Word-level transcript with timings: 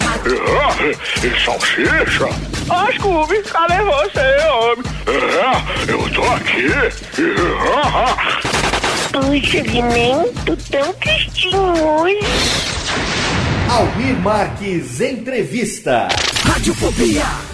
É, 0.80 1.26
e 1.26 1.44
salsicha? 1.44 2.28
Ó, 2.68 2.92
Scooby, 2.92 3.42
cadê 3.42 3.82
você, 3.82 4.46
homem? 4.48 4.84
É, 5.06 5.90
eu 5.90 6.10
tô 6.10 6.22
aqui. 6.24 6.68
Puxa, 9.12 9.62
Vimento, 9.64 10.56
tão 10.70 10.92
tristinho 10.94 11.60
hoje. 11.84 12.20
Almir 13.68 14.16
Marques 14.20 15.00
Entrevista. 15.00 16.08
Radiofobia. 16.44 17.49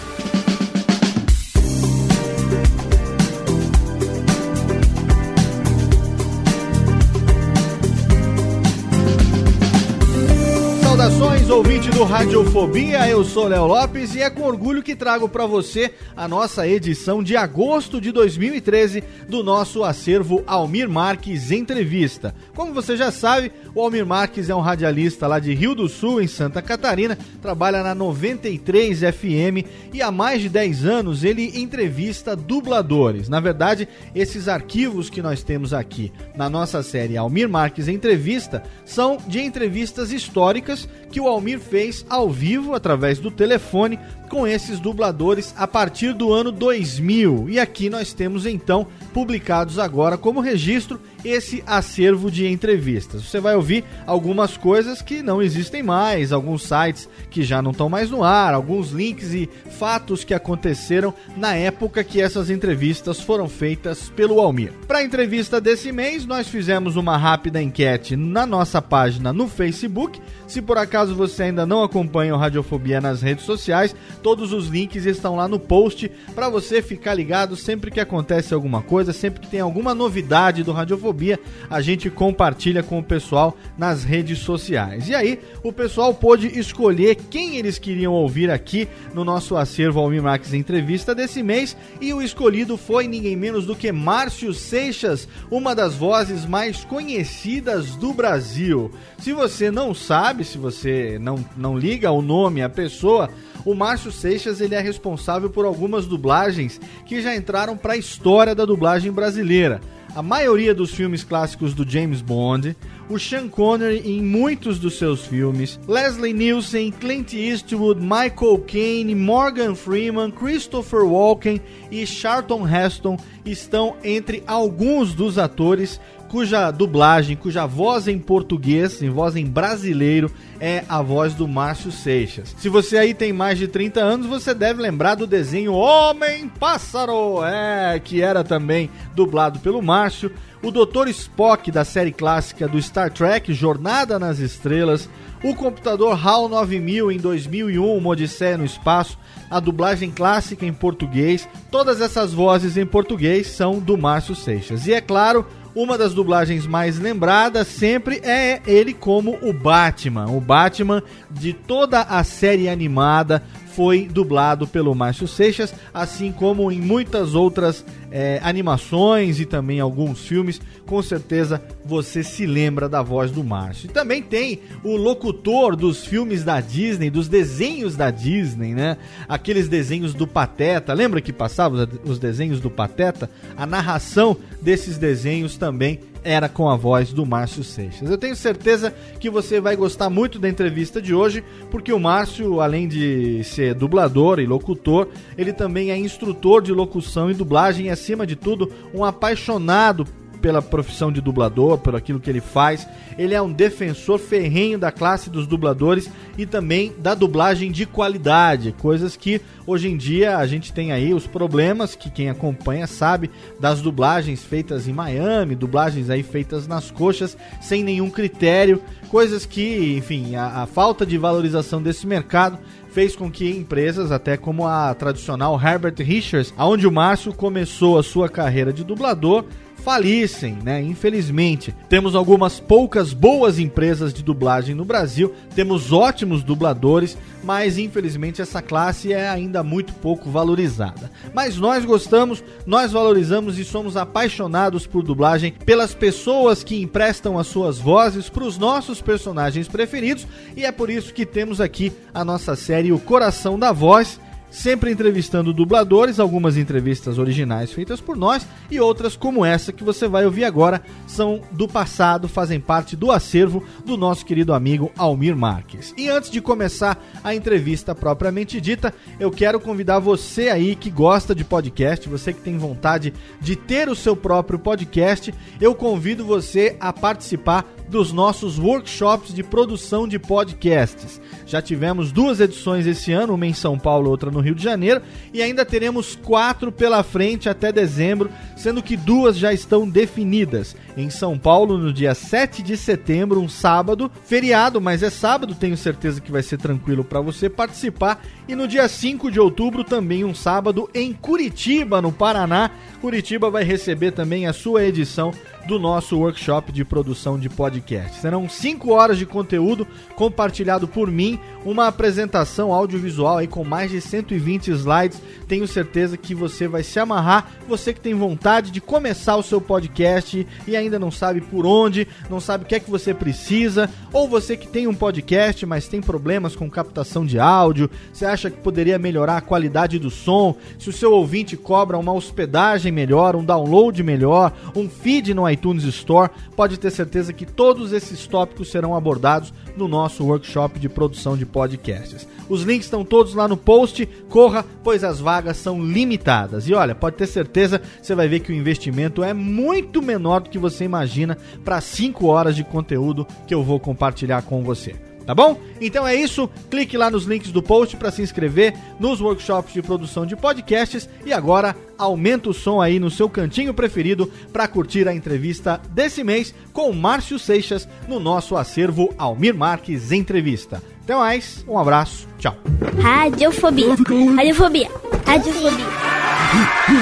Saudações, 11.56 11.66
ouvinte 11.66 11.90
do 11.90 12.04
Radiofobia, 12.04 13.08
eu 13.08 13.24
sou 13.24 13.48
Léo 13.48 13.66
Lopes 13.66 14.14
e 14.14 14.20
é 14.20 14.28
com 14.28 14.42
orgulho 14.42 14.82
que 14.82 14.94
trago 14.94 15.28
para 15.28 15.46
você 15.46 15.92
a 16.14 16.28
nossa 16.28 16.68
edição 16.68 17.22
de 17.22 17.34
agosto 17.34 17.98
de 18.00 18.12
2013 18.12 19.02
do 19.28 19.42
nosso 19.42 19.82
acervo 19.82 20.42
Almir 20.46 20.88
Marques 20.88 21.50
Entrevista. 21.50 22.34
Como 22.54 22.74
você 22.74 22.96
já 22.96 23.10
sabe, 23.10 23.50
o 23.74 23.80
Almir 23.80 24.04
Marques 24.04 24.50
é 24.50 24.54
um 24.54 24.60
radialista 24.60 25.26
lá 25.26 25.38
de 25.38 25.54
Rio 25.54 25.74
do 25.74 25.88
Sul, 25.88 26.20
em 26.20 26.26
Santa 26.26 26.60
Catarina, 26.60 27.16
trabalha 27.40 27.82
na 27.82 27.94
93 27.94 29.00
FM 29.00 29.66
e 29.94 30.02
há 30.02 30.10
mais 30.10 30.42
de 30.42 30.48
10 30.48 30.84
anos 30.84 31.24
ele 31.24 31.58
entrevista 31.58 32.36
dubladores. 32.36 33.28
Na 33.28 33.40
verdade, 33.40 33.88
esses 34.14 34.46
arquivos 34.46 35.08
que 35.08 35.22
nós 35.22 35.42
temos 35.42 35.72
aqui 35.72 36.12
na 36.34 36.50
nossa 36.50 36.82
série 36.82 37.16
Almir 37.16 37.48
Marques 37.48 37.88
Entrevista 37.88 38.62
são 38.84 39.16
de 39.26 39.40
entrevistas 39.40 40.12
históricas 40.12 40.88
que 41.10 41.20
o 41.20 41.26
Almir 41.26 41.45
fez 41.58 42.04
ao 42.10 42.28
vivo 42.28 42.74
através 42.74 43.18
do 43.18 43.30
telefone 43.30 43.98
com 44.28 44.46
esses 44.46 44.80
dubladores 44.80 45.54
a 45.56 45.66
partir 45.66 46.12
do 46.12 46.32
ano 46.32 46.52
2000. 46.52 47.48
E 47.48 47.58
aqui 47.58 47.88
nós 47.88 48.12
temos 48.12 48.46
então 48.46 48.86
publicados 49.12 49.78
agora 49.78 50.18
como 50.18 50.40
registro 50.40 51.00
esse 51.24 51.62
acervo 51.66 52.30
de 52.30 52.46
entrevistas. 52.46 53.22
Você 53.22 53.40
vai 53.40 53.56
ouvir 53.56 53.84
algumas 54.06 54.56
coisas 54.56 55.02
que 55.02 55.22
não 55.22 55.42
existem 55.42 55.82
mais, 55.82 56.32
alguns 56.32 56.62
sites 56.62 57.08
que 57.30 57.42
já 57.42 57.60
não 57.60 57.72
estão 57.72 57.88
mais 57.88 58.10
no 58.10 58.22
ar, 58.22 58.54
alguns 58.54 58.90
links 58.90 59.32
e 59.32 59.48
fatos 59.70 60.22
que 60.22 60.34
aconteceram 60.34 61.12
na 61.36 61.54
época 61.54 62.04
que 62.04 62.20
essas 62.20 62.48
entrevistas 62.48 63.20
foram 63.20 63.48
feitas 63.48 64.08
pelo 64.10 64.40
Almir. 64.40 64.72
Para 64.86 64.98
a 64.98 65.04
entrevista 65.04 65.60
desse 65.60 65.90
mês, 65.90 66.24
nós 66.24 66.46
fizemos 66.48 66.96
uma 66.96 67.16
rápida 67.16 67.60
enquete 67.60 68.16
na 68.16 68.46
nossa 68.46 68.80
página 68.80 69.32
no 69.32 69.48
Facebook. 69.48 70.20
Se 70.46 70.62
por 70.62 70.78
acaso 70.78 71.14
você 71.14 71.44
ainda 71.44 71.66
não 71.66 71.82
acompanha 71.82 72.34
o 72.34 72.38
Radiofobia 72.38 73.00
nas 73.00 73.20
redes 73.20 73.44
sociais, 73.44 73.94
todos 74.26 74.52
os 74.52 74.66
links 74.66 75.06
estão 75.06 75.36
lá 75.36 75.46
no 75.46 75.56
post 75.56 76.10
para 76.34 76.48
você 76.48 76.82
ficar 76.82 77.14
ligado 77.14 77.54
sempre 77.54 77.92
que 77.92 78.00
acontece 78.00 78.52
alguma 78.52 78.82
coisa, 78.82 79.12
sempre 79.12 79.40
que 79.40 79.46
tem 79.46 79.60
alguma 79.60 79.94
novidade 79.94 80.64
do 80.64 80.72
Radiofobia, 80.72 81.38
a 81.70 81.80
gente 81.80 82.10
compartilha 82.10 82.82
com 82.82 82.98
o 82.98 83.04
pessoal 83.04 83.56
nas 83.78 84.02
redes 84.02 84.40
sociais. 84.40 85.08
E 85.08 85.14
aí, 85.14 85.38
o 85.62 85.72
pessoal 85.72 86.12
pôde 86.12 86.58
escolher 86.58 87.14
quem 87.14 87.56
eles 87.56 87.78
queriam 87.78 88.12
ouvir 88.12 88.50
aqui 88.50 88.88
no 89.14 89.24
nosso 89.24 89.56
acervo 89.56 90.00
Almir 90.00 90.24
Max 90.24 90.52
Entrevista 90.52 91.14
desse 91.14 91.40
mês, 91.40 91.76
e 92.00 92.12
o 92.12 92.20
escolhido 92.20 92.76
foi 92.76 93.06
ninguém 93.06 93.36
menos 93.36 93.64
do 93.64 93.76
que 93.76 93.92
Márcio 93.92 94.52
Seixas, 94.52 95.28
uma 95.48 95.72
das 95.72 95.94
vozes 95.94 96.44
mais 96.44 96.84
conhecidas 96.84 97.94
do 97.94 98.12
Brasil. 98.12 98.90
Se 99.20 99.32
você 99.32 99.70
não 99.70 99.94
sabe, 99.94 100.44
se 100.44 100.58
você 100.58 101.16
não, 101.20 101.44
não 101.56 101.78
liga 101.78 102.10
o 102.10 102.20
nome 102.20 102.60
à 102.60 102.68
pessoa, 102.68 103.30
o 103.64 103.74
Márcio 103.74 104.12
Seixas 104.16 104.60
ele 104.60 104.74
é 104.74 104.80
responsável 104.80 105.50
por 105.50 105.64
algumas 105.64 106.06
dublagens 106.06 106.80
que 107.04 107.20
já 107.20 107.34
entraram 107.34 107.76
para 107.76 107.92
a 107.92 107.96
história 107.96 108.54
da 108.54 108.64
dublagem 108.64 109.12
brasileira. 109.12 109.80
A 110.16 110.22
maioria 110.22 110.74
dos 110.74 110.94
filmes 110.94 111.22
clássicos 111.22 111.74
do 111.74 111.86
James 111.86 112.22
Bond, 112.22 112.74
o 113.10 113.18
Sean 113.18 113.48
Connery 113.48 114.00
em 114.04 114.22
muitos 114.22 114.78
dos 114.78 114.96
seus 114.96 115.26
filmes, 115.26 115.78
Leslie 115.86 116.32
Nielsen, 116.32 116.90
Clint 116.90 117.34
Eastwood, 117.34 118.00
Michael 118.00 118.64
Caine, 118.66 119.14
Morgan 119.14 119.74
Freeman, 119.74 120.30
Christopher 120.30 121.04
Walken 121.04 121.60
e 121.90 122.06
Charlton 122.06 122.66
Heston 122.66 123.18
estão 123.44 123.96
entre 124.02 124.42
alguns 124.46 125.12
dos 125.12 125.36
atores 125.36 126.00
cuja 126.36 126.70
dublagem, 126.70 127.34
cuja 127.34 127.64
voz 127.64 128.06
em 128.06 128.18
português, 128.18 129.00
em 129.00 129.08
voz 129.08 129.36
em 129.36 129.46
brasileiro, 129.46 130.30
é 130.60 130.84
a 130.86 131.00
voz 131.00 131.32
do 131.32 131.48
Márcio 131.48 131.90
Seixas. 131.90 132.54
Se 132.58 132.68
você 132.68 132.98
aí 132.98 133.14
tem 133.14 133.32
mais 133.32 133.56
de 133.58 133.66
30 133.66 134.00
anos, 134.00 134.26
você 134.26 134.52
deve 134.52 134.82
lembrar 134.82 135.14
do 135.14 135.26
desenho 135.26 135.72
Homem 135.72 136.46
Pássaro, 136.46 137.42
é, 137.42 137.98
que 137.98 138.20
era 138.20 138.44
também 138.44 138.90
dublado 139.14 139.60
pelo 139.60 139.80
Márcio. 139.80 140.30
O 140.62 140.70
Dr. 140.70 141.08
Spock 141.08 141.70
da 141.70 141.86
série 141.86 142.12
clássica 142.12 142.68
do 142.68 142.80
Star 142.82 143.10
Trek, 143.10 143.54
Jornada 143.54 144.18
nas 144.18 144.38
Estrelas. 144.38 145.08
O 145.42 145.54
computador 145.54 146.18
HAL 146.22 146.50
9000 146.50 147.12
em 147.12 147.16
2001, 147.16 147.96
uma 147.96 148.10
Odisseia 148.10 148.58
no 148.58 148.64
Espaço. 148.66 149.16
A 149.50 149.58
dublagem 149.58 150.10
clássica 150.10 150.66
em 150.66 150.72
português. 150.72 151.48
Todas 151.70 152.02
essas 152.02 152.34
vozes 152.34 152.76
em 152.76 152.84
português 152.84 153.46
são 153.46 153.78
do 153.78 153.96
Márcio 153.96 154.34
Seixas. 154.34 154.86
E 154.86 154.92
é 154.92 155.00
claro, 155.00 155.46
uma 155.76 155.98
das 155.98 156.14
dublagens 156.14 156.66
mais 156.66 156.98
lembradas 156.98 157.68
sempre 157.68 158.16
é 158.24 158.62
ele 158.66 158.94
como 158.94 159.38
o 159.42 159.52
Batman. 159.52 160.24
O 160.30 160.40
Batman 160.40 161.02
de 161.30 161.52
toda 161.52 162.00
a 162.00 162.24
série 162.24 162.66
animada 162.66 163.42
foi 163.76 164.08
dublado 164.10 164.66
pelo 164.66 164.94
Márcio 164.94 165.28
Seixas, 165.28 165.74
assim 165.92 166.32
como 166.32 166.72
em 166.72 166.80
muitas 166.80 167.34
outras 167.34 167.84
é, 168.10 168.40
animações 168.42 169.38
e 169.38 169.44
também 169.44 169.80
alguns 169.80 170.26
filmes. 170.26 170.58
Com 170.86 171.02
certeza 171.02 171.62
você 171.84 172.24
se 172.24 172.46
lembra 172.46 172.88
da 172.88 173.02
voz 173.02 173.30
do 173.30 173.44
Márcio. 173.44 173.84
E 173.84 173.92
também 173.92 174.22
tem 174.22 174.60
o 174.82 174.96
locutor 174.96 175.76
dos 175.76 176.06
filmes 176.06 176.42
da 176.42 176.58
Disney, 176.58 177.10
dos 177.10 177.28
desenhos 177.28 177.96
da 177.96 178.10
Disney, 178.10 178.72
né? 178.74 178.96
Aqueles 179.28 179.68
desenhos 179.68 180.14
do 180.14 180.26
Pateta. 180.26 180.94
Lembra 180.94 181.20
que 181.20 181.32
passava 181.32 181.86
os 182.02 182.18
desenhos 182.18 182.60
do 182.60 182.70
Pateta? 182.70 183.28
A 183.58 183.66
narração 183.66 184.38
desses 184.62 184.96
desenhos 184.96 185.58
também 185.58 186.00
era 186.26 186.48
com 186.48 186.68
a 186.68 186.74
voz 186.76 187.12
do 187.12 187.24
Márcio 187.24 187.62
Seixas. 187.62 188.10
Eu 188.10 188.18
tenho 188.18 188.34
certeza 188.34 188.92
que 189.20 189.30
você 189.30 189.60
vai 189.60 189.76
gostar 189.76 190.10
muito 190.10 190.40
da 190.40 190.48
entrevista 190.48 191.00
de 191.00 191.14
hoje, 191.14 191.44
porque 191.70 191.92
o 191.92 192.00
Márcio, 192.00 192.60
além 192.60 192.88
de 192.88 193.44
ser 193.44 193.74
dublador 193.74 194.40
e 194.40 194.46
locutor, 194.46 195.08
ele 195.38 195.52
também 195.52 195.92
é 195.92 195.96
instrutor 195.96 196.60
de 196.60 196.72
locução 196.72 197.30
e 197.30 197.34
dublagem 197.34 197.86
e, 197.86 197.90
acima 197.90 198.26
de 198.26 198.34
tudo, 198.34 198.72
um 198.92 199.04
apaixonado 199.04 200.04
pela 200.46 200.62
profissão 200.62 201.10
de 201.10 201.20
dublador, 201.20 201.76
por 201.76 201.96
aquilo 201.96 202.20
que 202.20 202.30
ele 202.30 202.40
faz. 202.40 202.86
Ele 203.18 203.34
é 203.34 203.42
um 203.42 203.52
defensor 203.52 204.16
ferrenho 204.16 204.78
da 204.78 204.92
classe 204.92 205.28
dos 205.28 205.44
dubladores 205.44 206.08
e 206.38 206.46
também 206.46 206.94
da 207.00 207.16
dublagem 207.16 207.72
de 207.72 207.84
qualidade, 207.84 208.72
coisas 208.78 209.16
que 209.16 209.40
hoje 209.66 209.88
em 209.88 209.96
dia 209.96 210.38
a 210.38 210.46
gente 210.46 210.72
tem 210.72 210.92
aí 210.92 211.12
os 211.12 211.26
problemas 211.26 211.96
que 211.96 212.08
quem 212.08 212.30
acompanha 212.30 212.86
sabe 212.86 213.28
das 213.58 213.82
dublagens 213.82 214.44
feitas 214.44 214.86
em 214.86 214.92
Miami, 214.92 215.56
dublagens 215.56 216.10
aí 216.10 216.22
feitas 216.22 216.68
nas 216.68 216.92
coxas 216.92 217.36
sem 217.60 217.82
nenhum 217.82 218.08
critério, 218.08 218.80
coisas 219.08 219.44
que, 219.44 219.96
enfim, 219.96 220.36
a, 220.36 220.62
a 220.62 220.66
falta 220.66 221.04
de 221.04 221.18
valorização 221.18 221.82
desse 221.82 222.06
mercado 222.06 222.56
fez 222.92 223.16
com 223.16 223.30
que 223.30 223.50
empresas, 223.50 224.12
até 224.12 224.36
como 224.36 224.64
a 224.66 224.94
tradicional 224.94 225.60
Herbert 225.60 225.96
Richards, 225.98 226.54
onde 226.56 226.86
o 226.86 226.92
Márcio 226.92 227.34
começou 227.34 227.98
a 227.98 228.02
sua 228.02 228.28
carreira 228.28 228.72
de 228.72 228.84
dublador, 228.84 229.44
falissem, 229.86 230.58
né? 230.64 230.82
Infelizmente. 230.82 231.72
Temos 231.88 232.16
algumas 232.16 232.58
poucas 232.58 233.12
boas 233.12 233.56
empresas 233.60 234.12
de 234.12 234.20
dublagem 234.20 234.74
no 234.74 234.84
Brasil, 234.84 235.32
temos 235.54 235.92
ótimos 235.92 236.42
dubladores, 236.42 237.16
mas 237.44 237.78
infelizmente 237.78 238.42
essa 238.42 238.60
classe 238.60 239.12
é 239.12 239.28
ainda 239.28 239.62
muito 239.62 239.92
pouco 239.92 240.28
valorizada. 240.28 241.08
Mas 241.32 241.56
nós 241.56 241.84
gostamos, 241.84 242.42
nós 242.66 242.90
valorizamos 242.90 243.60
e 243.60 243.64
somos 243.64 243.96
apaixonados 243.96 244.88
por 244.88 245.04
dublagem, 245.04 245.52
pelas 245.64 245.94
pessoas 245.94 246.64
que 246.64 246.82
emprestam 246.82 247.38
as 247.38 247.46
suas 247.46 247.78
vozes 247.78 248.28
para 248.28 248.42
os 248.42 248.58
nossos 248.58 249.00
personagens 249.00 249.68
preferidos, 249.68 250.26
e 250.56 250.64
é 250.64 250.72
por 250.72 250.90
isso 250.90 251.14
que 251.14 251.24
temos 251.24 251.60
aqui 251.60 251.92
a 252.12 252.24
nossa 252.24 252.56
série 252.56 252.90
O 252.90 252.98
Coração 252.98 253.56
da 253.56 253.70
Voz 253.70 254.18
sempre 254.50 254.90
entrevistando 254.90 255.52
dubladores, 255.52 256.18
algumas 256.18 256.56
entrevistas 256.56 257.18
originais 257.18 257.72
feitas 257.72 258.00
por 258.00 258.16
nós 258.16 258.46
e 258.70 258.80
outras 258.80 259.16
como 259.16 259.44
essa 259.44 259.72
que 259.72 259.84
você 259.84 260.08
vai 260.08 260.24
ouvir 260.24 260.44
agora 260.44 260.82
são 261.06 261.40
do 261.52 261.68
passado, 261.68 262.28
fazem 262.28 262.60
parte 262.60 262.96
do 262.96 263.10
acervo 263.10 263.62
do 263.84 263.96
nosso 263.96 264.24
querido 264.24 264.52
amigo 264.52 264.90
Almir 264.96 265.36
Marques. 265.36 265.94
E 265.96 266.08
antes 266.08 266.30
de 266.30 266.40
começar 266.40 267.02
a 267.22 267.34
entrevista 267.34 267.94
propriamente 267.94 268.60
dita, 268.60 268.94
eu 269.18 269.30
quero 269.30 269.60
convidar 269.60 269.98
você 269.98 270.48
aí 270.48 270.74
que 270.74 270.90
gosta 270.90 271.34
de 271.34 271.44
podcast, 271.44 272.08
você 272.08 272.32
que 272.32 272.40
tem 272.40 272.56
vontade 272.58 273.12
de 273.40 273.56
ter 273.56 273.88
o 273.88 273.94
seu 273.94 274.16
próprio 274.16 274.58
podcast, 274.58 275.34
eu 275.60 275.74
convido 275.74 276.24
você 276.24 276.76
a 276.80 276.92
participar 276.92 277.64
dos 277.88 278.12
nossos 278.12 278.58
workshops 278.58 279.32
de 279.32 279.42
produção 279.42 280.06
de 280.06 280.18
podcasts. 280.18 281.20
Já 281.46 281.62
tivemos 281.62 282.10
duas 282.10 282.40
edições 282.40 282.86
esse 282.86 283.12
ano, 283.12 283.34
uma 283.34 283.46
em 283.46 283.54
São 283.54 283.78
Paulo, 283.78 284.10
outra 284.10 284.30
no 284.30 284.40
Rio 284.40 284.54
de 284.54 284.62
Janeiro, 284.62 285.00
e 285.32 285.40
ainda 285.42 285.64
teremos 285.64 286.16
quatro 286.16 286.72
pela 286.72 287.02
frente 287.02 287.48
até 287.48 287.70
dezembro, 287.70 288.30
sendo 288.56 288.82
que 288.82 288.96
duas 288.96 289.36
já 289.36 289.52
estão 289.52 289.88
definidas. 289.88 290.74
Em 290.96 291.10
São 291.10 291.38
Paulo, 291.38 291.78
no 291.78 291.92
dia 291.92 292.14
7 292.14 292.62
de 292.62 292.76
setembro, 292.76 293.40
um 293.40 293.48
sábado, 293.48 294.10
feriado, 294.24 294.80
mas 294.80 295.02
é 295.02 295.10
sábado, 295.10 295.54
tenho 295.54 295.76
certeza 295.76 296.20
que 296.20 296.32
vai 296.32 296.42
ser 296.42 296.58
tranquilo 296.58 297.04
para 297.04 297.20
você 297.20 297.48
participar. 297.48 298.24
E 298.48 298.54
no 298.54 298.66
dia 298.66 298.88
5 298.88 299.30
de 299.30 299.38
outubro, 299.38 299.84
também 299.84 300.24
um 300.24 300.34
sábado, 300.34 300.88
em 300.94 301.12
Curitiba, 301.12 302.02
no 302.02 302.10
Paraná. 302.10 302.70
Curitiba 303.00 303.50
vai 303.50 303.62
receber 303.62 304.12
também 304.12 304.46
a 304.46 304.52
sua 304.52 304.84
edição 304.84 305.32
do 305.66 305.78
nosso 305.78 306.18
workshop 306.18 306.70
de 306.72 306.84
produção 306.84 307.38
de 307.38 307.48
podcast. 307.48 308.20
Serão 308.20 308.48
5 308.48 308.90
horas 308.92 309.18
de 309.18 309.26
conteúdo 309.26 309.86
compartilhado 310.14 310.86
por 310.86 311.10
mim, 311.10 311.38
uma 311.64 311.88
apresentação 311.88 312.72
audiovisual 312.72 313.38
aí 313.38 313.46
com 313.46 313.64
mais 313.64 313.90
de 313.90 314.00
120 314.00 314.70
slides. 314.70 315.20
Tenho 315.48 315.66
certeza 315.66 316.16
que 316.16 316.34
você 316.34 316.68
vai 316.68 316.82
se 316.82 316.98
amarrar. 316.98 317.50
Você 317.68 317.92
que 317.92 318.00
tem 318.00 318.14
vontade 318.14 318.70
de 318.70 318.80
começar 318.80 319.36
o 319.36 319.42
seu 319.42 319.60
podcast 319.60 320.46
e 320.66 320.76
ainda 320.76 320.98
não 320.98 321.10
sabe 321.10 321.40
por 321.40 321.66
onde, 321.66 322.06
não 322.30 322.40
sabe 322.40 322.64
o 322.64 322.66
que 322.66 322.76
é 322.76 322.80
que 322.80 322.90
você 322.90 323.12
precisa, 323.12 323.90
ou 324.12 324.28
você 324.28 324.56
que 324.56 324.68
tem 324.68 324.86
um 324.86 324.94
podcast, 324.94 325.66
mas 325.66 325.88
tem 325.88 326.00
problemas 326.00 326.54
com 326.54 326.70
captação 326.70 327.26
de 327.26 327.38
áudio, 327.38 327.90
você 328.12 328.24
acha 328.24 328.50
que 328.50 328.58
poderia 328.58 328.98
melhorar 328.98 329.38
a 329.38 329.40
qualidade 329.40 329.98
do 329.98 330.10
som, 330.10 330.54
se 330.78 330.88
o 330.88 330.92
seu 330.92 331.12
ouvinte 331.12 331.56
cobra 331.56 331.98
uma 331.98 332.12
hospedagem 332.12 332.92
melhor, 332.92 333.34
um 333.34 333.44
download 333.44 334.02
melhor, 334.02 334.52
um 334.74 334.88
feed 334.88 335.34
no 335.34 335.46
iTunes 335.56 335.84
Store, 335.84 336.30
pode 336.54 336.78
ter 336.78 336.90
certeza 336.90 337.32
que 337.32 337.46
todos 337.46 337.92
esses 337.92 338.26
tópicos 338.26 338.70
serão 338.70 338.94
abordados 338.94 339.52
no 339.76 339.88
nosso 339.88 340.24
workshop 340.24 340.78
de 340.78 340.88
produção 340.88 341.36
de 341.36 341.44
podcasts. 341.44 342.26
Os 342.48 342.62
links 342.62 342.86
estão 342.86 343.04
todos 343.04 343.34
lá 343.34 343.48
no 343.48 343.56
post, 343.56 344.06
corra, 344.28 344.64
pois 344.84 345.02
as 345.02 345.18
vagas 345.18 345.56
são 345.56 345.82
limitadas. 345.82 346.68
E 346.68 346.74
olha, 346.74 346.94
pode 346.94 347.16
ter 347.16 347.26
certeza, 347.26 347.80
você 348.00 348.14
vai 348.14 348.28
ver 348.28 348.40
que 348.40 348.52
o 348.52 348.54
investimento 348.54 349.24
é 349.24 349.34
muito 349.34 350.00
menor 350.00 350.40
do 350.40 350.50
que 350.50 350.58
você 350.58 350.84
imagina 350.84 351.36
para 351.64 351.80
5 351.80 352.26
horas 352.26 352.54
de 352.54 352.62
conteúdo 352.62 353.26
que 353.46 353.54
eu 353.54 353.64
vou 353.64 353.80
compartilhar 353.80 354.42
com 354.42 354.62
você. 354.62 354.94
Tá 355.26 355.34
bom? 355.34 355.60
Então 355.80 356.06
é 356.06 356.14
isso. 356.14 356.48
Clique 356.70 356.96
lá 356.96 357.10
nos 357.10 357.24
links 357.24 357.50
do 357.50 357.60
post 357.62 357.96
para 357.96 358.12
se 358.12 358.22
inscrever 358.22 358.74
nos 359.00 359.20
workshops 359.20 359.74
de 359.74 359.82
produção 359.82 360.24
de 360.24 360.36
podcasts 360.36 361.08
e 361.24 361.32
agora 361.32 361.74
aumenta 361.98 362.48
o 362.48 362.54
som 362.54 362.80
aí 362.80 363.00
no 363.00 363.10
seu 363.10 363.28
cantinho 363.28 363.74
preferido 363.74 364.30
para 364.52 364.68
curtir 364.68 365.08
a 365.08 365.14
entrevista 365.14 365.80
desse 365.90 366.22
mês 366.22 366.54
com 366.72 366.92
Márcio 366.92 367.38
Seixas 367.38 367.88
no 368.06 368.20
nosso 368.20 368.56
acervo 368.56 369.12
Almir 369.18 369.54
Marques 369.54 370.12
Entrevista. 370.12 370.80
Até 371.02 371.14
mais, 371.14 371.64
um 371.68 371.78
abraço, 371.78 372.28
tchau. 372.38 372.56
Radiofobia. 373.00 373.90
Radiofobia. 374.36 374.90
Radiofobia. 375.24 375.86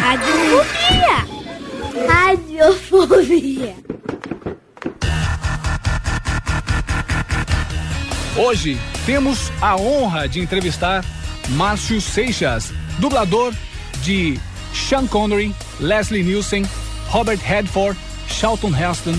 Radiofobia. 0.03 1.35
Radiofobia. 2.07 3.77
Hoje 8.37 8.77
temos 9.07 9.53
a 9.63 9.77
honra 9.77 10.29
de 10.29 10.41
entrevistar 10.41 11.05
Márcio 11.51 12.01
Seixas, 12.01 12.75
dublador 12.99 13.55
de 14.03 14.41
Sean 14.73 15.07
Connery, 15.07 15.55
Leslie 15.79 16.25
Nielsen, 16.25 16.65
Robert 17.07 17.39
Redford, 17.39 17.97
Charlton 18.27 18.73
Heston, 18.75 19.15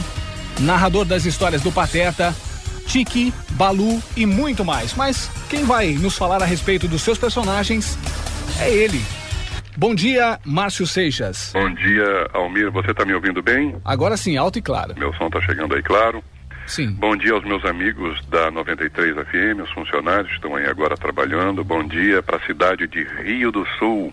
narrador 0.59 1.05
das 1.05 1.25
histórias 1.25 1.61
do 1.61 1.71
Pateta, 1.71 2.35
Tiki, 2.87 3.33
Balu 3.51 4.03
e 4.17 4.25
muito 4.25 4.65
mais. 4.65 4.93
Mas 4.95 5.31
quem 5.49 5.63
vai 5.63 5.93
nos 5.93 6.17
falar 6.17 6.43
a 6.43 6.45
respeito 6.45 6.85
dos 6.85 7.01
seus 7.01 7.17
personagens 7.17 7.97
é 8.59 8.69
ele. 8.69 9.01
Bom 9.77 9.95
dia, 9.95 10.41
Márcio 10.43 10.85
Seixas. 10.85 11.51
Bom 11.53 11.73
dia, 11.73 12.29
Almir. 12.33 12.69
Você 12.69 12.91
está 12.91 13.05
me 13.05 13.13
ouvindo 13.13 13.41
bem? 13.41 13.77
Agora 13.85 14.17
sim, 14.17 14.35
alto 14.35 14.59
e 14.59 14.61
claro. 14.61 14.93
Meu 14.97 15.13
som 15.13 15.27
está 15.27 15.39
chegando 15.39 15.73
aí, 15.73 15.81
claro. 15.81 16.21
Sim. 16.65 16.91
Bom 16.93 17.15
dia 17.15 17.33
aos 17.33 17.43
meus 17.43 17.63
amigos 17.63 18.19
da 18.25 18.49
93 18.49 19.15
FM, 19.15 19.61
os 19.63 19.71
funcionários 19.71 20.29
que 20.29 20.35
estão 20.35 20.55
aí 20.55 20.65
agora 20.65 20.97
trabalhando. 20.97 21.63
Bom 21.63 21.83
dia 21.83 22.23
para 22.23 22.37
a 22.37 22.45
cidade 22.45 22.87
de 22.87 23.03
Rio 23.03 23.51
do 23.51 23.67
Sul. 23.77 24.11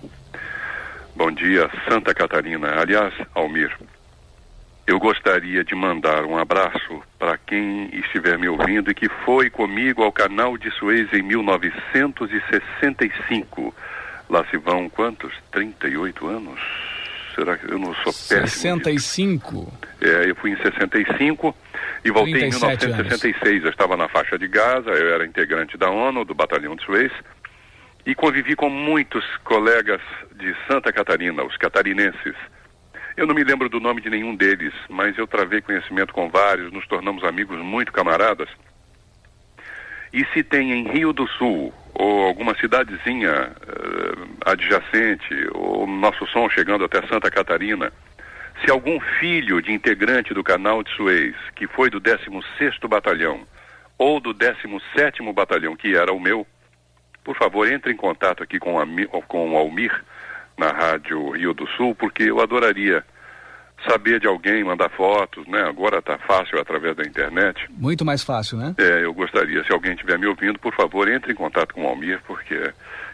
Bom 1.17 1.31
dia, 1.31 1.71
Santa 1.89 2.13
Catarina. 2.15 2.79
Aliás, 2.79 3.15
Almir, 3.35 3.75
eu 4.87 4.99
gostaria 4.99 5.65
de 5.65 5.75
mandar 5.75 6.25
um 6.25 6.37
abraço 6.37 7.03
para 7.19 7.39
quem 7.39 7.89
estiver 7.95 8.39
me 8.39 8.49
ouvindo 8.49 8.91
e 8.91 8.95
que 8.95 9.09
foi 9.25 9.49
comigo 9.49 10.03
ao 10.03 10.13
canal 10.13 10.59
de 10.59 10.71
Suez 10.73 11.11
em 11.13 11.23
1965. 11.23 13.75
Lá 14.29 14.45
se 14.51 14.59
vão 14.59 14.91
quantos? 14.91 15.33
38 15.53 16.27
anos? 16.27 16.61
Será 17.35 17.57
que 17.57 17.71
eu 17.71 17.79
não 17.79 17.95
sou 17.95 18.13
péssimo? 18.13 18.77
65. 18.77 19.73
É, 20.01 20.29
eu 20.29 20.35
fui 20.37 20.51
em 20.51 20.57
65 20.57 21.57
e 22.05 22.11
voltei 22.11 22.45
em 22.45 22.51
1966. 22.51 23.51
Anos. 23.51 23.65
Eu 23.65 23.71
estava 23.71 23.97
na 23.97 24.09
faixa 24.09 24.39
de 24.39 24.49
Gaza, 24.49 24.91
eu 24.91 25.15
era 25.15 25.27
integrante 25.27 25.77
da 25.77 25.91
ONU, 25.91 26.25
do 26.25 26.35
Batalhão 26.35 26.77
de 26.77 26.85
Suez, 26.85 27.13
e 28.05 28.15
convivi 28.15 28.57
com 28.57 28.69
muitos 28.69 29.25
colegas 29.45 30.01
de 30.35 30.55
Santa 30.67 30.93
Catarina, 30.93 31.45
os 31.45 31.57
catarinenses. 31.57 32.35
Eu 33.17 33.27
não 33.27 33.35
me 33.35 33.45
lembro 33.45 33.69
do 33.69 33.79
nome 33.79 34.01
de 34.01 34.11
nenhum 34.11 34.35
deles, 34.35 34.73
mas 34.89 35.17
eu 35.19 35.27
travei 35.27 35.61
conhecimento 35.61 36.13
com 36.13 36.29
vários, 36.29 36.73
nos 36.73 36.87
tornamos 36.87 37.23
amigos 37.25 37.59
muito 37.59 37.93
camaradas. 37.93 38.49
E 40.13 40.25
se 40.27 40.43
tem 40.43 40.73
em 40.73 40.89
Rio 40.93 41.13
do 41.13 41.27
Sul, 41.27 41.73
ou 41.95 42.25
alguma 42.25 42.55
cidadezinha 42.59 43.51
uh, 43.51 44.29
adjacente, 44.45 45.35
ou 45.53 45.87
nosso 45.87 46.27
som 46.27 46.49
chegando 46.49 46.85
até 46.85 47.07
Santa 47.07 47.31
Catarina, 47.31 47.93
se 48.63 48.71
algum 48.71 49.01
filho 49.19 49.61
de 49.61 49.73
integrante 49.73 50.33
do 50.33 50.45
canal 50.45 50.83
de 50.83 50.91
Suez, 50.95 51.35
que 51.55 51.67
foi 51.67 51.91
do 51.91 52.01
16º 52.01 52.89
Batalhão, 52.89 53.41
ou 53.99 54.21
do 54.21 54.35
17º 54.35 55.33
Batalhão, 55.33 55.77
que 55.77 55.97
era 55.97 56.13
o 56.13 56.21
meu, 56.21 56.47
por 57.25 57.37
favor, 57.37 57.71
entre 57.71 57.93
em 57.93 57.97
contato 57.97 58.43
aqui 58.43 58.59
com, 58.59 58.81
a, 58.81 58.87
com 59.27 59.53
o 59.53 59.57
Almir, 59.57 59.93
na 60.57 60.71
Rádio 60.71 61.31
Rio 61.31 61.55
do 61.55 61.67
Sul, 61.69 61.95
porque 61.95 62.25
eu 62.25 62.41
adoraria 62.41 63.05
saber 63.89 64.21
de 64.21 64.27
alguém, 64.27 64.63
mandar 64.63 64.91
fotos, 64.91 65.47
né? 65.49 65.63
Agora 65.63 65.99
está 65.99 66.17
fácil 66.19 66.61
através 66.61 66.95
da 66.97 67.03
internet. 67.03 67.67
Muito 67.71 68.05
mais 68.05 68.23
fácil, 68.23 68.59
né? 68.59 68.75
É, 68.79 69.05
eu 69.05 69.13
gostaria, 69.13 69.65
se 69.65 69.73
alguém 69.73 69.93
estiver 69.93 70.19
me 70.19 70.27
ouvindo, 70.27 70.59
por 70.59 70.75
favor, 70.75 71.09
entre 71.09 71.33
em 71.33 71.35
contato 71.35 71.75
com 71.75 71.85
o 71.85 71.89
Almir, 71.89 72.21
porque 72.27 72.73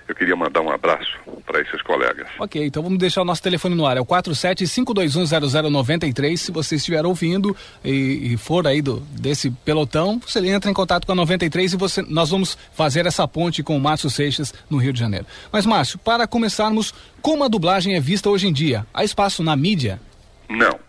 eu 0.09 0.15
queria 0.15 0.35
mandar 0.35 0.62
um 0.62 0.71
abraço 0.71 1.19
para 1.45 1.61
esses 1.61 1.83
colegas. 1.83 2.27
Ok, 2.38 2.65
então 2.65 2.83
vamos 2.83 2.99
deixar 2.99 3.21
o 3.21 3.25
nosso 3.25 3.43
telefone 3.43 3.75
no 3.75 3.85
ar. 3.87 3.99
É 3.99 4.00
o 4.00 4.07
4752100093. 4.07 6.37
Se 6.38 6.50
você 6.50 6.77
estiver 6.77 7.05
ouvindo 7.05 7.55
e, 7.85 8.33
e, 8.33 8.38
for 8.38 8.67
aí 8.67 8.81
do, 8.81 9.00
desse 9.00 9.50
pelotão, 9.50 10.19
você 10.19 10.38
entra 10.49 10.71
em 10.71 10.75
contato 10.75 11.07
com 11.07 11.12
a 11.12 11.15
93 11.15 11.75
e 11.75 11.77
você, 11.77 12.00
nós 12.03 12.31
vamos 12.31 12.57
fazer 12.73 13.05
essa 13.05 13.29
ponte 13.29 13.62
com 13.62 13.77
o 13.77 13.81
Márcio 13.81 14.09
Seixas 14.09 14.55
no 14.71 14.79
Rio 14.79 14.95
de 14.95 15.00
Janeiro. 15.00 15.27
Mas, 15.53 15.67
Márcio, 15.67 15.99
para 15.99 16.27
começarmos, 16.27 16.95
como 17.21 17.45
a 17.45 17.49
dublagem 17.49 17.95
é 17.95 18.00
vista 18.00 18.31
hoje 18.31 18.49
em 18.49 18.53
dia? 18.53 18.87
Há 18.95 19.05
espaço 19.05 19.43
na 19.43 19.55
mídia? 19.55 20.00
Não. 20.49 20.81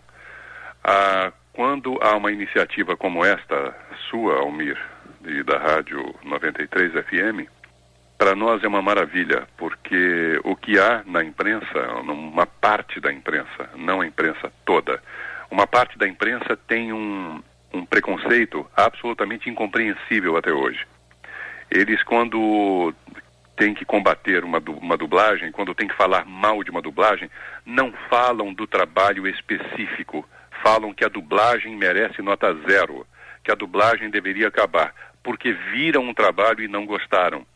Ah, 0.82 1.30
quando 1.52 1.98
há 2.00 2.16
uma 2.16 2.32
iniciativa 2.32 2.96
como 2.96 3.22
esta, 3.22 3.76
sua, 4.10 4.40
Almir, 4.40 4.78
da 5.44 5.58
Rádio 5.58 6.14
93 6.24 6.92
FM, 6.92 7.46
para 8.20 8.36
nós 8.36 8.62
é 8.62 8.68
uma 8.68 8.82
maravilha, 8.82 9.48
porque 9.56 10.38
o 10.44 10.54
que 10.54 10.78
há 10.78 11.02
na 11.06 11.24
imprensa, 11.24 11.88
uma 12.02 12.44
parte 12.44 13.00
da 13.00 13.10
imprensa, 13.10 13.70
não 13.74 14.02
a 14.02 14.06
imprensa 14.06 14.52
toda, 14.62 15.02
uma 15.50 15.66
parte 15.66 15.96
da 15.96 16.06
imprensa 16.06 16.54
tem 16.54 16.92
um, 16.92 17.42
um 17.72 17.86
preconceito 17.86 18.66
absolutamente 18.76 19.48
incompreensível 19.48 20.36
até 20.36 20.52
hoje. 20.52 20.86
Eles, 21.70 22.02
quando 22.02 22.92
tem 23.56 23.72
que 23.72 23.86
combater 23.86 24.44
uma, 24.44 24.58
uma 24.58 24.98
dublagem, 24.98 25.50
quando 25.50 25.74
tem 25.74 25.88
que 25.88 25.96
falar 25.96 26.26
mal 26.26 26.62
de 26.62 26.70
uma 26.70 26.82
dublagem, 26.82 27.30
não 27.64 27.90
falam 28.10 28.52
do 28.52 28.66
trabalho 28.66 29.26
específico. 29.26 30.28
Falam 30.62 30.92
que 30.92 31.06
a 31.06 31.08
dublagem 31.08 31.74
merece 31.74 32.20
nota 32.20 32.54
zero, 32.68 33.06
que 33.42 33.50
a 33.50 33.54
dublagem 33.54 34.10
deveria 34.10 34.48
acabar, 34.48 34.94
porque 35.22 35.54
viram 35.72 36.02
um 36.02 36.12
trabalho 36.12 36.62
e 36.62 36.68
não 36.68 36.84
gostaram 36.84 37.46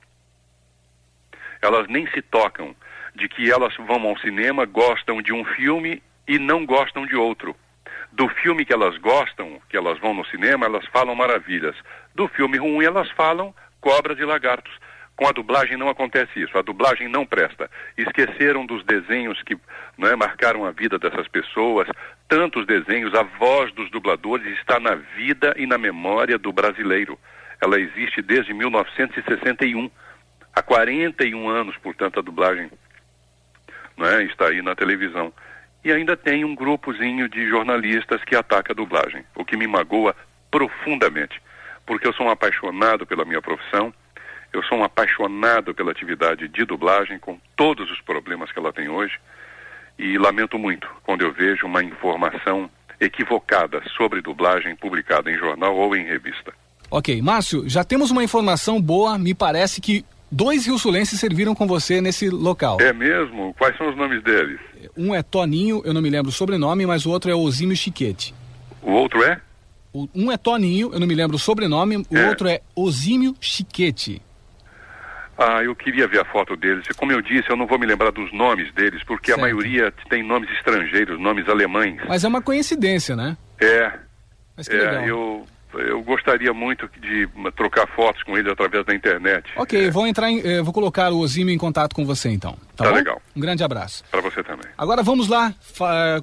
elas 1.65 1.89
nem 1.89 2.07
se 2.09 2.23
tocam 2.23 2.75
de 3.15 3.29
que 3.29 3.51
elas 3.51 3.75
vão 3.77 4.07
ao 4.09 4.19
cinema, 4.19 4.65
gostam 4.65 5.23
de 5.23 5.33
um 5.33 5.45
filme 5.45 6.03
e 6.27 6.39
não 6.39 6.67
gostam 6.67 7.07
de 7.07 7.17
outro. 7.17 7.55
Do 8.13 8.29
filme 8.29 8.65
que 8.65 8.73
elas 8.73 8.97
gostam, 8.99 9.61
que 9.69 9.77
elas 9.77 9.99
vão 9.99 10.15
no 10.15 10.25
cinema, 10.27 10.67
elas 10.67 10.87
falam 10.87 11.15
maravilhas. 11.15 11.77
Do 12.15 12.29
filme 12.29 12.59
ruim, 12.59 12.85
elas 12.85 13.11
falam 13.11 13.55
cobras 13.81 14.19
e 14.19 14.25
lagartos. 14.25 14.73
Com 15.17 15.29
a 15.29 15.33
dublagem 15.33 15.77
não 15.77 15.89
acontece 15.89 16.41
isso. 16.41 16.57
A 16.59 16.63
dublagem 16.63 17.09
não 17.09 17.25
presta. 17.25 17.71
Esqueceram 17.97 18.67
dos 18.67 18.85
desenhos 18.85 19.41
que 19.43 19.55
é, 19.55 20.17
marcaram 20.17 20.65
a 20.65 20.73
vida 20.73 20.99
dessas 20.99 21.29
pessoas. 21.29 21.89
Tantos 22.29 22.67
desenhos, 22.67 23.15
a 23.15 23.23
voz 23.23 23.73
dos 23.75 23.91
dubladores 23.91 24.47
está 24.59 24.81
na 24.81 24.95
vida 24.95 25.55
e 25.57 25.67
na 25.67 25.79
memória 25.79 26.37
do 26.37 26.53
brasileiro. 26.53 27.19
Ela 27.61 27.79
existe 27.79 28.21
desde 28.23 28.53
1961. 28.53 29.91
Há 30.55 30.63
41 30.63 31.49
anos, 31.49 31.77
portanto, 31.79 32.21
a 32.21 32.23
dublagem 32.23 32.71
né, 33.97 34.25
está 34.25 34.49
aí 34.49 34.63
na 34.63 34.75
televisão. 34.75 35.33
E 35.85 35.93
ainda 35.93 36.17
tem 36.17 36.45
um 36.45 36.55
grupozinho 36.55 37.29
de 37.29 37.47
jornalistas 37.49 38.23
que 38.25 38.35
ataca 38.35 38.73
a 38.73 38.77
dublagem, 38.77 39.25
o 39.35 39.45
que 39.45 39.57
me 39.57 39.67
magoa 39.67 40.17
profundamente, 40.51 41.41
porque 41.85 42.07
eu 42.07 42.15
sou 42.15 42.27
um 42.27 42.31
apaixonado 42.31 43.05
pela 43.05 43.25
minha 43.25 43.43
profissão, 43.43 43.93
eu 44.53 44.63
sou 44.63 44.79
um 44.79 44.85
apaixonado 44.85 45.75
pela 45.75 45.91
atividade 45.91 46.49
de 46.49 46.65
dublagem, 46.65 47.19
com 47.19 47.39
todos 47.57 47.91
os 47.91 48.01
problemas 48.01 48.51
que 48.51 48.59
ela 48.59 48.73
tem 48.73 48.89
hoje, 48.89 49.19
e 49.99 50.17
lamento 50.17 50.59
muito 50.59 50.89
quando 51.03 51.23
eu 51.23 51.33
vejo 51.33 51.67
uma 51.67 51.83
informação 51.83 52.71
equivocada 53.01 53.83
sobre 53.97 54.23
dublagem 54.23 54.75
publicada 54.77 55.31
em 55.31 55.37
jornal 55.37 55.77
ou 55.77 55.95
em 55.95 56.05
revista. 56.05 56.55
Ok, 56.91 57.21
Márcio, 57.21 57.69
já 57.69 57.83
temos 57.83 58.11
uma 58.11 58.23
informação 58.23 58.81
boa, 58.81 59.19
me 59.19 59.35
parece 59.35 59.81
que 59.81 60.05
Dois 60.31 60.67
rio-sulenses 60.67 61.21
serviram 61.21 61.55
com 61.55 61.67
você 61.67 62.01
nesse 62.01 62.29
local. 62.29 62.81
É 62.81 62.93
mesmo? 62.93 63.55
Quais 63.59 63.77
são 63.77 63.89
os 63.89 63.97
nomes 63.97 64.23
deles? 64.23 64.59
Um 64.97 65.15
é 65.15 65.23
Toninho, 65.23 65.83
eu 65.85 65.95
não 65.95 66.03
me 66.03 66.11
lembro 66.11 66.31
o 66.31 66.33
sobrenome, 66.33 66.87
mas 66.87 67.07
o 67.07 67.11
outro 67.11 67.31
é 67.31 67.35
Osímio 67.35 67.77
Chiquete. 67.77 68.35
O 68.83 68.91
outro 68.93 69.23
é? 69.23 69.41
O, 69.93 70.09
um 70.15 70.33
é 70.33 70.37
Toninho, 70.37 70.91
eu 70.93 70.99
não 70.99 71.07
me 71.07 71.15
lembro 71.15 71.37
o 71.37 71.39
sobrenome, 71.39 71.99
o 71.99 72.17
é. 72.17 72.29
outro 72.29 72.49
é 72.49 72.61
Osímio 72.75 73.35
Chiquete. 73.41 74.21
Ah, 75.37 75.63
eu 75.65 75.75
queria 75.75 76.07
ver 76.07 76.21
a 76.21 76.25
foto 76.25 76.57
deles. 76.57 76.87
Como 76.97 77.11
eu 77.11 77.21
disse, 77.21 77.51
eu 77.51 77.57
não 77.57 77.67
vou 77.67 77.79
me 77.79 77.87
lembrar 77.87 78.13
dos 78.13 78.33
nomes 78.33 78.73
deles, 78.73 79.03
porque 79.05 79.33
certo. 79.33 79.41
a 79.41 79.43
maioria 79.43 79.93
tem 80.09 80.23
nomes 80.23 80.49
estrangeiros, 80.51 81.21
nomes 81.21 81.49
alemães. 81.49 82.01
Mas 82.09 82.25
é 82.25 82.29
uma 82.29 82.41
coincidência, 82.41 83.17
né? 83.17 83.37
É. 83.61 83.93
Mas 84.57 84.69
que 84.69 84.77
é, 84.77 84.79
legal. 84.79 85.07
eu 85.07 85.47
eu 85.81 86.03
gostaria 86.03 86.53
muito 86.53 86.89
de 87.01 87.29
trocar 87.57 87.87
fotos 87.89 88.23
com 88.23 88.37
ele 88.37 88.51
através 88.51 88.85
da 88.85 88.95
internet. 88.95 89.51
Ok, 89.57 89.87
é. 89.87 89.91
vou 89.91 90.07
entrar 90.07 90.31
em, 90.31 90.41
eh, 90.41 90.63
vou 90.63 90.73
colocar 90.73 91.13
o 91.13 91.19
Osímio 91.19 91.55
em 91.55 91.59
contato 91.59 91.95
com 91.95 92.05
você 92.05 92.29
então. 92.31 92.57
Tá, 92.77 92.85
tá 92.85 92.91
legal. 92.91 93.21
Um 93.35 93.41
grande 93.41 93.63
abraço. 93.63 94.05
Para 94.11 94.21
você 94.21 94.43
também. 94.43 94.67
Agora 94.77 95.03
vamos 95.03 95.29
lá, 95.29 95.55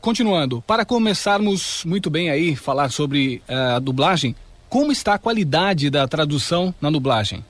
continuando. 0.02 0.62
Para 0.62 0.86
começarmos 0.86 1.84
muito 1.86 2.10
bem 2.10 2.30
aí, 2.30 2.56
falar 2.56 2.90
sobre 2.90 3.42
uh, 3.48 3.76
a 3.76 3.80
dublagem, 3.80 4.36
como 4.70 4.92
está 4.92 5.16
a 5.16 5.20
qualidade 5.20 5.90
da 5.90 6.08
tradução 6.08 6.74
na 6.82 6.90
dublagem? 6.90 7.44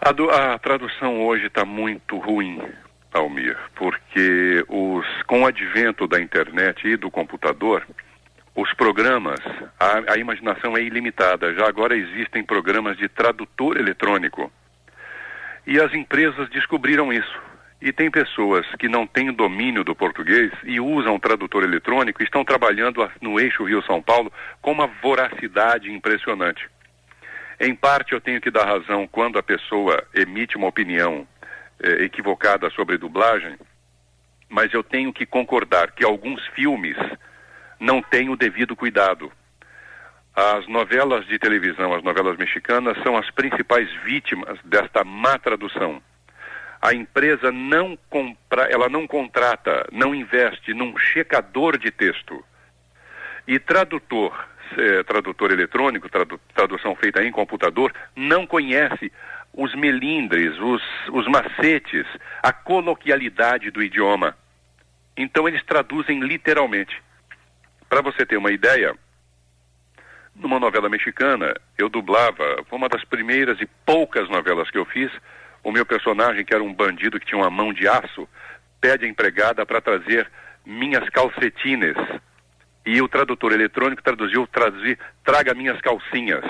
A, 0.00 0.10
do, 0.10 0.28
a 0.30 0.58
tradução 0.58 1.22
hoje 1.22 1.46
está 1.46 1.64
muito 1.64 2.18
ruim, 2.18 2.60
Almir, 3.12 3.56
porque 3.76 4.64
os, 4.68 5.06
com 5.28 5.42
o 5.42 5.46
advento 5.46 6.08
da 6.08 6.20
internet 6.20 6.88
e 6.88 6.96
do 6.96 7.08
computador, 7.08 7.86
os 8.54 8.72
programas, 8.74 9.40
a, 9.80 10.12
a, 10.12 10.18
imaginação 10.18 10.76
é 10.76 10.82
ilimitada. 10.82 11.54
Já 11.54 11.66
agora 11.66 11.96
existem 11.96 12.44
programas 12.44 12.96
de 12.98 13.08
tradutor 13.08 13.78
eletrônico. 13.78 14.52
E 15.66 15.80
as 15.80 15.92
empresas 15.94 16.50
descobriram 16.50 17.12
isso. 17.12 17.40
E 17.80 17.92
tem 17.92 18.10
pessoas 18.10 18.66
que 18.78 18.88
não 18.88 19.06
têm 19.06 19.32
domínio 19.32 19.82
do 19.82 19.94
português 19.94 20.52
e 20.64 20.78
usam 20.78 21.18
tradutor 21.18 21.64
eletrônico 21.64 22.22
e 22.22 22.24
estão 22.24 22.44
trabalhando 22.44 23.10
no 23.20 23.40
eixo 23.40 23.64
Rio-São 23.64 24.02
Paulo 24.02 24.32
com 24.60 24.70
uma 24.70 24.86
voracidade 24.86 25.90
impressionante. 25.90 26.68
Em 27.58 27.74
parte, 27.74 28.12
eu 28.12 28.20
tenho 28.20 28.40
que 28.40 28.50
dar 28.50 28.66
razão 28.66 29.08
quando 29.08 29.38
a 29.38 29.42
pessoa 29.42 30.04
emite 30.14 30.56
uma 30.56 30.68
opinião 30.68 31.26
eh, 31.82 32.04
equivocada 32.04 32.70
sobre 32.70 32.98
dublagem, 32.98 33.56
mas 34.48 34.72
eu 34.72 34.82
tenho 34.82 35.12
que 35.12 35.26
concordar 35.26 35.92
que 35.92 36.04
alguns 36.04 36.44
filmes 36.48 36.96
não 37.82 38.00
tem 38.00 38.30
o 38.30 38.36
devido 38.36 38.76
cuidado. 38.76 39.30
As 40.34 40.66
novelas 40.68 41.26
de 41.26 41.38
televisão, 41.38 41.92
as 41.92 42.02
novelas 42.02 42.38
mexicanas, 42.38 42.96
são 43.02 43.16
as 43.16 43.28
principais 43.30 43.92
vítimas 44.04 44.58
desta 44.64 45.04
má 45.04 45.36
tradução. 45.36 46.00
A 46.80 46.94
empresa 46.94 47.50
não 47.52 47.98
compra, 48.08 48.62
ela 48.70 48.88
não 48.88 49.06
contrata, 49.06 49.86
não 49.92 50.14
investe 50.14 50.72
num 50.72 50.96
checador 50.96 51.76
de 51.76 51.90
texto. 51.90 52.42
E 53.46 53.58
tradutor, 53.58 54.32
eh, 54.78 55.02
tradutor 55.02 55.50
eletrônico, 55.50 56.08
tradu, 56.08 56.40
tradução 56.54 56.94
feita 56.94 57.22
em 57.22 57.32
computador, 57.32 57.92
não 58.16 58.46
conhece 58.46 59.12
os 59.52 59.74
melindres, 59.74 60.56
os, 60.58 60.82
os 61.12 61.26
macetes, 61.28 62.06
a 62.42 62.52
coloquialidade 62.52 63.70
do 63.70 63.82
idioma. 63.82 64.36
Então 65.16 65.46
eles 65.46 65.62
traduzem 65.64 66.20
literalmente. 66.20 67.02
Para 67.92 68.00
você 68.00 68.24
ter 68.24 68.38
uma 68.38 68.50
ideia, 68.50 68.94
numa 70.34 70.58
novela 70.58 70.88
mexicana, 70.88 71.54
eu 71.76 71.90
dublava, 71.90 72.64
foi 72.66 72.78
uma 72.78 72.88
das 72.88 73.04
primeiras 73.04 73.60
e 73.60 73.66
poucas 73.84 74.30
novelas 74.30 74.70
que 74.70 74.78
eu 74.78 74.86
fiz, 74.86 75.12
o 75.62 75.70
meu 75.70 75.84
personagem, 75.84 76.42
que 76.42 76.54
era 76.54 76.64
um 76.64 76.72
bandido 76.72 77.20
que 77.20 77.26
tinha 77.26 77.38
uma 77.38 77.50
mão 77.50 77.70
de 77.70 77.86
aço, 77.86 78.26
pede 78.80 79.04
a 79.04 79.08
empregada 79.08 79.66
para 79.66 79.82
trazer 79.82 80.26
minhas 80.64 81.06
calcetines. 81.10 81.94
E 82.86 83.02
o 83.02 83.08
tradutor 83.08 83.52
eletrônico 83.52 84.02
traduziu, 84.02 84.46
traduzir, 84.46 84.98
traga 85.22 85.52
minhas 85.52 85.78
calcinhas. 85.82 86.42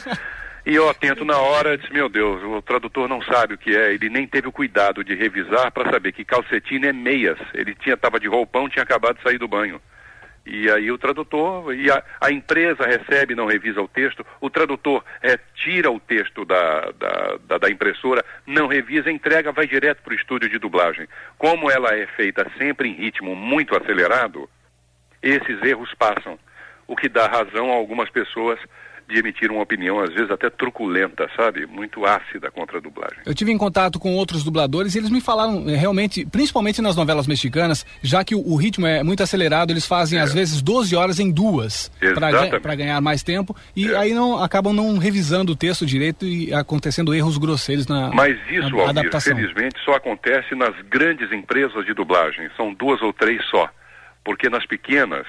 e 0.64 0.74
eu 0.74 0.88
atento 0.88 1.26
na 1.26 1.36
hora, 1.36 1.76
disse, 1.76 1.92
meu 1.92 2.08
Deus, 2.08 2.42
o 2.42 2.62
tradutor 2.62 3.06
não 3.06 3.20
sabe 3.20 3.52
o 3.52 3.58
que 3.58 3.76
é, 3.76 3.92
ele 3.92 4.08
nem 4.08 4.26
teve 4.26 4.48
o 4.48 4.52
cuidado 4.52 5.04
de 5.04 5.14
revisar 5.14 5.70
para 5.72 5.90
saber 5.90 6.12
que 6.12 6.24
calcetina 6.24 6.86
é 6.86 6.92
meias. 6.94 7.38
Ele 7.52 7.74
tinha, 7.74 7.96
estava 7.96 8.18
de 8.18 8.28
roupão, 8.28 8.66
tinha 8.66 8.82
acabado 8.82 9.18
de 9.18 9.22
sair 9.22 9.36
do 9.36 9.46
banho. 9.46 9.78
E 10.44 10.70
aí 10.70 10.90
o 10.90 10.98
tradutor, 10.98 11.74
e 11.74 11.90
a, 11.90 12.02
a 12.20 12.30
empresa 12.30 12.86
recebe, 12.86 13.34
não 13.34 13.46
revisa 13.46 13.80
o 13.80 13.88
texto, 13.88 14.24
o 14.40 14.48
tradutor 14.48 15.04
é, 15.22 15.38
tira 15.54 15.90
o 15.90 16.00
texto 16.00 16.44
da, 16.44 16.90
da, 16.92 17.38
da, 17.46 17.58
da 17.58 17.70
impressora, 17.70 18.24
não 18.46 18.66
revisa, 18.66 19.10
entrega, 19.10 19.52
vai 19.52 19.66
direto 19.66 20.02
para 20.02 20.12
o 20.12 20.16
estúdio 20.16 20.48
de 20.48 20.58
dublagem. 20.58 21.06
Como 21.36 21.70
ela 21.70 21.94
é 21.94 22.06
feita 22.06 22.50
sempre 22.56 22.88
em 22.88 22.94
ritmo 22.94 23.36
muito 23.36 23.76
acelerado, 23.76 24.48
esses 25.22 25.62
erros 25.62 25.92
passam, 25.94 26.38
o 26.86 26.96
que 26.96 27.08
dá 27.08 27.26
razão 27.26 27.70
a 27.70 27.74
algumas 27.74 28.08
pessoas 28.10 28.58
de 29.10 29.18
emitir 29.18 29.50
uma 29.50 29.62
opinião, 29.62 30.00
às 30.00 30.12
vezes 30.12 30.30
até 30.30 30.48
truculenta, 30.48 31.28
sabe? 31.36 31.66
Muito 31.66 32.04
ácida 32.06 32.50
contra 32.50 32.78
a 32.78 32.80
dublagem. 32.80 33.18
Eu 33.26 33.34
tive 33.34 33.52
em 33.52 33.58
contato 33.58 33.98
com 33.98 34.14
outros 34.14 34.44
dubladores 34.44 34.94
e 34.94 34.98
eles 34.98 35.10
me 35.10 35.20
falaram 35.20 35.68
é, 35.68 35.76
realmente, 35.76 36.24
principalmente 36.24 36.80
nas 36.80 36.96
novelas 36.96 37.26
mexicanas, 37.26 37.84
já 38.02 38.24
que 38.24 38.34
o, 38.34 38.40
o 38.40 38.56
ritmo 38.56 38.86
é 38.86 39.02
muito 39.02 39.22
acelerado, 39.22 39.72
eles 39.72 39.86
fazem 39.86 40.18
é. 40.18 40.22
às 40.22 40.32
vezes 40.32 40.62
12 40.62 40.94
horas 40.96 41.18
em 41.18 41.30
duas 41.30 41.90
para 42.60 42.74
ganhar 42.74 43.00
mais 43.00 43.22
tempo 43.22 43.54
e 43.74 43.88
é. 43.88 43.96
aí 43.96 44.14
não 44.14 44.42
acabam 44.42 44.72
não 44.72 44.98
revisando 44.98 45.52
o 45.52 45.56
texto 45.56 45.84
direito 45.84 46.24
e 46.24 46.52
acontecendo 46.54 47.14
erros 47.14 47.38
grosseiros 47.38 47.86
na 47.86 48.10
Mas 48.14 48.38
isso, 48.48 48.70
na, 48.70 48.82
Almir, 48.84 49.20
felizmente, 49.20 49.78
só 49.84 49.94
acontece 49.94 50.54
nas 50.54 50.74
grandes 50.88 51.32
empresas 51.32 51.84
de 51.84 51.94
dublagem. 51.94 52.48
São 52.56 52.72
duas 52.72 53.00
ou 53.02 53.12
três 53.12 53.44
só. 53.46 53.68
Porque 54.24 54.48
nas 54.48 54.66
pequenas 54.66 55.26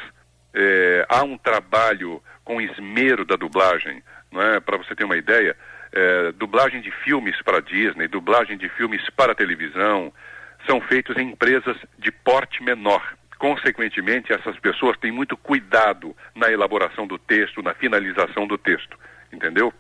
é, 0.54 1.06
há 1.10 1.24
um 1.24 1.38
trabalho 1.38 2.22
com 2.44 2.62
esmero 2.62 3.26
da 3.26 3.36
dublagem, 3.36 4.04
não 4.32 4.42
é? 4.42 4.60
Para 4.60 4.78
você 4.78 4.96
ter 4.96 5.04
uma 5.04 5.18
ideia, 5.18 5.56
é, 5.92 6.32
dublagem 6.32 6.82
de 6.82 6.92
filmes 7.04 7.42
para 7.42 7.62
Disney, 7.62 8.08
dublagem 8.08 8.58
de 8.58 8.70
filmes 8.70 9.02
para 9.16 9.36
televisão, 9.36 10.12
são 10.66 10.80
feitos 10.82 11.18
em 11.18 11.32
empresas 11.32 11.78
de 11.98 12.12
porte 12.12 12.64
menor. 12.64 13.16
Consequentemente, 13.38 14.32
essas 14.32 14.58
pessoas 14.60 14.98
têm 14.98 15.12
muito 15.12 15.36
cuidado 15.36 16.16
na 16.36 16.52
elaboração 16.52 17.08
do 17.08 17.18
texto, 17.18 17.62
na 17.64 17.74
finalização 17.74 18.46
do 18.46 18.58
texto, 18.58 18.98
entendeu? 19.34 19.74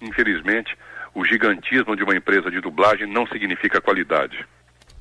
Infelizmente, 0.00 0.76
o 1.14 1.24
gigantismo 1.24 1.94
de 1.94 2.02
uma 2.02 2.16
empresa 2.16 2.50
de 2.50 2.60
dublagem 2.60 3.06
não 3.06 3.26
significa 3.26 3.80
qualidade. 3.80 4.46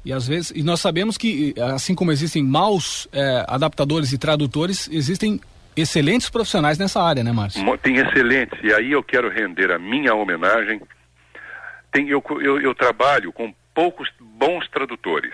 E 0.04 0.12
às 0.12 0.28
vezes, 0.28 0.52
e 0.56 0.64
nós 0.64 0.82
sabemos 0.82 1.18
que, 1.18 1.54
assim 1.74 1.94
como 1.94 2.12
existem 2.12 2.44
maus 2.44 3.08
é, 3.14 3.46
adaptadores 3.48 4.12
e 4.12 4.18
tradutores, 4.18 4.90
existem 4.92 5.40
excelentes 5.76 6.30
profissionais 6.30 6.78
nessa 6.78 7.02
área, 7.02 7.24
né, 7.24 7.32
Márcio? 7.32 7.64
Tem 7.78 7.98
excelentes, 7.98 8.60
e 8.64 8.74
aí 8.74 8.92
eu 8.92 9.04
quero 9.04 9.30
render 9.30 9.72
a 9.72 9.80
minha 9.80 10.14
homenagem. 10.14 10.82
Tem, 11.92 12.08
eu, 12.10 12.24
eu, 12.42 12.62
eu 12.62 12.76
trabalho 12.76 13.32
com 13.32 13.54
poucos 13.74 14.10
bons 14.20 14.68
tradutores, 14.70 15.34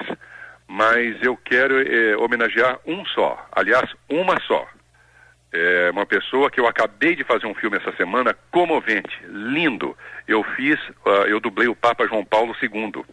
mas 0.67 1.15
eu 1.21 1.37
quero 1.37 1.79
é, 1.81 2.17
homenagear 2.17 2.79
um 2.85 3.05
só, 3.05 3.47
aliás, 3.51 3.89
uma 4.09 4.39
só. 4.41 4.67
É 5.51 5.89
uma 5.91 6.05
pessoa 6.05 6.51
que 6.51 6.59
eu 6.59 6.67
acabei 6.67 7.15
de 7.15 7.23
fazer 7.23 7.47
um 7.47 7.55
filme 7.55 7.77
essa 7.77 7.95
semana, 7.95 8.35
comovente, 8.51 9.17
lindo. 9.27 9.97
Eu 10.27 10.43
fiz, 10.43 10.77
uh, 11.05 11.25
eu 11.25 11.39
dublei 11.39 11.69
o 11.69 11.75
Papa 11.75 12.05
João 12.05 12.25
Paulo 12.25 12.53
II 12.61 13.05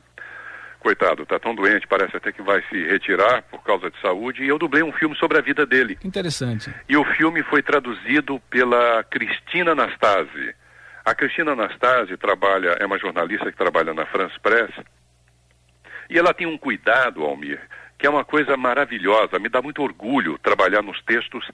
coitado, 0.84 1.22
está 1.22 1.38
tão 1.38 1.54
doente, 1.54 1.86
parece 1.88 2.14
até 2.14 2.30
que 2.30 2.42
vai 2.42 2.62
se 2.68 2.84
retirar 2.84 3.42
por 3.44 3.64
causa 3.64 3.90
de 3.90 3.98
saúde, 4.02 4.44
e 4.44 4.48
eu 4.48 4.58
dublei 4.58 4.82
um 4.82 4.92
filme 4.92 5.16
sobre 5.16 5.38
a 5.38 5.40
vida 5.40 5.64
dele. 5.64 5.98
Interessante. 6.04 6.72
E 6.86 6.94
o 6.94 7.04
filme 7.16 7.42
foi 7.44 7.62
traduzido 7.62 8.38
pela 8.50 9.02
Cristina 9.04 9.72
Anastasi. 9.72 10.54
A 11.02 11.14
Cristina 11.14 11.52
Anastasi 11.52 12.18
trabalha, 12.18 12.76
é 12.78 12.84
uma 12.84 12.98
jornalista 12.98 13.50
que 13.50 13.56
trabalha 13.56 13.94
na 13.94 14.04
France 14.04 14.38
Press, 14.42 14.70
e 16.10 16.18
ela 16.18 16.34
tem 16.34 16.46
um 16.46 16.58
cuidado, 16.58 17.22
Almir, 17.22 17.58
que 17.98 18.06
é 18.06 18.10
uma 18.10 18.24
coisa 18.24 18.54
maravilhosa, 18.54 19.38
me 19.38 19.48
dá 19.48 19.62
muito 19.62 19.82
orgulho 19.82 20.38
trabalhar 20.38 20.82
nos 20.82 21.02
textos 21.04 21.50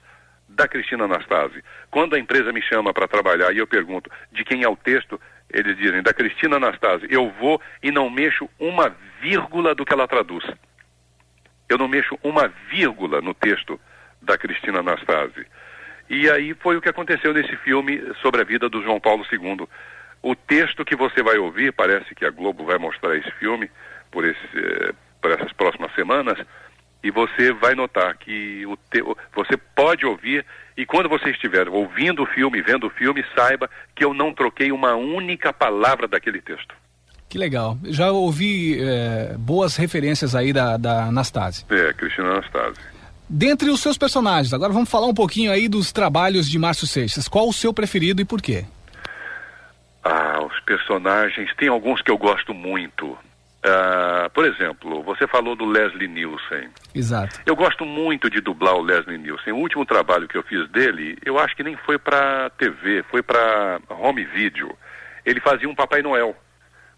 da 0.55 0.67
Cristina 0.67 1.05
Anastasi. 1.05 1.63
Quando 1.89 2.15
a 2.15 2.19
empresa 2.19 2.51
me 2.51 2.61
chama 2.61 2.93
para 2.93 3.07
trabalhar 3.07 3.53
e 3.53 3.57
eu 3.57 3.67
pergunto 3.67 4.09
de 4.31 4.43
quem 4.43 4.63
é 4.63 4.69
o 4.69 4.75
texto, 4.75 5.19
eles 5.49 5.77
dizem, 5.77 6.01
da 6.01 6.13
Cristina 6.13 6.57
Anastasi, 6.57 7.07
eu 7.09 7.29
vou 7.39 7.61
e 7.81 7.91
não 7.91 8.09
mexo 8.09 8.49
uma 8.59 8.95
vírgula 9.21 9.75
do 9.75 9.85
que 9.85 9.93
ela 9.93 10.07
traduz. 10.07 10.45
Eu 11.67 11.77
não 11.77 11.87
mexo 11.87 12.17
uma 12.23 12.47
vírgula 12.69 13.21
no 13.21 13.33
texto 13.33 13.79
da 14.21 14.37
Cristina 14.37 14.79
Anastasi. 14.79 15.45
E 16.09 16.29
aí 16.29 16.53
foi 16.53 16.75
o 16.75 16.81
que 16.81 16.89
aconteceu 16.89 17.33
nesse 17.33 17.55
filme 17.57 18.01
sobre 18.21 18.41
a 18.41 18.43
vida 18.43 18.67
do 18.67 18.81
João 18.81 18.99
Paulo 18.99 19.25
II. 19.31 19.67
O 20.21 20.35
texto 20.35 20.85
que 20.85 20.95
você 20.95 21.23
vai 21.23 21.37
ouvir, 21.37 21.71
parece 21.71 22.13
que 22.13 22.25
a 22.25 22.29
Globo 22.29 22.65
vai 22.65 22.77
mostrar 22.77 23.15
esse 23.15 23.31
filme 23.31 23.71
por, 24.11 24.25
esse, 24.25 24.37
eh, 24.55 24.93
por 25.21 25.31
essas 25.31 25.51
próximas 25.53 25.93
semanas, 25.95 26.37
e 27.03 27.09
você 27.11 27.51
vai 27.51 27.75
notar 27.75 28.15
que 28.17 28.65
o 28.65 28.77
te... 28.89 29.01
você 29.33 29.57
pode 29.57 30.05
ouvir 30.05 30.45
e 30.77 30.85
quando 30.85 31.09
você 31.09 31.29
estiver 31.29 31.67
ouvindo 31.67 32.23
o 32.23 32.25
filme, 32.25 32.61
vendo 32.61 32.87
o 32.87 32.89
filme, 32.89 33.23
saiba 33.35 33.69
que 33.95 34.03
eu 34.03 34.13
não 34.13 34.33
troquei 34.33 34.71
uma 34.71 34.95
única 34.95 35.51
palavra 35.51 36.07
daquele 36.07 36.41
texto. 36.41 36.73
Que 37.27 37.37
legal. 37.37 37.77
Já 37.85 38.11
ouvi 38.11 38.77
é, 38.81 39.35
boas 39.37 39.75
referências 39.77 40.35
aí 40.35 40.51
da, 40.51 40.77
da 40.77 41.05
Anastase. 41.05 41.65
É, 41.69 41.93
Cristina 41.93 42.29
Anastase. 42.29 42.79
Dentre 43.29 43.69
os 43.69 43.79
seus 43.79 43.97
personagens, 43.97 44.53
agora 44.53 44.73
vamos 44.73 44.89
falar 44.89 45.07
um 45.07 45.13
pouquinho 45.13 45.51
aí 45.51 45.69
dos 45.69 45.93
trabalhos 45.93 46.49
de 46.49 46.59
Márcio 46.59 46.85
Seixas. 46.85 47.29
Qual 47.29 47.47
o 47.47 47.53
seu 47.53 47.73
preferido 47.73 48.21
e 48.21 48.25
por 48.25 48.41
quê? 48.41 48.65
Ah, 50.03 50.43
os 50.43 50.59
personagens, 50.61 51.49
tem 51.55 51.69
alguns 51.69 52.01
que 52.01 52.11
eu 52.11 52.17
gosto 52.17 52.53
muito. 52.53 53.17
Uh, 53.63 54.27
por 54.31 54.43
exemplo, 54.43 55.03
você 55.03 55.27
falou 55.27 55.55
do 55.55 55.65
Leslie 55.65 56.07
Nielsen. 56.07 56.69
Exato. 56.95 57.39
Eu 57.45 57.55
gosto 57.55 57.85
muito 57.85 58.27
de 58.27 58.41
dublar 58.41 58.73
o 58.75 58.81
Leslie 58.81 59.19
Nielsen. 59.19 59.53
O 59.53 59.57
último 59.57 59.85
trabalho 59.85 60.27
que 60.27 60.35
eu 60.35 60.41
fiz 60.41 60.67
dele, 60.69 61.15
eu 61.23 61.37
acho 61.37 61.55
que 61.55 61.63
nem 61.63 61.77
foi 61.77 61.99
para 61.99 62.49
TV, 62.57 63.03
foi 63.11 63.21
para 63.21 63.79
home 63.87 64.25
video. 64.25 64.75
Ele 65.23 65.39
fazia 65.39 65.69
um 65.69 65.75
Papai 65.75 66.01
Noel. 66.01 66.35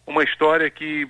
Uma 0.07 0.23
história 0.23 0.69
que 0.69 1.07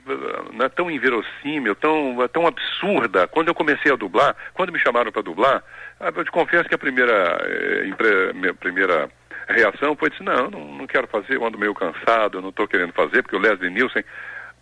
não 0.53 0.65
é 0.65 0.69
tão 0.69 0.89
inverossímil, 0.89 1.75
tão, 1.75 2.17
uh, 2.17 2.27
tão 2.27 2.47
absurda. 2.47 3.27
Quando 3.27 3.49
eu 3.49 3.55
comecei 3.55 3.91
a 3.91 3.95
dublar, 3.95 4.35
quando 4.55 4.71
me 4.71 4.79
chamaram 4.79 5.11
para 5.11 5.21
dublar, 5.21 5.63
eu 5.99 6.25
te 6.25 6.31
confesso 6.31 6.67
que 6.67 6.75
a 6.75 6.79
primeira, 6.79 7.13
eh, 7.43 8.33
minha 8.33 8.53
primeira 8.53 9.09
reação 9.47 9.95
foi 9.95 10.09
dizer, 10.09 10.23
não, 10.23 10.49
não, 10.49 10.75
não 10.75 10.87
quero 10.87 11.07
fazer, 11.07 11.35
eu 11.35 11.45
ando 11.45 11.57
meio 11.57 11.73
cansado, 11.73 12.37
eu 12.37 12.41
não 12.41 12.49
estou 12.49 12.67
querendo 12.67 12.93
fazer, 12.93 13.21
porque 13.21 13.35
o 13.35 13.39
Leslie 13.39 13.69
Nielsen 13.69 14.03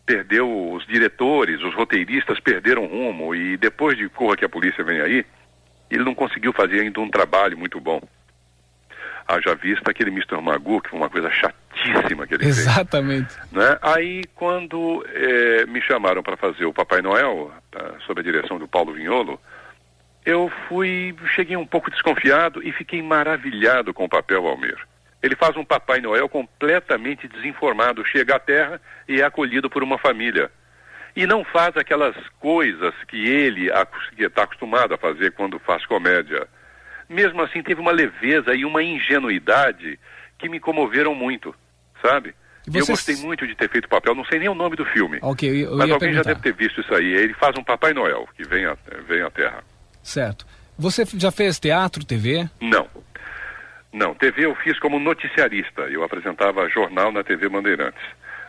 perdeu 0.05 0.73
os 0.73 0.85
diretores, 0.85 1.61
os 1.61 1.73
roteiristas 1.73 2.39
perderam 2.39 2.85
rumo 2.85 3.33
e 3.35 3.57
depois 3.57 3.97
de 3.97 4.09
Corra 4.09 4.35
que 4.35 4.45
a 4.45 4.49
Polícia 4.49 4.83
Vem 4.83 5.01
Aí, 5.01 5.25
ele 5.89 6.03
não 6.03 6.15
conseguiu 6.15 6.53
fazer 6.53 6.81
ainda 6.81 6.99
um 6.99 7.09
trabalho 7.09 7.57
muito 7.57 7.79
bom. 7.79 8.01
Haja 9.27 9.55
vista 9.55 9.91
aquele 9.91 10.09
Mr. 10.09 10.41
Magoo, 10.41 10.81
que 10.81 10.89
foi 10.89 10.99
uma 10.99 11.09
coisa 11.09 11.29
chatíssima 11.31 12.25
que 12.25 12.33
ele 12.33 12.45
Exatamente. 12.45 13.33
fez. 13.33 13.51
Né? 13.51 13.77
Aí, 13.81 14.23
quando 14.35 15.05
é, 15.13 15.65
me 15.67 15.81
chamaram 15.81 16.23
para 16.23 16.35
fazer 16.35 16.65
o 16.65 16.73
Papai 16.73 17.01
Noel, 17.01 17.51
tá, 17.69 17.95
sob 18.05 18.19
a 18.19 18.23
direção 18.23 18.57
do 18.57 18.67
Paulo 18.67 18.93
Vinholo, 18.93 19.39
eu 20.25 20.51
fui, 20.67 21.15
cheguei 21.35 21.55
um 21.55 21.65
pouco 21.65 21.89
desconfiado 21.89 22.61
e 22.65 22.71
fiquei 22.71 23.01
maravilhado 23.01 23.93
com 23.93 24.05
o 24.05 24.09
papel 24.09 24.45
Almir. 24.45 24.77
Ele 25.21 25.35
faz 25.35 25.55
um 25.55 25.63
Papai 25.63 26.01
Noel 26.01 26.27
completamente 26.27 27.27
desinformado, 27.27 28.05
chega 28.05 28.35
à 28.35 28.39
Terra 28.39 28.81
e 29.07 29.21
é 29.21 29.23
acolhido 29.23 29.69
por 29.69 29.83
uma 29.83 29.97
família. 29.97 30.51
E 31.15 31.27
não 31.27 31.43
faz 31.43 31.75
aquelas 31.77 32.15
coisas 32.39 32.93
que 33.07 33.17
ele 33.27 33.69
está 34.17 34.43
acostumado 34.43 34.93
a 34.93 34.97
fazer 34.97 35.31
quando 35.33 35.59
faz 35.59 35.85
comédia. 35.85 36.47
Mesmo 37.09 37.41
assim, 37.41 37.61
teve 37.61 37.81
uma 37.81 37.91
leveza 37.91 38.55
e 38.55 38.63
uma 38.63 38.81
ingenuidade 38.81 39.99
que 40.39 40.47
me 40.49 40.59
comoveram 40.59 41.13
muito, 41.13 41.53
sabe? 42.01 42.33
Eu 42.73 42.85
gostei 42.85 43.15
muito 43.17 43.45
de 43.45 43.55
ter 43.55 43.69
feito 43.69 43.85
o 43.85 43.89
papel, 43.89 44.15
não 44.15 44.25
sei 44.25 44.39
nem 44.39 44.47
o 44.47 44.55
nome 44.55 44.75
do 44.75 44.85
filme. 44.85 45.19
Okay, 45.21 45.65
mas 45.65 45.91
alguém 45.91 45.99
perguntar. 45.99 46.13
já 46.13 46.23
deve 46.23 46.41
ter 46.41 46.53
visto 46.53 46.81
isso 46.81 46.93
aí. 46.93 47.11
Ele 47.13 47.33
faz 47.33 47.57
um 47.57 47.63
Papai 47.63 47.93
Noel 47.93 48.27
que 48.35 48.43
vem, 48.43 48.65
a, 48.65 48.77
vem 49.07 49.21
à 49.21 49.29
Terra. 49.29 49.63
Certo. 50.03 50.45
Você 50.77 51.03
já 51.15 51.31
fez 51.31 51.59
teatro, 51.59 52.05
TV? 52.05 52.47
Não. 52.59 52.87
Não, 53.93 54.15
TV 54.15 54.45
eu 54.45 54.55
fiz 54.55 54.79
como 54.79 54.99
noticiarista. 54.99 55.81
Eu 55.81 56.03
apresentava 56.03 56.69
jornal 56.69 57.11
na 57.11 57.23
TV 57.23 57.49
Bandeirantes. 57.49 58.01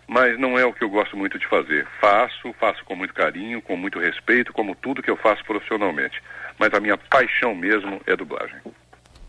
Mas 0.06 0.38
não 0.38 0.58
é 0.58 0.64
o 0.64 0.72
que 0.72 0.84
eu 0.84 0.90
gosto 0.90 1.16
muito 1.16 1.38
de 1.38 1.46
fazer. 1.46 1.86
Faço, 2.00 2.54
faço 2.60 2.84
com 2.84 2.94
muito 2.94 3.14
carinho, 3.14 3.62
com 3.62 3.76
muito 3.76 3.98
respeito, 3.98 4.52
como 4.52 4.74
tudo 4.74 5.02
que 5.02 5.10
eu 5.10 5.16
faço 5.16 5.44
profissionalmente. 5.44 6.20
Mas 6.58 6.72
a 6.74 6.80
minha 6.80 6.96
paixão 6.96 7.54
mesmo 7.54 8.00
é 8.06 8.16
dublagem. 8.16 8.58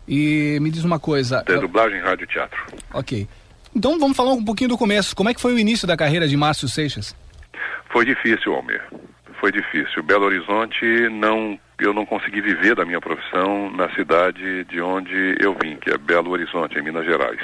E 0.06 0.58
me 0.60 0.70
diz 0.70 0.84
uma 0.84 1.00
coisa. 1.00 1.42
É 1.46 1.54
dublagem, 1.56 2.00
rádio 2.00 2.24
e 2.24 2.26
teatro. 2.26 2.62
Ok. 2.92 3.26
Então 3.74 3.98
vamos 3.98 4.16
falar 4.16 4.32
um 4.32 4.44
pouquinho 4.44 4.70
do 4.70 4.78
começo. 4.78 5.16
Como 5.16 5.28
é 5.28 5.34
que 5.34 5.40
foi 5.40 5.54
o 5.54 5.58
início 5.58 5.86
da 5.86 5.96
carreira 5.96 6.28
de 6.28 6.36
Márcio 6.36 6.68
Seixas? 6.68 7.16
Foi 7.90 8.04
difícil, 8.04 8.54
Almir. 8.54 8.82
Foi 9.40 9.50
difícil. 9.50 10.02
Belo 10.02 10.26
Horizonte 10.26 11.08
não 11.08 11.58
eu 11.84 11.92
não 11.92 12.06
consegui 12.06 12.40
viver 12.40 12.74
da 12.74 12.84
minha 12.84 13.00
profissão 13.00 13.70
na 13.70 13.88
cidade 13.94 14.64
de 14.64 14.80
onde 14.80 15.36
eu 15.38 15.54
vim, 15.54 15.76
que 15.76 15.90
é 15.90 15.98
Belo 15.98 16.30
Horizonte, 16.30 16.78
em 16.78 16.82
Minas 16.82 17.04
Gerais. 17.04 17.40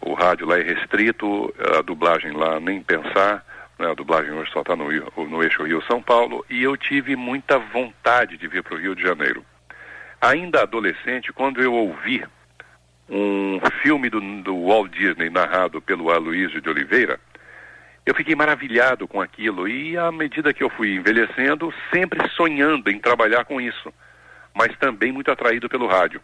O 0.00 0.14
rádio 0.14 0.46
lá 0.46 0.58
é 0.58 0.62
restrito, 0.62 1.52
a 1.76 1.82
dublagem 1.82 2.32
lá 2.32 2.58
nem 2.60 2.82
pensar, 2.82 3.44
né? 3.78 3.90
a 3.90 3.94
dublagem 3.94 4.32
hoje 4.32 4.50
só 4.52 4.60
está 4.60 4.76
no, 4.76 4.86
no 5.26 5.42
eixo 5.42 5.64
Rio-São 5.64 6.00
Paulo, 6.00 6.44
e 6.48 6.62
eu 6.62 6.76
tive 6.76 7.16
muita 7.16 7.58
vontade 7.58 8.36
de 8.36 8.46
vir 8.46 8.62
para 8.62 8.74
o 8.74 8.78
Rio 8.78 8.94
de 8.94 9.02
Janeiro. 9.02 9.44
Ainda 10.20 10.62
adolescente, 10.62 11.32
quando 11.32 11.60
eu 11.60 11.74
ouvi 11.74 12.24
um 13.08 13.58
filme 13.82 14.08
do, 14.08 14.20
do 14.42 14.66
Walt 14.66 14.92
Disney 14.92 15.28
narrado 15.28 15.82
pelo 15.82 16.10
Aloysio 16.10 16.60
de 16.60 16.68
Oliveira, 16.68 17.18
eu 18.10 18.14
fiquei 18.14 18.34
maravilhado 18.34 19.06
com 19.06 19.20
aquilo 19.20 19.68
e 19.68 19.96
à 19.96 20.10
medida 20.10 20.52
que 20.52 20.64
eu 20.64 20.70
fui 20.70 20.96
envelhecendo, 20.96 21.72
sempre 21.94 22.28
sonhando 22.30 22.90
em 22.90 22.98
trabalhar 22.98 23.44
com 23.44 23.60
isso, 23.60 23.94
mas 24.52 24.76
também 24.78 25.12
muito 25.12 25.30
atraído 25.30 25.68
pelo 25.68 25.86
rádio. 25.86 26.20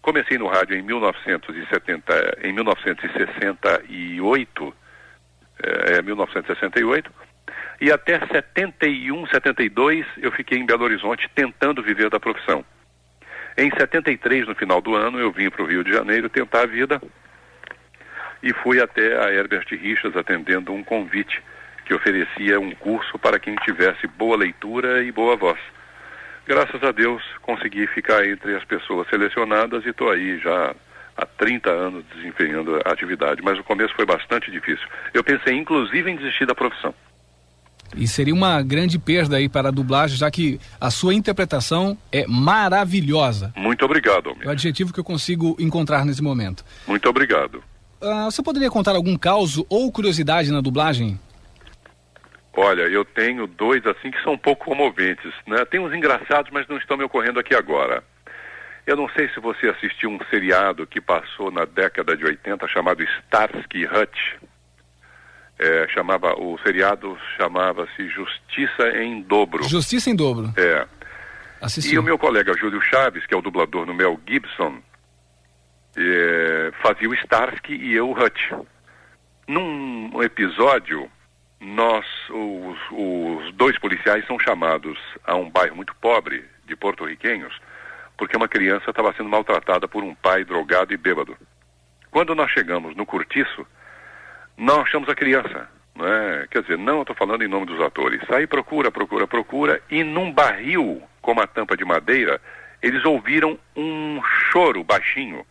comecei 0.00 0.38
no 0.38 0.46
rádio 0.46 0.74
em 0.74 0.80
1970, 0.80 2.38
em 2.44 2.52
1968, 2.54 4.74
é, 5.62 6.00
1968, 6.00 7.12
e 7.82 7.92
até 7.92 8.26
71, 8.26 9.26
72 9.26 10.06
eu 10.16 10.32
fiquei 10.32 10.58
em 10.58 10.64
Belo 10.64 10.84
Horizonte 10.84 11.28
tentando 11.34 11.82
viver 11.82 12.08
da 12.08 12.18
profissão. 12.18 12.64
Em 13.54 13.70
73, 13.70 14.48
no 14.48 14.54
final 14.54 14.80
do 14.80 14.94
ano, 14.94 15.20
eu 15.20 15.30
vim 15.30 15.50
para 15.50 15.62
o 15.62 15.66
Rio 15.66 15.84
de 15.84 15.92
Janeiro 15.92 16.30
tentar 16.30 16.62
a 16.62 16.66
vida 16.66 16.98
e 18.42 18.52
fui 18.52 18.80
até 18.80 19.18
a 19.24 19.32
Herbert 19.32 19.66
Richards 19.70 20.16
atendendo 20.16 20.72
um 20.72 20.84
convite 20.84 21.42
que 21.84 21.94
oferecia 21.94 22.60
um 22.60 22.72
curso 22.72 23.18
para 23.18 23.38
quem 23.38 23.54
tivesse 23.56 24.06
boa 24.06 24.36
leitura 24.36 25.02
e 25.02 25.10
boa 25.10 25.36
voz. 25.36 25.58
Graças 26.46 26.82
a 26.82 26.92
Deus 26.92 27.22
consegui 27.42 27.86
ficar 27.88 28.26
entre 28.26 28.56
as 28.56 28.64
pessoas 28.64 29.08
selecionadas 29.08 29.84
e 29.84 29.90
estou 29.90 30.10
aí 30.10 30.38
já 30.38 30.74
há 31.16 31.26
30 31.26 31.70
anos 31.70 32.04
desempenhando 32.14 32.76
a 32.76 32.92
atividade, 32.92 33.42
mas 33.42 33.58
o 33.58 33.64
começo 33.64 33.94
foi 33.94 34.06
bastante 34.06 34.50
difícil. 34.50 34.86
Eu 35.12 35.24
pensei 35.24 35.54
inclusive 35.56 36.10
em 36.10 36.16
desistir 36.16 36.46
da 36.46 36.54
profissão. 36.54 36.94
E 37.96 38.06
seria 38.06 38.34
uma 38.34 38.62
grande 38.62 38.98
perda 38.98 39.36
aí 39.36 39.48
para 39.48 39.68
a 39.68 39.72
dublagem, 39.72 40.16
já 40.16 40.30
que 40.30 40.60
a 40.80 40.90
sua 40.90 41.14
interpretação 41.14 41.96
é 42.12 42.26
maravilhosa. 42.26 43.52
Muito 43.56 43.84
obrigado. 43.84 44.36
É 44.42 44.46
o 44.46 44.50
adjetivo 44.50 44.92
que 44.92 45.00
eu 45.00 45.04
consigo 45.04 45.56
encontrar 45.58 46.04
nesse 46.04 46.22
momento. 46.22 46.64
Muito 46.86 47.08
obrigado. 47.08 47.62
Uh, 48.00 48.30
você 48.30 48.42
poderia 48.42 48.70
contar 48.70 48.94
algum 48.94 49.16
caso 49.16 49.66
ou 49.68 49.90
curiosidade 49.90 50.52
na 50.52 50.60
dublagem? 50.60 51.18
Olha, 52.56 52.82
eu 52.82 53.04
tenho 53.04 53.46
dois 53.46 53.84
assim 53.86 54.10
que 54.10 54.20
são 54.22 54.32
um 54.32 54.38
pouco 54.38 54.64
comoventes, 54.64 55.32
né? 55.46 55.64
Tem 55.64 55.78
uns 55.78 55.94
engraçados, 55.94 56.50
mas 56.52 56.66
não 56.66 56.76
estão 56.76 56.96
me 56.96 57.04
ocorrendo 57.04 57.38
aqui 57.38 57.54
agora. 57.54 58.02
Eu 58.86 58.96
não 58.96 59.08
sei 59.10 59.28
se 59.28 59.38
você 59.38 59.68
assistiu 59.68 60.10
um 60.10 60.18
seriado 60.30 60.86
que 60.86 61.00
passou 61.00 61.50
na 61.50 61.64
década 61.64 62.16
de 62.16 62.24
80 62.24 62.66
chamado 62.68 63.02
Starsky 63.02 63.84
Hutch. 63.84 64.42
É, 65.58 65.86
chamava 65.88 66.34
o 66.34 66.58
seriado 66.64 67.18
chamava-se 67.36 68.08
Justiça 68.08 68.88
em 68.96 69.22
Dobro. 69.22 69.62
Justiça 69.64 70.08
em 70.08 70.16
Dobro. 70.16 70.52
É. 70.56 70.86
Assisti. 71.60 71.94
E 71.94 71.98
o 71.98 72.02
meu 72.02 72.16
colega 72.16 72.56
Júlio 72.56 72.80
Chaves, 72.80 73.26
que 73.26 73.34
é 73.34 73.36
o 73.36 73.42
dublador 73.42 73.84
no 73.84 73.92
Mel 73.92 74.18
Gibson, 74.26 74.80
é, 75.98 76.72
fazia 76.80 77.08
o 77.08 77.14
Starsky 77.14 77.74
e 77.74 77.94
eu 77.94 78.08
o 78.08 78.12
Hutch. 78.12 78.52
Num 79.46 80.22
episódio, 80.22 81.10
nós, 81.60 82.06
os, 82.30 82.78
os 82.92 83.52
dois 83.54 83.78
policiais 83.78 84.24
são 84.26 84.38
chamados 84.38 84.98
a 85.24 85.34
um 85.34 85.50
bairro 85.50 85.76
muito 85.76 85.94
pobre 85.96 86.44
de 86.66 86.76
porto-riquenhos, 86.76 87.58
porque 88.16 88.36
uma 88.36 88.48
criança 88.48 88.90
estava 88.90 89.12
sendo 89.14 89.28
maltratada 89.28 89.88
por 89.88 90.04
um 90.04 90.14
pai 90.14 90.44
drogado 90.44 90.92
e 90.92 90.96
bêbado. 90.96 91.36
Quando 92.10 92.34
nós 92.34 92.50
chegamos 92.50 92.94
no 92.94 93.06
cortiço, 93.06 93.66
não 94.56 94.82
achamos 94.82 95.08
a 95.08 95.14
criança. 95.14 95.68
Né? 95.94 96.46
Quer 96.50 96.62
dizer, 96.62 96.78
não 96.78 97.00
estou 97.00 97.16
falando 97.16 97.42
em 97.42 97.48
nome 97.48 97.66
dos 97.66 97.80
atores. 97.80 98.20
Aí 98.30 98.46
procura, 98.46 98.90
procura, 98.90 99.26
procura, 99.26 99.82
e 99.90 100.04
num 100.04 100.32
barril 100.32 101.02
com 101.20 101.32
uma 101.32 101.46
tampa 101.46 101.76
de 101.76 101.84
madeira, 101.84 102.40
eles 102.80 103.04
ouviram 103.04 103.58
um 103.76 104.20
choro 104.22 104.84
baixinho. 104.84 105.44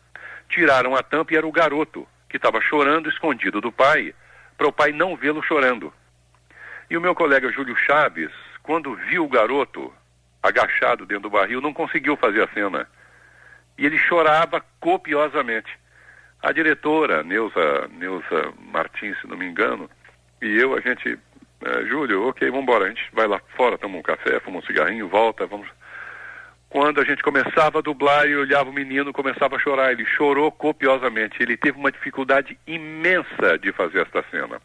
Tiraram 0.50 0.96
a 0.96 1.04
tampa 1.04 1.34
e 1.34 1.38
era 1.38 1.48
o 1.48 1.52
garoto, 1.52 2.08
que 2.30 2.38
estava 2.38 2.62
chorando 2.62 3.10
escondido 3.10 3.62
do 3.62 3.72
pai, 3.72 4.14
para 4.58 4.68
o 4.68 4.72
pai 4.72 4.92
não 4.92 5.16
vê-lo 5.16 5.44
chorando. 5.44 5.94
E 6.90 6.98
o 6.98 7.02
meu 7.02 7.14
colega 7.14 7.52
Júlio 7.52 7.76
Chaves, 7.76 8.32
quando 8.64 8.96
viu 8.96 9.26
o 9.26 9.30
garoto 9.30 9.94
agachado 10.42 11.06
dentro 11.06 11.24
do 11.24 11.30
barril, 11.30 11.62
não 11.62 11.74
conseguiu 11.74 12.16
fazer 12.16 12.44
a 12.44 12.48
cena. 12.54 12.88
E 13.78 13.86
ele 13.86 13.98
chorava 13.98 14.64
copiosamente. 14.80 15.70
A 16.42 16.52
diretora, 16.52 17.24
Neuza, 17.24 17.88
Neuza 17.92 18.54
Martins, 18.72 19.20
se 19.20 19.28
não 19.28 19.38
me 19.38 19.46
engano, 19.46 19.90
e 20.42 20.56
eu, 20.56 20.76
a 20.76 20.80
gente, 20.80 21.18
é, 21.62 21.86
Júlio, 21.86 22.28
ok, 22.28 22.48
vamos 22.50 22.64
embora, 22.64 22.86
a 22.86 22.90
gente 22.90 23.04
vai 23.12 23.28
lá 23.28 23.42
fora, 23.56 23.78
toma 23.78 23.98
um 23.98 24.04
café, 24.04 24.40
fuma 24.40 24.60
um 24.60 24.62
cigarrinho, 24.62 25.08
volta, 25.08 25.48
vamos. 25.48 25.68
Quando 26.70 27.00
a 27.00 27.04
gente 27.04 27.24
começava 27.24 27.80
a 27.80 27.82
dublar 27.82 28.28
e 28.28 28.36
olhava 28.36 28.70
o 28.70 28.74
menino, 28.74 29.14
começava 29.14 29.56
a 29.56 29.60
chorar. 29.60 29.92
Ele 29.92 30.06
chorou 30.06 30.52
copiosamente. 30.52 31.42
Ele 31.42 31.56
teve 31.56 31.78
uma 31.78 31.92
dificuldade 31.92 32.58
imensa 32.68 33.58
de 33.62 33.72
fazer 33.72 34.02
esta 34.02 34.24
cena. 34.30 34.60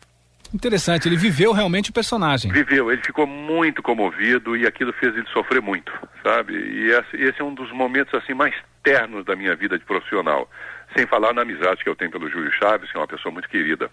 Interessante, 0.55 1.09
ele 1.09 1.17
viveu 1.17 1.53
realmente 1.53 1.89
o 1.89 1.93
personagem. 1.95 2.53
Viveu, 2.53 2.93
ele 2.93 3.03
ficou 3.03 3.27
muito 3.27 3.83
comovido 3.83 4.55
e 4.55 4.67
aquilo 4.67 4.93
fez 4.93 5.17
ele 5.17 5.27
sofrer 5.33 5.63
muito, 5.63 5.91
sabe? 6.23 6.53
E 6.55 6.91
esse, 6.91 7.41
é 7.41 7.45
um 7.45 7.55
dos 7.55 7.73
momentos 7.73 8.13
assim 8.13 8.35
mais 8.35 8.55
ternos 8.83 9.25
da 9.25 9.35
minha 9.35 9.57
vida 9.57 9.79
de 9.79 9.85
profissional. 9.85 10.51
Sem 10.95 11.07
falar 11.07 11.33
na 11.33 11.41
amizade 11.41 11.83
que 11.83 11.89
eu 11.89 11.97
tenho 11.97 12.11
pelo 12.11 12.29
Júlio 12.29 12.53
Chaves, 12.53 12.91
que 12.91 12.99
é 12.99 13.01
uma 13.01 13.07
pessoa 13.07 13.33
muito 13.33 13.49
querida. 13.49 13.91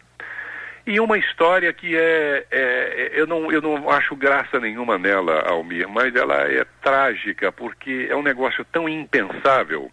E 0.85 0.99
uma 0.99 1.17
história 1.17 1.71
que 1.71 1.95
é, 1.95 2.45
é, 2.49 3.11
eu, 3.13 3.27
não, 3.27 3.51
eu 3.51 3.61
não 3.61 3.89
acho 3.89 4.15
graça 4.15 4.59
nenhuma 4.59 4.97
nela, 4.97 5.41
Almir, 5.47 5.87
mas 5.87 6.15
ela 6.15 6.35
é 6.51 6.65
trágica 6.81 7.51
porque 7.51 8.07
é 8.09 8.15
um 8.15 8.23
negócio 8.23 8.65
tão 8.71 8.87
impensável. 8.87 9.91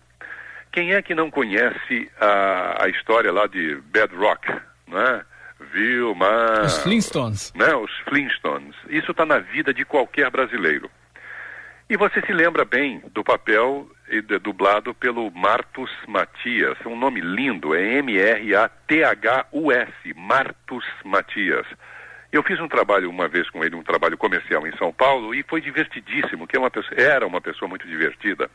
Quem 0.72 0.94
é 0.94 1.02
que 1.02 1.14
não 1.14 1.30
conhece 1.30 2.10
a, 2.20 2.84
a 2.84 2.88
história 2.88 3.32
lá 3.32 3.46
de 3.46 3.76
Bedrock, 3.86 4.48
né? 4.86 5.24
Vilma... 5.72 6.62
Os 6.62 6.82
Flintstones. 6.82 7.52
Né? 7.54 7.74
Os 7.74 7.90
Flintstones. 8.00 8.74
Isso 8.88 9.10
está 9.10 9.24
na 9.24 9.38
vida 9.38 9.72
de 9.72 9.84
qualquer 9.84 10.30
brasileiro. 10.30 10.90
E 11.88 11.96
você 11.96 12.20
se 12.20 12.32
lembra 12.32 12.64
bem 12.64 13.02
do 13.12 13.24
papel 13.24 13.88
dublado 14.40 14.94
pelo 14.94 15.30
Martus 15.30 15.90
Matias. 16.06 16.78
Um 16.86 16.96
nome 16.96 17.20
lindo, 17.20 17.74
é 17.74 17.98
M-R-A-T-H-U-S, 17.98 18.54
Martus 20.14 20.84
Matias. 21.04 21.66
Eu 22.32 22.42
fiz 22.42 22.60
um 22.60 22.68
trabalho 22.68 23.08
uma 23.10 23.28
vez 23.28 23.48
com 23.50 23.64
ele, 23.64 23.76
um 23.76 23.82
trabalho 23.82 24.16
comercial 24.18 24.66
em 24.66 24.76
São 24.76 24.92
Paulo, 24.92 25.34
e 25.34 25.42
foi 25.42 25.60
divertidíssimo, 25.60 26.46
que 26.46 26.56
é 26.56 26.58
uma 26.60 26.70
pessoa, 26.70 27.00
era 27.00 27.26
uma 27.26 27.40
pessoa 27.40 27.68
muito 27.68 27.86
divertida. 27.86 28.50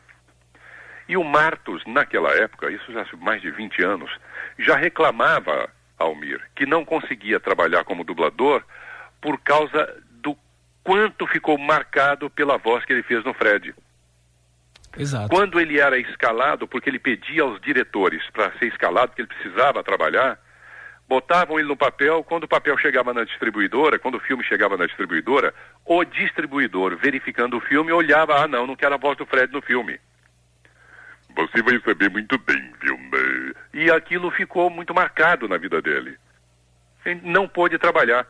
E 1.08 1.16
o 1.16 1.24
Martus, 1.24 1.82
naquela 1.86 2.30
época, 2.34 2.70
isso 2.70 2.92
já 2.92 3.02
há 3.02 3.16
mais 3.16 3.42
de 3.42 3.50
20 3.50 3.82
anos, 3.82 4.10
já 4.58 4.76
reclamava, 4.76 5.68
Almir, 5.98 6.40
que 6.54 6.64
não 6.64 6.84
conseguia 6.84 7.40
trabalhar 7.40 7.84
como 7.84 8.04
dublador 8.04 8.62
por 9.20 9.38
causa 9.40 10.02
do 10.10 10.36
quanto 10.82 11.26
ficou 11.26 11.58
marcado 11.58 12.30
pela 12.30 12.56
voz 12.56 12.84
que 12.84 12.92
ele 12.92 13.02
fez 13.02 13.24
no 13.24 13.34
Fred. 13.34 13.74
Exato. 14.96 15.28
Quando 15.28 15.58
ele 15.58 15.78
era 15.80 15.98
escalado, 15.98 16.68
porque 16.68 16.90
ele 16.90 16.98
pedia 16.98 17.42
aos 17.42 17.60
diretores 17.60 18.22
para 18.30 18.52
ser 18.58 18.66
escalado, 18.66 19.08
porque 19.08 19.22
ele 19.22 19.28
precisava 19.28 19.82
trabalhar, 19.82 20.38
botavam 21.08 21.58
ele 21.58 21.68
no 21.68 21.76
papel, 21.76 22.22
quando 22.24 22.44
o 22.44 22.48
papel 22.48 22.76
chegava 22.78 23.12
na 23.12 23.24
distribuidora, 23.24 23.98
quando 23.98 24.16
o 24.16 24.20
filme 24.20 24.44
chegava 24.44 24.76
na 24.76 24.86
distribuidora, 24.86 25.54
o 25.84 26.04
distribuidor, 26.04 26.96
verificando 26.96 27.56
o 27.56 27.60
filme, 27.60 27.92
olhava, 27.92 28.42
ah 28.42 28.48
não, 28.48 28.66
não 28.66 28.76
quero 28.76 28.94
a 28.94 28.98
voz 28.98 29.16
do 29.16 29.26
Fred 29.26 29.52
no 29.52 29.62
filme. 29.62 29.98
Você 31.34 31.62
vai 31.62 31.80
saber 31.80 32.10
muito 32.10 32.38
bem, 32.38 32.72
viu? 32.80 32.98
E 33.72 33.90
aquilo 33.90 34.30
ficou 34.30 34.68
muito 34.68 34.94
marcado 34.94 35.48
na 35.48 35.56
vida 35.56 35.80
dele. 35.80 36.16
Ele 37.04 37.20
não 37.24 37.48
pôde 37.48 37.78
trabalhar. 37.78 38.26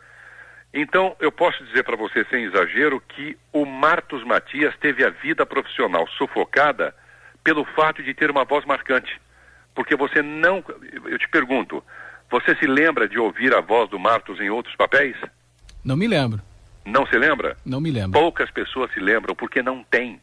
Então, 0.75 1.15
eu 1.21 1.31
posso 1.31 1.63
dizer 1.65 1.85
para 1.85 1.97
você, 1.97 2.25
sem 2.31 2.45
exagero, 2.45 3.01
que 3.01 3.37
o 3.53 3.67
Martos 3.67 4.25
Matias 4.25 4.75
teve 4.79 5.05
a 5.05 5.11
vida 5.11 5.45
profissional 5.45 6.09
sufocada 6.17 6.95
pelo 7.45 7.65
fato 7.65 8.03
de 8.03 8.15
ter 8.15 8.31
uma 8.31 8.45
voz 8.45 8.65
marcante. 8.65 9.21
Porque 9.75 9.95
você 9.97 10.23
não. 10.23 10.65
Eu 11.07 11.19
te 11.19 11.29
pergunto, 11.29 11.85
você 12.31 12.55
se 12.57 12.67
lembra 12.67 13.07
de 13.07 13.19
ouvir 13.19 13.55
a 13.55 13.61
voz 13.61 13.91
do 13.91 13.99
Martos 13.99 14.41
em 14.41 14.49
outros 14.49 14.75
papéis? 14.77 15.17
Não 15.85 15.97
me 15.97 16.07
lembro. 16.07 16.41
Não 16.85 17.07
se 17.07 17.17
lembra? 17.17 17.57
Não 17.65 17.81
me 17.81 17.91
lembro. 17.91 18.19
Poucas 18.19 18.51
pessoas 18.51 18.91
se 18.93 19.01
lembram 19.01 19.35
porque 19.35 19.63
não 19.63 19.85
tem. 19.85 20.21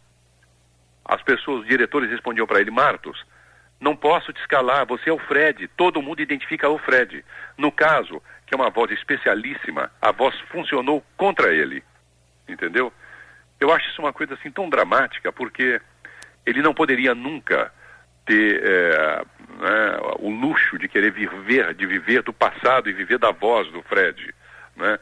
As 1.06 1.22
pessoas, 1.22 1.62
os 1.62 1.68
diretores 1.68 2.10
respondiam 2.10 2.48
para 2.48 2.60
ele: 2.60 2.72
Martos, 2.72 3.24
não 3.80 3.96
posso 3.96 4.34
te 4.34 4.42
escalar, 4.42 4.86
você 4.86 5.10
é 5.10 5.13
o 5.13 5.20
Fred, 5.20 5.68
todo 5.70 6.02
mundo 6.02 6.22
identifica 6.22 6.70
o 6.70 6.78
Fred. 6.78 7.24
No 7.58 7.72
caso, 7.72 8.22
que 8.46 8.54
é 8.54 8.58
uma 8.58 8.70
voz 8.70 8.92
especialíssima, 8.92 9.92
a 10.02 10.12
voz 10.12 10.38
funcionou 10.52 11.04
contra 11.15 11.54
ele. 11.54 11.84
Entendeu? 12.48 12.92
Eu 13.60 13.72
acho 13.72 13.89
isso 13.89 14.02
uma 14.02 14.13
coisa 14.13 14.34
assim 14.34 14.52
tão 14.52 14.70
dramática, 14.70 15.32
porque 15.32 15.80
ele 16.46 16.62
não 16.62 16.74
poderia 16.74 17.13
nunca 17.13 17.72
ter 18.26 18.62
é, 18.63 19.24
né, 19.60 20.00
o 20.20 20.30
luxo 20.30 20.78
de 20.78 20.88
querer 20.88 21.12
viver, 21.12 21.74
de 21.74 21.86
viver 21.86 22.22
do 22.24 22.34
passado 22.34 22.89
e 22.89 22.94
viver 22.94 23.18
da 23.18 23.32
voz 23.32 23.72
do 23.72 23.82
Fred. 23.84 24.34
Né? 24.76 25.00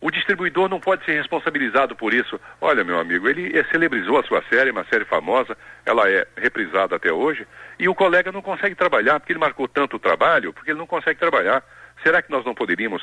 O 0.00 0.10
distribuidor 0.10 0.68
não 0.68 0.78
pode 0.78 1.04
ser 1.04 1.12
responsabilizado 1.12 1.96
por 1.96 2.12
isso. 2.12 2.38
Olha, 2.60 2.84
meu 2.84 2.98
amigo, 2.98 3.28
ele 3.28 3.52
celebrizou 3.70 4.18
a 4.18 4.22
sua 4.24 4.42
série, 4.50 4.70
uma 4.70 4.84
série 4.84 5.04
famosa, 5.04 5.56
ela 5.84 6.08
é 6.08 6.26
reprisada 6.36 6.96
até 6.96 7.10
hoje, 7.10 7.46
e 7.78 7.88
o 7.88 7.94
colega 7.94 8.30
não 8.30 8.42
consegue 8.42 8.74
trabalhar, 8.74 9.18
porque 9.18 9.32
ele 9.32 9.40
marcou 9.40 9.66
tanto 9.66 9.96
o 9.96 10.00
trabalho, 10.00 10.52
porque 10.52 10.70
ele 10.70 10.78
não 10.78 10.86
consegue 10.86 11.18
trabalhar. 11.18 11.64
Será 12.02 12.20
que 12.20 12.30
nós 12.30 12.44
não 12.44 12.54
poderíamos 12.54 13.02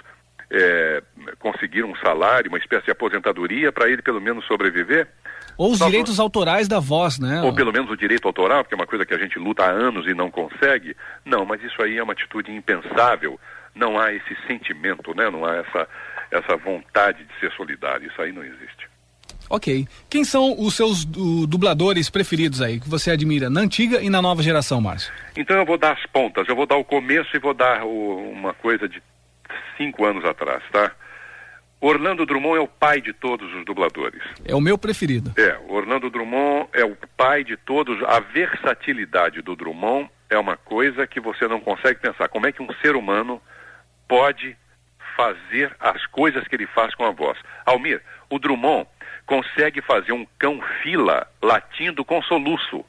é, 0.54 1.02
conseguir 1.40 1.84
um 1.84 1.96
salário, 1.96 2.50
uma 2.50 2.60
espécie 2.60 2.86
de 2.86 2.92
aposentadoria 2.92 3.72
para 3.72 3.90
ele 3.90 4.02
pelo 4.02 4.22
menos 4.22 4.46
sobreviver. 4.46 5.08
Ou 5.58 5.72
os 5.72 5.80
Só 5.80 5.86
direitos 5.86 6.20
autorais 6.20 6.68
da 6.68 6.80
voz, 6.80 7.20
né? 7.20 7.42
Ou 7.42 7.54
pelo 7.54 7.72
menos 7.72 7.90
o 7.90 7.98
direito 7.98 8.28
autoral, 8.28 8.64
que 8.64 8.74
é 8.74 8.78
uma 8.78 8.88
coisa 8.88 9.06
que 9.06 9.14
a 9.14 9.18
gente 9.18 9.38
luta 9.40 9.64
há 9.64 9.72
anos 9.72 10.08
e 10.08 10.14
não 10.14 10.30
consegue. 10.30 10.96
Não, 11.26 11.46
mas 11.46 11.62
isso 11.64 11.82
aí 11.82 11.98
é 11.98 12.04
uma 12.04 12.14
atitude 12.14 12.52
impensável. 12.52 13.40
Não 13.76 14.00
há 14.00 14.14
esse 14.14 14.36
sentimento, 14.48 15.16
né? 15.16 15.30
Não 15.30 15.44
há 15.44 15.56
essa, 15.58 15.88
essa 16.34 16.58
vontade 16.58 17.24
de 17.24 17.40
ser 17.40 17.52
solidário. 17.54 18.08
Isso 18.08 18.22
aí 18.22 18.32
não 18.32 18.44
existe. 18.44 18.90
Ok. 19.50 19.88
Quem 20.10 20.24
são 20.24 20.60
os 20.60 20.76
seus 20.76 21.06
dubladores 21.06 22.10
preferidos 22.10 22.62
aí, 22.62 22.80
que 22.80 22.90
você 22.90 23.12
admira 23.12 23.50
na 23.50 23.62
antiga 23.62 24.02
e 24.02 24.10
na 24.10 24.22
nova 24.22 24.42
geração, 24.42 24.82
Márcio? 24.82 25.14
Então 25.38 25.58
eu 25.58 25.66
vou 25.66 25.78
dar 25.78 25.94
as 25.94 26.06
pontas, 26.08 26.48
eu 26.48 26.56
vou 26.56 26.66
dar 26.66 26.78
o 26.78 26.84
começo 26.84 27.36
e 27.36 27.40
vou 27.40 27.54
dar 27.54 27.84
o, 27.86 28.32
uma 28.32 28.54
coisa 28.54 28.90
de 28.90 29.02
cinco 29.78 30.06
anos 30.06 30.26
atrás, 30.26 30.64
tá? 30.72 30.92
Orlando 31.80 32.26
Drummond 32.26 32.58
é 32.58 32.62
o 32.62 32.68
pai 32.68 33.02
de 33.02 33.12
todos 33.12 33.54
os 33.54 33.66
dubladores. 33.66 34.22
É 34.46 34.56
o 34.56 34.62
meu 34.62 34.78
preferido. 34.78 35.34
É, 35.38 35.60
Orlando 35.68 36.10
Drummond 36.10 36.70
é 36.72 36.86
o 36.86 36.96
pai 37.18 37.44
de 37.44 37.58
todos. 37.58 38.02
A 38.04 38.22
versatilidade 38.22 39.42
do 39.42 39.54
Drummond 39.54 40.10
é 40.30 40.38
uma 40.38 40.56
coisa 40.56 41.06
que 41.06 41.20
você 41.20 41.46
não 41.46 41.60
consegue 41.60 42.00
pensar. 42.00 42.30
Como 42.30 42.48
é 42.48 42.54
que 42.54 42.64
um 42.64 42.74
ser 42.82 42.96
humano 42.96 43.42
pode 44.08 44.56
fazer 45.16 45.76
as 45.80 46.06
coisas 46.08 46.48
que 46.48 46.56
ele 46.56 46.68
faz 46.68 46.94
com 46.96 47.06
a 47.06 47.12
voz? 47.12 47.38
Almir, 47.66 48.02
o 48.30 48.40
Drummond 48.40 48.88
consegue 49.26 49.82
fazer 49.82 50.12
um 50.12 50.26
cão 50.38 50.60
fila 50.82 51.28
latindo 51.42 52.04
com 52.04 52.22
soluço. 52.24 52.84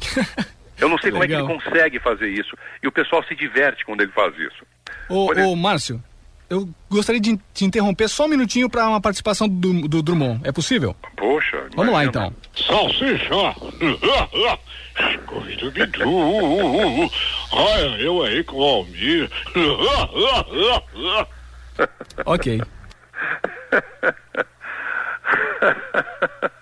Eu 0.78 0.88
não 0.88 0.98
sei 0.98 1.10
como 1.12 1.22
é 1.22 1.26
que 1.26 1.32
ele 1.32 1.46
consegue 1.46 2.00
fazer 2.00 2.28
isso. 2.28 2.56
E 2.82 2.88
o 2.88 2.92
pessoal 2.92 3.22
se 3.24 3.34
diverte 3.36 3.84
quando 3.84 4.00
ele 4.00 4.10
faz 4.10 4.34
isso. 4.36 4.66
Ô, 5.08 5.32
ô 5.32 5.54
Márcio, 5.54 6.02
eu 6.50 6.68
gostaria 6.90 7.20
de 7.20 7.38
te 7.52 7.64
interromper 7.64 8.08
só 8.08 8.26
um 8.26 8.28
minutinho 8.28 8.68
para 8.68 8.88
uma 8.88 9.00
participação 9.00 9.48
do, 9.48 9.88
do, 9.88 10.02
Drummond. 10.02 10.40
É 10.44 10.52
possível? 10.52 10.94
Poxa. 11.16 11.68
Vamos 11.74 11.92
lá 11.92 12.04
então. 12.04 12.32
Salsicha! 12.54 13.54
Corrido 15.26 15.70
Bidu! 15.70 17.10
Olha, 17.50 17.96
eu 18.00 18.22
aí 18.22 18.44
com 18.44 18.56
o 18.56 18.62
Almir. 18.62 19.30
ok. 22.26 22.60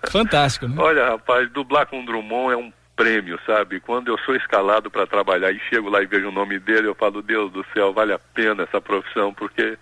Fantástico, 0.09 0.67
né? 0.67 0.75
Olha, 0.77 1.09
rapaz, 1.09 1.49
dublar 1.51 1.87
com 1.87 2.03
Drummond 2.05 2.53
é 2.53 2.57
um 2.57 2.71
prêmio, 2.95 3.39
sabe? 3.45 3.79
Quando 3.79 4.09
eu 4.09 4.17
sou 4.19 4.35
escalado 4.35 4.89
para 4.89 5.07
trabalhar 5.07 5.51
e 5.51 5.59
chego 5.69 5.89
lá 5.89 6.01
e 6.01 6.05
vejo 6.05 6.29
o 6.29 6.31
nome 6.31 6.59
dele, 6.59 6.87
eu 6.87 6.95
falo, 6.95 7.21
Deus 7.21 7.51
do 7.51 7.65
céu, 7.73 7.91
vale 7.91 8.13
a 8.13 8.19
pena 8.19 8.63
essa 8.63 8.79
profissão, 8.79 9.33
porque 9.33 9.77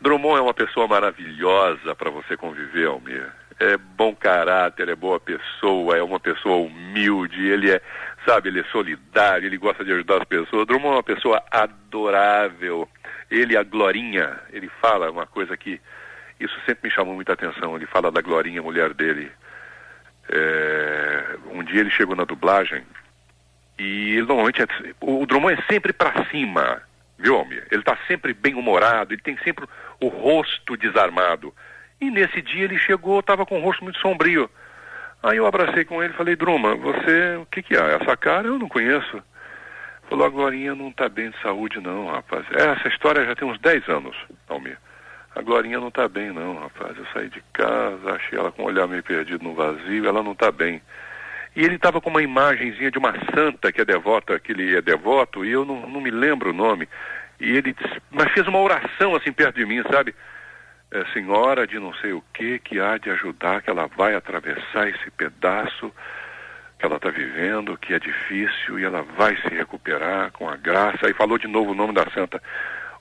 Drummond 0.00 0.38
é 0.38 0.42
uma 0.42 0.54
pessoa 0.54 0.86
maravilhosa 0.86 1.94
para 1.94 2.10
você 2.10 2.36
conviver, 2.36 2.86
Almir. 2.86 3.32
É 3.58 3.76
bom 3.76 4.14
caráter, 4.14 4.88
é 4.88 4.96
boa 4.96 5.20
pessoa, 5.20 5.96
é 5.96 6.02
uma 6.02 6.18
pessoa 6.18 6.56
humilde, 6.56 7.46
ele 7.46 7.70
é, 7.70 7.80
sabe, 8.26 8.48
ele 8.48 8.60
é 8.60 8.64
solidário, 8.64 9.46
ele 9.46 9.56
gosta 9.56 9.84
de 9.84 9.92
ajudar 9.92 10.18
as 10.18 10.24
pessoas. 10.24 10.66
Drummond 10.66 10.94
é 10.94 10.96
uma 10.96 11.02
pessoa 11.02 11.42
adorável. 11.50 12.88
Ele, 13.30 13.56
a 13.56 13.62
Glorinha, 13.62 14.40
ele 14.52 14.68
fala 14.80 15.10
uma 15.10 15.26
coisa 15.26 15.56
que 15.56 15.80
isso 16.40 16.54
sempre 16.66 16.88
me 16.88 16.94
chamou 16.94 17.14
muita 17.14 17.32
atenção. 17.32 17.76
Ele 17.76 17.86
fala 17.86 18.10
da 18.10 18.20
Glorinha, 18.20 18.62
mulher 18.62 18.92
dele. 18.92 19.30
É, 20.28 21.36
um 21.50 21.62
dia 21.62 21.80
ele 21.80 21.90
chegou 21.90 22.16
na 22.16 22.24
dublagem 22.24 22.82
e 23.78 24.12
ele 24.12 24.26
normalmente 24.26 24.62
é, 24.62 24.66
o 25.00 25.26
Drummond 25.26 25.60
é 25.60 25.72
sempre 25.72 25.92
para 25.92 26.24
cima, 26.30 26.82
viu, 27.18 27.36
Almir? 27.36 27.66
Ele 27.70 27.82
está 27.82 27.98
sempre 28.06 28.32
bem 28.32 28.54
humorado, 28.54 29.12
ele 29.12 29.20
tem 29.20 29.36
sempre 29.38 29.66
o 30.00 30.08
rosto 30.08 30.76
desarmado. 30.76 31.54
E 32.00 32.10
nesse 32.10 32.42
dia 32.42 32.64
ele 32.64 32.78
chegou, 32.78 33.20
estava 33.20 33.46
com 33.46 33.58
o 33.58 33.62
rosto 33.62 33.84
muito 33.84 33.98
sombrio. 33.98 34.50
Aí 35.22 35.38
eu 35.38 35.46
abracei 35.46 35.84
com 35.84 36.02
ele 36.02 36.12
e 36.12 36.16
falei, 36.16 36.36
Druma, 36.36 36.74
você, 36.74 37.36
o 37.40 37.46
que 37.46 37.62
que 37.62 37.74
é? 37.74 37.94
Essa 37.94 38.16
cara 38.16 38.46
eu 38.46 38.58
não 38.58 38.68
conheço. 38.68 39.22
Falou, 40.08 40.26
a 40.26 40.28
Glorinha 40.28 40.74
não 40.74 40.88
está 40.88 41.08
bem 41.08 41.30
de 41.30 41.40
saúde 41.40 41.80
não, 41.80 42.08
rapaz. 42.08 42.44
Essa 42.52 42.88
história 42.88 43.24
já 43.24 43.34
tem 43.34 43.48
uns 43.48 43.58
10 43.58 43.88
anos, 43.88 44.16
Almir. 44.48 44.78
A 45.34 45.42
Glorinha 45.42 45.80
não 45.80 45.88
está 45.88 46.06
bem, 46.06 46.30
não, 46.30 46.58
rapaz. 46.58 46.96
Eu 46.96 47.06
saí 47.12 47.28
de 47.28 47.42
casa, 47.52 48.12
achei 48.12 48.38
ela 48.38 48.52
com 48.52 48.62
o 48.62 48.66
olhar 48.66 48.86
meio 48.86 49.02
perdido 49.02 49.42
no 49.42 49.54
vazio, 49.54 50.06
ela 50.06 50.22
não 50.22 50.32
está 50.32 50.52
bem. 50.52 50.80
E 51.56 51.64
ele 51.64 51.76
estava 51.76 52.00
com 52.00 52.10
uma 52.10 52.22
imagenzinha 52.22 52.90
de 52.90 52.98
uma 52.98 53.14
santa 53.34 53.72
que 53.72 53.80
é 53.80 53.84
devota, 53.84 54.38
que 54.38 54.52
ele 54.52 54.76
é 54.76 54.82
devoto, 54.82 55.44
e 55.44 55.50
eu 55.50 55.64
não, 55.64 55.88
não 55.88 56.00
me 56.00 56.10
lembro 56.10 56.50
o 56.50 56.54
nome. 56.54 56.88
E 57.40 57.50
ele 57.56 57.74
mas 58.10 58.30
fez 58.32 58.46
uma 58.46 58.60
oração 58.60 59.14
assim 59.16 59.32
perto 59.32 59.56
de 59.56 59.64
mim, 59.64 59.82
sabe? 59.90 60.14
É, 60.94 61.04
senhora 61.12 61.66
de 61.66 61.76
não 61.76 61.92
sei 61.94 62.12
o 62.12 62.22
que, 62.32 62.60
que 62.60 62.78
há 62.78 62.96
de 62.96 63.10
ajudar, 63.10 63.60
que 63.60 63.68
ela 63.68 63.88
vai 63.96 64.14
atravessar 64.14 64.88
esse 64.88 65.10
pedaço 65.10 65.92
que 66.78 66.86
ela 66.86 66.96
está 66.96 67.10
vivendo, 67.10 67.76
que 67.76 67.94
é 67.94 67.98
difícil, 67.98 68.78
e 68.78 68.84
ela 68.84 69.02
vai 69.02 69.36
se 69.38 69.48
recuperar 69.48 70.30
com 70.30 70.48
a 70.48 70.54
graça. 70.54 71.10
E 71.10 71.14
falou 71.14 71.36
de 71.36 71.48
novo 71.48 71.72
o 71.72 71.74
nome 71.74 71.92
da 71.94 72.08
santa. 72.14 72.40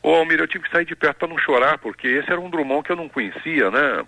Ô 0.02 0.16
Almir, 0.16 0.40
eu 0.40 0.48
tive 0.48 0.64
que 0.64 0.72
sair 0.72 0.86
de 0.86 0.96
perto 0.96 1.20
para 1.20 1.28
não 1.28 1.38
chorar, 1.38 1.78
porque 1.78 2.08
esse 2.08 2.32
era 2.32 2.42
um 2.42 2.50
Drummond 2.50 2.84
que 2.84 2.92
eu 2.92 2.96
não 2.96 3.08
conhecia, 3.08 3.70
né? 3.70 4.04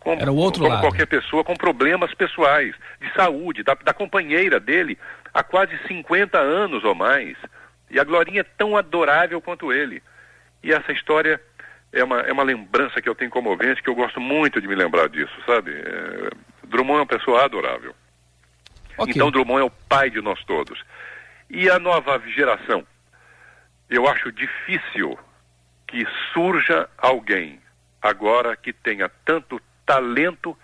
Como, 0.00 0.18
era 0.18 0.32
o 0.32 0.36
outro 0.36 0.62
como 0.62 0.72
lado. 0.72 0.80
qualquer 0.80 1.06
pessoa 1.06 1.44
com 1.44 1.54
problemas 1.54 2.14
pessoais, 2.14 2.74
de 3.02 3.12
saúde, 3.12 3.62
da, 3.62 3.74
da 3.74 3.92
companheira 3.92 4.58
dele, 4.58 4.98
há 5.34 5.42
quase 5.42 5.76
50 5.86 6.38
anos 6.38 6.84
ou 6.84 6.94
mais. 6.94 7.36
E 7.90 8.00
a 8.00 8.04
Glorinha 8.04 8.40
é 8.40 8.46
tão 8.56 8.78
adorável 8.78 9.42
quanto 9.42 9.74
ele. 9.74 10.02
E 10.62 10.72
essa 10.72 10.90
história 10.90 11.38
é 11.96 12.04
uma, 12.04 12.20
é 12.20 12.32
uma 12.32 12.42
lembrança 12.42 13.00
que 13.00 13.08
eu 13.08 13.14
tenho 13.14 13.30
comovente, 13.30 13.82
que 13.82 13.88
eu 13.88 13.94
gosto 13.94 14.20
muito 14.20 14.60
de 14.60 14.68
me 14.68 14.74
lembrar 14.74 15.08
disso, 15.08 15.34
sabe? 15.46 15.72
É, 15.72 16.30
Drummond 16.64 16.98
é 16.98 17.00
uma 17.00 17.06
pessoa 17.06 17.44
adorável. 17.44 17.94
Okay. 18.98 19.14
Então 19.14 19.30
Drummond 19.30 19.62
é 19.62 19.64
o 19.64 19.70
pai 19.70 20.10
de 20.10 20.20
nós 20.20 20.42
todos. 20.44 20.82
E 21.48 21.70
a 21.70 21.78
nova 21.78 22.18
geração? 22.28 22.86
Eu 23.88 24.06
acho 24.08 24.30
difícil 24.30 25.18
que 25.86 26.06
surja 26.32 26.88
alguém 26.98 27.60
agora 28.02 28.56
que 28.56 28.72
tenha 28.72 29.08
tanto 29.24 29.60
talento, 29.86 30.56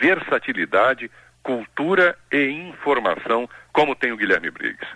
versatilidade, 0.00 1.10
cultura 1.42 2.18
e 2.30 2.50
informação 2.50 3.48
como 3.72 3.94
tem 3.94 4.12
o 4.12 4.16
Guilherme 4.16 4.50
Briggs. 4.50 4.86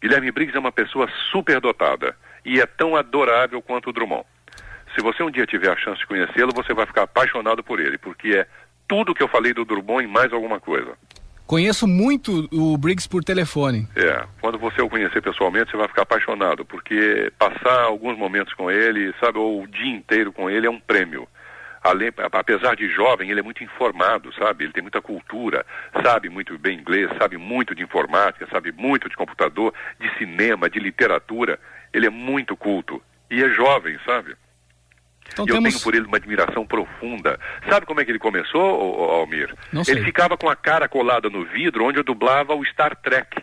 Guilherme 0.00 0.30
Briggs 0.30 0.56
é 0.56 0.60
uma 0.60 0.72
pessoa 0.72 1.08
superdotada 1.30 2.14
e 2.44 2.60
é 2.60 2.66
tão 2.66 2.94
adorável 2.94 3.62
quanto 3.62 3.88
o 3.88 3.92
Drummond. 3.92 4.26
Se 4.94 5.02
você 5.02 5.22
um 5.22 5.30
dia 5.30 5.46
tiver 5.46 5.70
a 5.70 5.76
chance 5.76 5.98
de 5.98 6.06
conhecê-lo, 6.06 6.52
você 6.54 6.72
vai 6.72 6.86
ficar 6.86 7.02
apaixonado 7.02 7.62
por 7.62 7.80
ele, 7.80 7.98
porque 7.98 8.28
é 8.28 8.46
tudo 8.86 9.14
que 9.14 9.22
eu 9.22 9.28
falei 9.28 9.52
do 9.52 9.64
Drummond 9.64 10.04
e 10.04 10.06
mais 10.06 10.32
alguma 10.32 10.60
coisa. 10.60 10.96
Conheço 11.46 11.86
muito 11.86 12.48
o 12.50 12.78
Briggs 12.78 13.08
por 13.08 13.22
telefone. 13.22 13.86
É, 13.94 14.24
quando 14.40 14.58
você 14.58 14.80
o 14.80 14.88
conhecer 14.88 15.20
pessoalmente, 15.20 15.70
você 15.70 15.76
vai 15.76 15.88
ficar 15.88 16.02
apaixonado, 16.02 16.64
porque 16.64 17.30
passar 17.38 17.82
alguns 17.82 18.16
momentos 18.16 18.54
com 18.54 18.70
ele, 18.70 19.12
sabe, 19.20 19.38
ou 19.38 19.62
o 19.62 19.66
dia 19.66 19.94
inteiro 19.94 20.32
com 20.32 20.48
ele 20.48 20.66
é 20.66 20.70
um 20.70 20.80
prêmio. 20.80 21.28
Além, 21.82 22.10
apesar 22.32 22.74
de 22.74 22.88
jovem, 22.88 23.30
ele 23.30 23.40
é 23.40 23.42
muito 23.42 23.62
informado, 23.62 24.32
sabe? 24.36 24.64
Ele 24.64 24.72
tem 24.72 24.82
muita 24.82 25.02
cultura, 25.02 25.66
sabe 26.02 26.30
muito 26.30 26.58
bem 26.58 26.78
inglês, 26.78 27.10
sabe 27.18 27.36
muito 27.36 27.74
de 27.74 27.82
informática, 27.82 28.48
sabe 28.50 28.72
muito 28.72 29.06
de 29.06 29.14
computador, 29.14 29.74
de 30.00 30.10
cinema, 30.16 30.70
de 30.70 30.78
literatura. 30.78 31.58
Ele 31.92 32.06
é 32.06 32.10
muito 32.10 32.56
culto. 32.56 33.02
E 33.30 33.42
é 33.42 33.50
jovem, 33.50 33.98
sabe? 34.06 34.34
Então, 35.34 35.44
e 35.46 35.50
eu 35.50 35.56
temos... 35.56 35.74
tenho 35.74 35.82
por 35.82 35.94
ele 35.94 36.06
uma 36.06 36.16
admiração 36.16 36.64
profunda. 36.64 37.38
Sabe 37.68 37.84
como 37.84 38.00
é 38.00 38.04
que 38.04 38.10
ele 38.10 38.18
começou, 38.18 39.10
Almir? 39.10 39.54
Não 39.72 39.84
sei. 39.84 39.94
Ele 39.94 40.04
ficava 40.04 40.36
com 40.36 40.48
a 40.48 40.56
cara 40.56 40.88
colada 40.88 41.28
no 41.28 41.44
vidro 41.44 41.84
onde 41.84 41.98
eu 41.98 42.04
dublava 42.04 42.54
o 42.54 42.64
Star 42.64 42.96
Trek, 42.96 43.42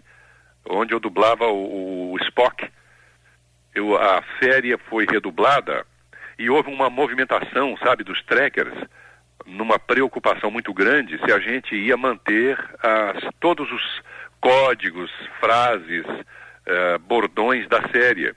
onde 0.66 0.94
eu 0.94 1.00
dublava 1.00 1.46
o, 1.48 2.14
o 2.14 2.18
Spock. 2.24 2.68
Eu, 3.76 3.96
a 3.96 4.24
série 4.42 4.78
foi 4.90 5.06
redublada 5.10 5.86
e 6.40 6.50
houve 6.50 6.72
uma 6.72 6.90
movimentação, 6.90 7.78
sabe, 7.78 8.04
dos 8.04 8.22
trekkers, 8.24 8.74
numa 9.46 9.78
preocupação 9.78 10.50
muito 10.50 10.74
grande 10.74 11.20
se 11.24 11.32
a 11.32 11.40
gente 11.40 11.76
ia 11.76 11.98
manter 11.98 12.58
as, 12.82 13.24
todos 13.40 13.72
os 13.72 14.02
códigos, 14.40 15.12
frases, 15.40 16.06
uh, 16.08 17.00
bordões 17.00 17.68
da 17.68 17.82
série. 17.90 18.34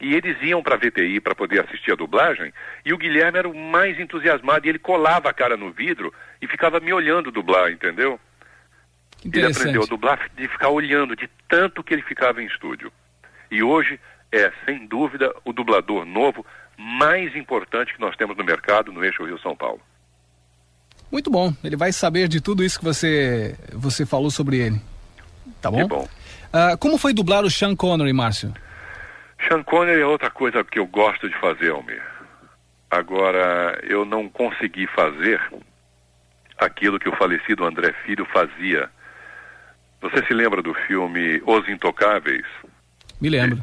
E 0.00 0.14
eles 0.14 0.36
iam 0.42 0.62
para 0.62 0.76
a 0.76 0.78
VTI 0.78 1.20
para 1.20 1.34
poder 1.34 1.64
assistir 1.64 1.92
a 1.92 1.96
dublagem, 1.96 2.52
e 2.84 2.92
o 2.92 2.98
Guilherme 2.98 3.38
era 3.38 3.48
o 3.48 3.54
mais 3.54 3.98
entusiasmado, 4.00 4.66
e 4.66 4.70
ele 4.70 4.78
colava 4.78 5.28
a 5.28 5.34
cara 5.34 5.56
no 5.56 5.70
vidro 5.70 6.12
e 6.40 6.46
ficava 6.46 6.80
me 6.80 6.92
olhando 6.92 7.30
dublar, 7.30 7.70
entendeu? 7.70 8.18
Ele 9.22 9.46
aprendeu 9.46 9.82
a 9.82 9.86
dublar 9.86 10.30
de 10.34 10.48
ficar 10.48 10.70
olhando, 10.70 11.14
de 11.14 11.28
tanto 11.46 11.84
que 11.84 11.92
ele 11.92 12.02
ficava 12.02 12.42
em 12.42 12.46
estúdio. 12.46 12.90
E 13.50 13.62
hoje 13.62 14.00
é, 14.32 14.52
sem 14.64 14.86
dúvida, 14.86 15.34
o 15.44 15.52
dublador 15.52 16.04
novo 16.06 16.46
mais 16.78 17.34
importante 17.36 17.94
que 17.94 18.00
nós 18.00 18.16
temos 18.16 18.36
no 18.36 18.44
mercado 18.44 18.92
no 18.92 19.04
eixo 19.04 19.24
Rio-São 19.24 19.56
Paulo. 19.56 19.80
Muito 21.10 21.30
bom. 21.30 21.52
Ele 21.64 21.76
vai 21.76 21.92
saber 21.92 22.28
de 22.28 22.40
tudo 22.40 22.64
isso 22.64 22.78
que 22.78 22.84
você, 22.84 23.56
você 23.72 24.06
falou 24.06 24.30
sobre 24.30 24.58
ele. 24.58 24.80
Tá 25.60 25.70
bom? 25.70 25.82
Que 25.82 25.88
bom. 25.88 26.08
Uh, 26.52 26.78
como 26.78 26.96
foi 26.96 27.12
dublar 27.12 27.44
o 27.44 27.50
Sean 27.50 27.74
Connery, 27.74 28.12
Márcio? 28.12 28.54
Sean 29.46 29.62
Connery 29.62 30.00
é 30.00 30.06
outra 30.06 30.30
coisa 30.30 30.62
que 30.64 30.78
eu 30.78 30.86
gosto 30.86 31.28
de 31.28 31.36
fazer, 31.38 31.70
Almir. 31.70 32.02
Agora, 32.90 33.78
eu 33.82 34.04
não 34.04 34.28
consegui 34.28 34.86
fazer 34.88 35.40
aquilo 36.58 36.98
que 36.98 37.08
o 37.08 37.16
falecido 37.16 37.64
André 37.64 37.92
Filho 38.04 38.24
fazia. 38.26 38.90
Você 40.00 40.24
se 40.26 40.34
lembra 40.34 40.62
do 40.62 40.74
filme 40.74 41.40
Os 41.46 41.68
Intocáveis? 41.68 42.44
Me 43.20 43.28
lembro. 43.28 43.62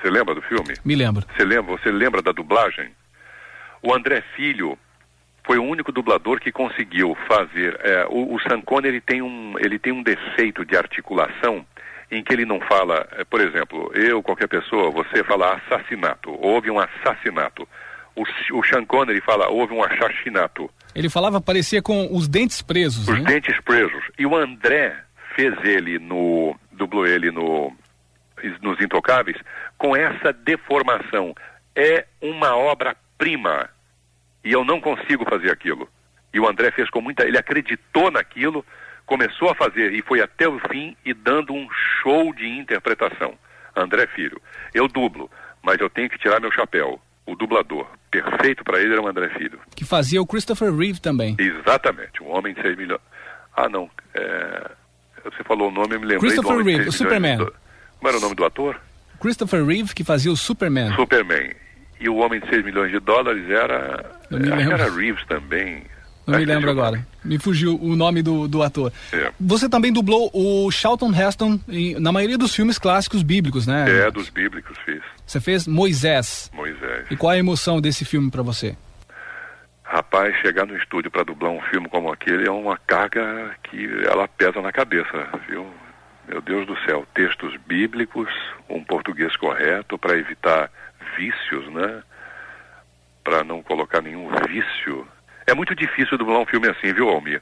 Você 0.00 0.10
lembra 0.10 0.34
do 0.34 0.42
filme? 0.42 0.74
Me 0.84 0.94
lembro. 0.94 1.24
Você 1.34 1.44
lembra, 1.44 1.76
você 1.76 1.90
lembra 1.90 2.22
da 2.22 2.32
dublagem? 2.32 2.90
O 3.82 3.94
André 3.94 4.22
Filho 4.34 4.78
foi 5.44 5.58
o 5.58 5.64
único 5.64 5.92
dublador 5.92 6.40
que 6.40 6.52
conseguiu 6.52 7.16
fazer. 7.26 7.78
É, 7.82 8.06
o, 8.08 8.34
o 8.34 8.40
Sean 8.40 8.60
Connery 8.60 9.00
tem 9.00 9.22
um, 9.22 9.54
ele 9.58 9.78
tem 9.78 9.92
um 9.92 10.02
defeito 10.02 10.64
de 10.64 10.76
articulação 10.76 11.64
em 12.10 12.22
que 12.22 12.32
ele 12.32 12.44
não 12.44 12.60
fala, 12.60 13.06
é, 13.12 13.24
por 13.24 13.40
exemplo, 13.40 13.90
eu, 13.94 14.22
qualquer 14.22 14.48
pessoa, 14.48 14.90
você 14.90 15.24
fala 15.24 15.54
assassinato, 15.54 16.30
houve 16.40 16.70
um 16.70 16.78
assassinato. 16.78 17.68
O, 18.14 18.22
o 18.58 18.64
Sean 18.64 18.84
Connery 18.84 19.20
fala, 19.20 19.48
houve 19.48 19.74
um 19.74 19.82
assassinato. 19.82 20.70
Ele 20.94 21.10
falava, 21.10 21.40
parecia 21.40 21.82
com 21.82 22.08
os 22.10 22.26
dentes 22.26 22.62
presos. 22.62 23.06
Os 23.06 23.18
né? 23.18 23.24
dentes 23.32 23.60
presos. 23.60 24.02
E 24.18 24.24
o 24.24 24.34
André 24.34 24.96
fez 25.34 25.54
ele 25.62 25.98
no. 25.98 26.56
dublou 26.72 27.06
ele 27.06 27.30
no. 27.30 27.72
Nos 28.62 28.80
Intocáveis, 28.80 29.36
com 29.76 29.96
essa 29.96 30.32
deformação. 30.32 31.34
É 31.74 32.06
uma 32.20 32.56
obra-prima. 32.56 33.68
E 34.44 34.52
eu 34.52 34.64
não 34.64 34.80
consigo 34.80 35.24
fazer 35.28 35.50
aquilo. 35.50 35.88
E 36.32 36.40
o 36.40 36.48
André 36.48 36.70
fez 36.70 36.88
com 36.88 37.00
muita. 37.00 37.24
Ele 37.26 37.36
acreditou 37.36 38.10
naquilo, 38.10 38.64
começou 39.06 39.48
a 39.48 39.54
fazer 39.54 39.92
e 39.92 40.02
foi 40.02 40.20
até 40.20 40.48
o 40.48 40.58
fim 40.68 40.96
e 41.04 41.14
dando 41.14 41.54
um 41.54 41.66
show 42.02 42.34
de 42.34 42.46
interpretação. 42.46 43.34
André 43.74 44.06
Filho, 44.08 44.40
eu 44.74 44.88
dublo, 44.88 45.30
mas 45.62 45.80
eu 45.80 45.88
tenho 45.88 46.10
que 46.10 46.18
tirar 46.18 46.40
meu 46.40 46.52
chapéu. 46.52 47.00
O 47.24 47.34
dublador 47.34 47.86
perfeito 48.10 48.62
para 48.62 48.80
ele 48.80 48.92
era 48.92 49.02
o 49.02 49.08
André 49.08 49.28
Filho. 49.30 49.58
Que 49.74 49.84
fazia 49.84 50.20
o 50.20 50.26
Christopher 50.26 50.74
Reeve 50.74 51.00
também. 51.00 51.36
Exatamente, 51.38 52.22
um 52.22 52.30
homem 52.30 52.54
de 52.54 52.62
6 52.62 52.76
milhões. 52.76 53.00
Ah, 53.56 53.68
não. 53.68 53.90
É... 54.14 54.70
Você 55.24 55.42
falou 55.42 55.68
o 55.68 55.72
nome, 55.72 55.94
eu 55.94 56.00
me 56.00 56.06
lembrei 56.06 56.30
Christopher 56.30 56.56
do 56.58 56.62
Reeve, 56.62 56.88
o 56.88 56.92
Superman. 56.92 57.38
Do... 57.38 57.54
Como 57.98 58.08
era 58.08 58.18
o 58.18 58.20
nome 58.20 58.34
do 58.34 58.44
ator? 58.44 58.80
Christopher 59.20 59.64
Reeve, 59.64 59.94
que 59.94 60.04
fazia 60.04 60.30
o 60.30 60.36
Superman. 60.36 60.94
Superman. 60.94 61.52
E 61.98 62.08
o 62.08 62.16
homem 62.16 62.40
de 62.40 62.48
6 62.48 62.64
milhões 62.64 62.92
de 62.92 63.00
dólares 63.00 63.48
era. 63.50 64.04
Acho 64.30 64.40
que 64.40 64.72
era 64.72 64.90
Reeves 64.90 65.24
também. 65.26 65.84
Não 66.26 66.38
me 66.38 66.44
lembro 66.44 66.70
agora. 66.70 67.06
Me 67.24 67.38
fugiu 67.38 67.78
o 67.80 67.94
nome 67.94 68.20
do, 68.22 68.48
do 68.48 68.62
ator. 68.62 68.92
É. 69.12 69.30
Você 69.40 69.68
também 69.68 69.92
dublou 69.92 70.30
o 70.34 70.70
Charlton 70.72 71.12
Heston 71.14 71.60
em- 71.68 71.98
na 72.00 72.10
maioria 72.10 72.36
dos 72.36 72.54
filmes 72.54 72.78
clássicos 72.78 73.22
bíblicos, 73.22 73.66
né? 73.66 73.84
É, 74.06 74.10
dos 74.10 74.28
bíblicos 74.28 74.76
fiz. 74.84 75.00
Você 75.24 75.40
fez 75.40 75.66
Moisés. 75.68 76.50
Moisés. 76.52 77.06
E 77.10 77.16
qual 77.16 77.32
é 77.32 77.36
a 77.36 77.38
emoção 77.38 77.80
desse 77.80 78.04
filme 78.04 78.30
pra 78.30 78.42
você? 78.42 78.76
Rapaz, 79.84 80.34
chegar 80.40 80.66
no 80.66 80.76
estúdio 80.76 81.10
para 81.12 81.22
dublar 81.22 81.52
um 81.52 81.60
filme 81.62 81.88
como 81.88 82.12
aquele 82.12 82.46
é 82.46 82.50
uma 82.50 82.76
carga 82.76 83.54
que 83.62 83.88
ela 84.04 84.26
pesa 84.26 84.60
na 84.60 84.72
cabeça, 84.72 85.28
viu? 85.48 85.64
Meu 86.28 86.40
Deus 86.40 86.66
do 86.66 86.76
céu, 86.84 87.06
textos 87.14 87.54
bíblicos, 87.68 88.28
um 88.68 88.82
português 88.82 89.36
correto 89.36 89.96
para 89.96 90.18
evitar 90.18 90.68
vícios, 91.16 91.72
né? 91.72 92.02
Para 93.22 93.44
não 93.44 93.62
colocar 93.62 94.00
nenhum 94.02 94.28
vício. 94.48 95.06
É 95.46 95.54
muito 95.54 95.74
difícil 95.74 96.18
dublar 96.18 96.40
um 96.40 96.46
filme 96.46 96.68
assim, 96.68 96.92
viu, 96.92 97.08
Almir? 97.08 97.40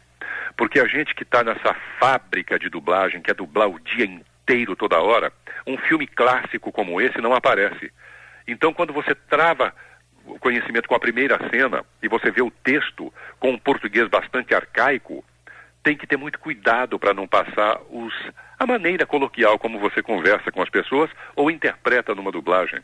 Porque 0.57 0.79
a 0.79 0.87
gente 0.87 1.15
que 1.15 1.23
está 1.23 1.43
nessa 1.43 1.75
fábrica 1.99 2.59
de 2.59 2.69
dublagem, 2.69 3.23
quer 3.23 3.35
dublar 3.35 3.69
o 3.69 3.81
dia 3.81 4.05
inteiro, 4.05 4.77
toda 4.77 5.01
hora, 5.01 5.33
um 5.67 5.79
filme 5.79 6.07
clássico 6.07 6.71
como 6.71 7.01
esse 7.01 7.21
não 7.21 7.35
aparece. 7.35 7.91
Então, 8.47 8.75
quando 8.75 8.93
você 8.93 9.15
trava 9.15 9.75
o 10.27 10.39
conhecimento 10.39 10.89
com 10.89 10.95
a 10.95 11.01
primeira 11.01 11.39
cena 11.51 11.85
e 12.03 12.09
você 12.09 12.31
vê 12.31 12.43
o 12.43 12.51
texto 12.51 13.13
com 13.41 13.51
um 13.53 13.59
português 13.59 14.09
bastante 14.09 14.55
arcaico, 14.55 15.25
tem 15.83 15.97
que 15.97 16.07
ter 16.07 16.17
muito 16.17 16.39
cuidado 16.39 16.99
para 16.99 17.15
não 17.15 17.27
passar 17.27 17.81
os, 17.91 18.15
a 18.59 18.67
maneira 18.67 19.07
coloquial 19.07 19.59
como 19.59 19.79
você 19.79 20.03
conversa 20.03 20.53
com 20.53 20.63
as 20.63 20.71
pessoas 20.71 21.11
ou 21.35 21.51
interpreta 21.51 22.15
numa 22.15 22.33
dublagem. 22.33 22.81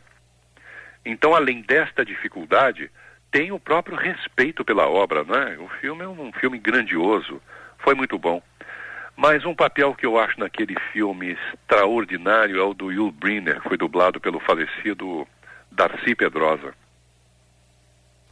Então, 1.05 1.33
além 1.35 1.61
desta 1.61 2.05
dificuldade, 2.05 2.91
tem 3.31 3.51
o 3.51 3.59
próprio 3.59 3.95
respeito 3.95 4.63
pela 4.65 4.87
obra, 4.87 5.23
né? 5.23 5.57
O 5.59 5.67
filme 5.79 6.03
é 6.03 6.07
um 6.07 6.31
filme 6.33 6.59
grandioso, 6.59 7.41
foi 7.79 7.95
muito 7.95 8.17
bom. 8.19 8.41
Mas 9.15 9.45
um 9.45 9.55
papel 9.55 9.93
que 9.93 10.05
eu 10.05 10.19
acho 10.19 10.39
naquele 10.39 10.75
filme 10.91 11.37
extraordinário 11.53 12.59
é 12.59 12.63
o 12.63 12.73
do 12.73 12.91
Yul 12.91 13.11
Brynner, 13.11 13.61
que 13.61 13.69
foi 13.69 13.77
dublado 13.77 14.19
pelo 14.19 14.39
falecido 14.39 15.27
Darcy 15.71 16.15
Pedrosa. 16.15 16.73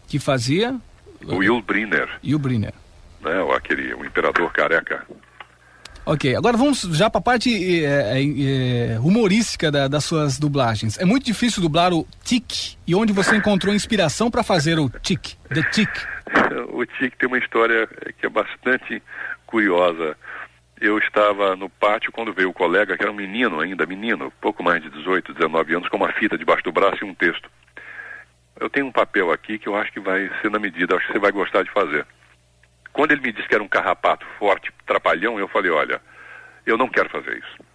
Que 0.08 0.20
fazia 0.20 0.76
O 1.24 1.44
Yul 1.44 1.62
Brynner, 1.62 2.10
o 2.24 2.40
Briner. 2.40 2.74
né? 3.22 3.56
Aquele, 3.56 3.94
o 3.94 4.06
imperador 4.06 4.52
careca. 4.52 5.06
Ok, 6.12 6.36
agora 6.36 6.58
vamos 6.58 6.82
já 6.98 7.08
para 7.08 7.20
a 7.20 7.22
parte 7.24 7.86
é, 7.86 8.24
é, 8.96 9.00
humorística 9.00 9.72
da- 9.72 9.88
das 9.88 10.04
suas 10.04 10.40
dublagens. 10.40 10.98
É 10.98 11.06
muito 11.06 11.24
difícil 11.24 11.62
dublar 11.62 11.94
o 11.94 12.04
Tic 12.24 12.78
e 12.88 12.96
onde 12.96 13.14
você 13.14 13.36
encontrou 13.36 13.72
inspiração 13.76 14.32
para 14.32 14.42
fazer 14.42 14.80
o 14.80 14.90
Tic, 14.90 15.36
The 15.54 15.62
Tic. 15.70 15.88
o 16.74 16.84
Tic 16.84 17.14
tem 17.16 17.28
uma 17.28 17.38
história 17.38 17.88
que 18.20 18.26
é 18.26 18.30
bastante 18.30 19.04
curiosa. 19.46 20.18
Eu 20.82 20.98
estava 20.98 21.56
no 21.56 21.70
pátio 21.70 22.12
quando 22.12 22.34
veio 22.34 22.50
o 22.50 22.54
colega, 22.54 22.98
que 22.98 23.04
era 23.04 23.12
um 23.12 23.16
menino 23.16 23.60
ainda, 23.60 23.86
menino, 23.86 24.34
pouco 24.42 24.64
mais 24.64 24.82
de 24.82 24.90
18, 24.90 25.32
19 25.36 25.76
anos, 25.76 25.90
com 25.90 25.98
uma 25.98 26.12
fita 26.14 26.36
debaixo 26.40 26.64
do 26.64 26.72
braço 26.72 27.04
e 27.04 27.08
um 27.08 27.14
texto. 27.14 27.48
Eu 28.60 28.68
tenho 28.68 28.88
um 28.88 28.92
papel 28.92 29.32
aqui 29.32 29.60
que 29.60 29.70
eu 29.70 29.76
acho 29.76 29.92
que 29.94 30.00
vai 30.00 30.28
ser 30.42 30.50
na 30.50 30.58
medida, 30.58 30.96
acho 30.96 31.06
que 31.06 31.14
você 31.14 31.20
vai 31.20 31.32
gostar 31.32 31.62
de 31.62 31.70
fazer. 31.72 32.04
Quando 32.94 33.12
ele 33.12 33.22
me 33.22 33.32
disse 33.32 33.48
que 33.48 33.56
era 33.56 33.64
um 33.64 33.68
carrapato 33.68 34.26
forte, 34.38 34.72
trapalhão, 34.86 35.40
eu 35.40 35.48
falei, 35.48 35.72
olha, 35.72 36.02
eu 36.66 36.78
não 36.78 36.88
quero 36.88 37.10
fazer 37.10 37.38
isso. 37.38 37.70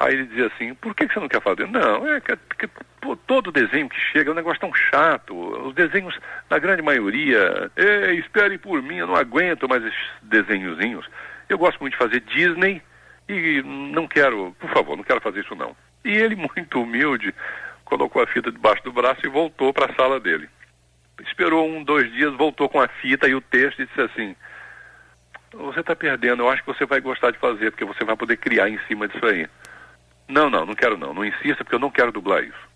Aí 0.00 0.14
ele 0.14 0.26
dizia 0.26 0.46
assim, 0.46 0.74
por 0.74 0.94
que 0.94 1.06
você 1.06 1.20
não 1.20 1.28
quer 1.28 1.40
fazer? 1.40 1.66
Não, 1.68 2.06
é 2.12 2.20
que, 2.20 2.36
que 2.58 2.68
pô, 3.00 3.16
todo 3.16 3.52
desenho 3.52 3.88
que 3.88 3.98
chega 4.12 4.30
é 4.30 4.32
um 4.32 4.36
negócio 4.36 4.60
tão 4.60 4.74
chato. 4.74 5.34
Os 5.66 5.74
desenhos, 5.74 6.18
na 6.50 6.58
grande 6.58 6.82
maioria, 6.82 7.70
"Ei, 7.76 8.18
esperem 8.18 8.58
por 8.58 8.82
mim, 8.82 8.96
eu 8.96 9.06
não 9.06 9.14
aguento 9.14 9.68
mais 9.68 9.84
esses 9.84 10.06
desenhozinhos. 10.22 11.08
Eu 11.48 11.58
gosto 11.58 11.78
muito 11.80 11.92
de 11.92 11.98
fazer 11.98 12.20
Disney 12.20 12.82
e 13.28 13.62
não 13.62 14.08
quero, 14.08 14.54
por 14.58 14.70
favor, 14.70 14.96
não 14.96 15.04
quero 15.04 15.20
fazer 15.20 15.40
isso 15.40 15.54
não. 15.54 15.76
E 16.04 16.10
ele, 16.10 16.34
muito 16.56 16.82
humilde, 16.82 17.34
colocou 17.84 18.22
a 18.22 18.26
fita 18.26 18.50
debaixo 18.50 18.82
do 18.82 18.92
braço 18.92 19.24
e 19.24 19.28
voltou 19.28 19.72
para 19.72 19.90
a 19.90 19.94
sala 19.94 20.18
dele. 20.18 20.48
Esperou 21.20 21.68
um, 21.68 21.82
dois 21.82 22.10
dias, 22.12 22.32
voltou 22.34 22.68
com 22.68 22.80
a 22.80 22.88
fita 22.88 23.28
e 23.28 23.34
o 23.34 23.40
texto 23.40 23.80
e 23.80 23.86
disse 23.86 24.00
assim: 24.00 24.36
Você 25.52 25.80
está 25.80 25.94
perdendo, 25.94 26.42
eu 26.42 26.50
acho 26.50 26.62
que 26.62 26.72
você 26.72 26.84
vai 26.84 27.00
gostar 27.00 27.30
de 27.30 27.38
fazer, 27.38 27.70
porque 27.70 27.84
você 27.84 28.04
vai 28.04 28.16
poder 28.16 28.36
criar 28.36 28.68
em 28.68 28.78
cima 28.86 29.06
disso 29.06 29.24
aí. 29.24 29.46
Não, 30.28 30.48
não, 30.50 30.66
não 30.66 30.74
quero 30.74 30.96
não, 30.96 31.12
não 31.14 31.24
insista, 31.24 31.62
porque 31.62 31.74
eu 31.74 31.80
não 31.80 31.90
quero 31.90 32.12
dublar 32.12 32.42
isso. 32.42 32.74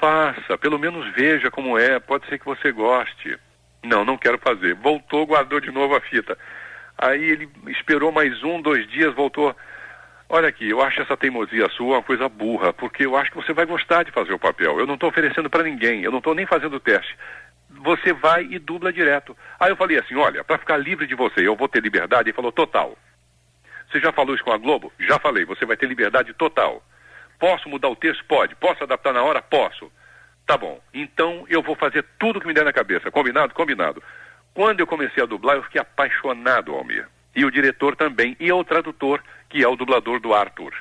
Faça, 0.00 0.58
pelo 0.58 0.78
menos 0.78 1.06
veja 1.14 1.50
como 1.50 1.78
é, 1.78 1.98
pode 1.98 2.26
ser 2.26 2.38
que 2.38 2.44
você 2.44 2.72
goste. 2.72 3.38
Não, 3.82 4.04
não 4.04 4.18
quero 4.18 4.38
fazer. 4.38 4.74
Voltou, 4.74 5.26
guardou 5.26 5.60
de 5.60 5.70
novo 5.70 5.94
a 5.94 6.00
fita. 6.00 6.36
Aí 6.98 7.22
ele 7.22 7.48
esperou 7.68 8.10
mais 8.10 8.42
um, 8.42 8.60
dois 8.60 8.86
dias, 8.88 9.14
voltou. 9.14 9.54
Olha 10.28 10.48
aqui, 10.48 10.68
eu 10.68 10.82
acho 10.82 11.00
essa 11.00 11.16
teimosia 11.16 11.68
sua 11.70 11.96
uma 11.96 12.02
coisa 12.02 12.28
burra, 12.28 12.72
porque 12.72 13.06
eu 13.06 13.16
acho 13.16 13.30
que 13.30 13.36
você 13.36 13.52
vai 13.52 13.64
gostar 13.64 14.02
de 14.02 14.10
fazer 14.10 14.32
o 14.32 14.38
papel. 14.38 14.78
Eu 14.80 14.86
não 14.86 14.94
estou 14.94 15.08
oferecendo 15.08 15.48
para 15.48 15.62
ninguém, 15.62 16.02
eu 16.02 16.10
não 16.10 16.18
estou 16.18 16.34
nem 16.34 16.46
fazendo 16.46 16.80
teste. 16.80 17.16
Você 17.70 18.12
vai 18.12 18.44
e 18.44 18.58
dubla 18.58 18.92
direto. 18.92 19.36
Aí 19.60 19.70
eu 19.70 19.76
falei 19.76 19.98
assim, 19.98 20.16
olha, 20.16 20.42
para 20.42 20.58
ficar 20.58 20.76
livre 20.78 21.06
de 21.06 21.14
você, 21.14 21.46
eu 21.46 21.54
vou 21.54 21.68
ter 21.68 21.80
liberdade. 21.80 22.28
Ele 22.28 22.36
falou, 22.36 22.50
total. 22.50 22.96
Você 23.88 24.00
já 24.00 24.10
falou 24.12 24.34
isso 24.34 24.42
com 24.42 24.52
a 24.52 24.58
Globo? 24.58 24.92
Já 24.98 25.18
falei, 25.18 25.44
você 25.44 25.64
vai 25.64 25.76
ter 25.76 25.86
liberdade 25.86 26.32
total. 26.34 26.82
Posso 27.38 27.68
mudar 27.68 27.88
o 27.88 27.96
texto? 27.96 28.24
Pode. 28.24 28.56
Posso 28.56 28.82
adaptar 28.82 29.12
na 29.12 29.22
hora? 29.22 29.40
Posso. 29.40 29.92
Tá 30.46 30.56
bom. 30.56 30.80
Então 30.92 31.44
eu 31.48 31.62
vou 31.62 31.76
fazer 31.76 32.04
tudo 32.18 32.40
que 32.40 32.46
me 32.46 32.54
der 32.54 32.64
na 32.64 32.72
cabeça. 32.72 33.10
Combinado? 33.10 33.54
Combinado. 33.54 34.02
Quando 34.54 34.80
eu 34.80 34.86
comecei 34.86 35.22
a 35.22 35.26
dublar, 35.26 35.56
eu 35.56 35.62
fiquei 35.62 35.80
apaixonado, 35.80 36.74
Almir. 36.74 37.06
E 37.34 37.44
o 37.44 37.50
diretor 37.50 37.94
também. 37.94 38.36
E 38.40 38.50
o 38.50 38.64
tradutor, 38.64 39.22
que 39.48 39.62
é 39.62 39.68
o 39.68 39.76
dublador 39.76 40.20
do 40.20 40.34
Arthur. 40.34 40.74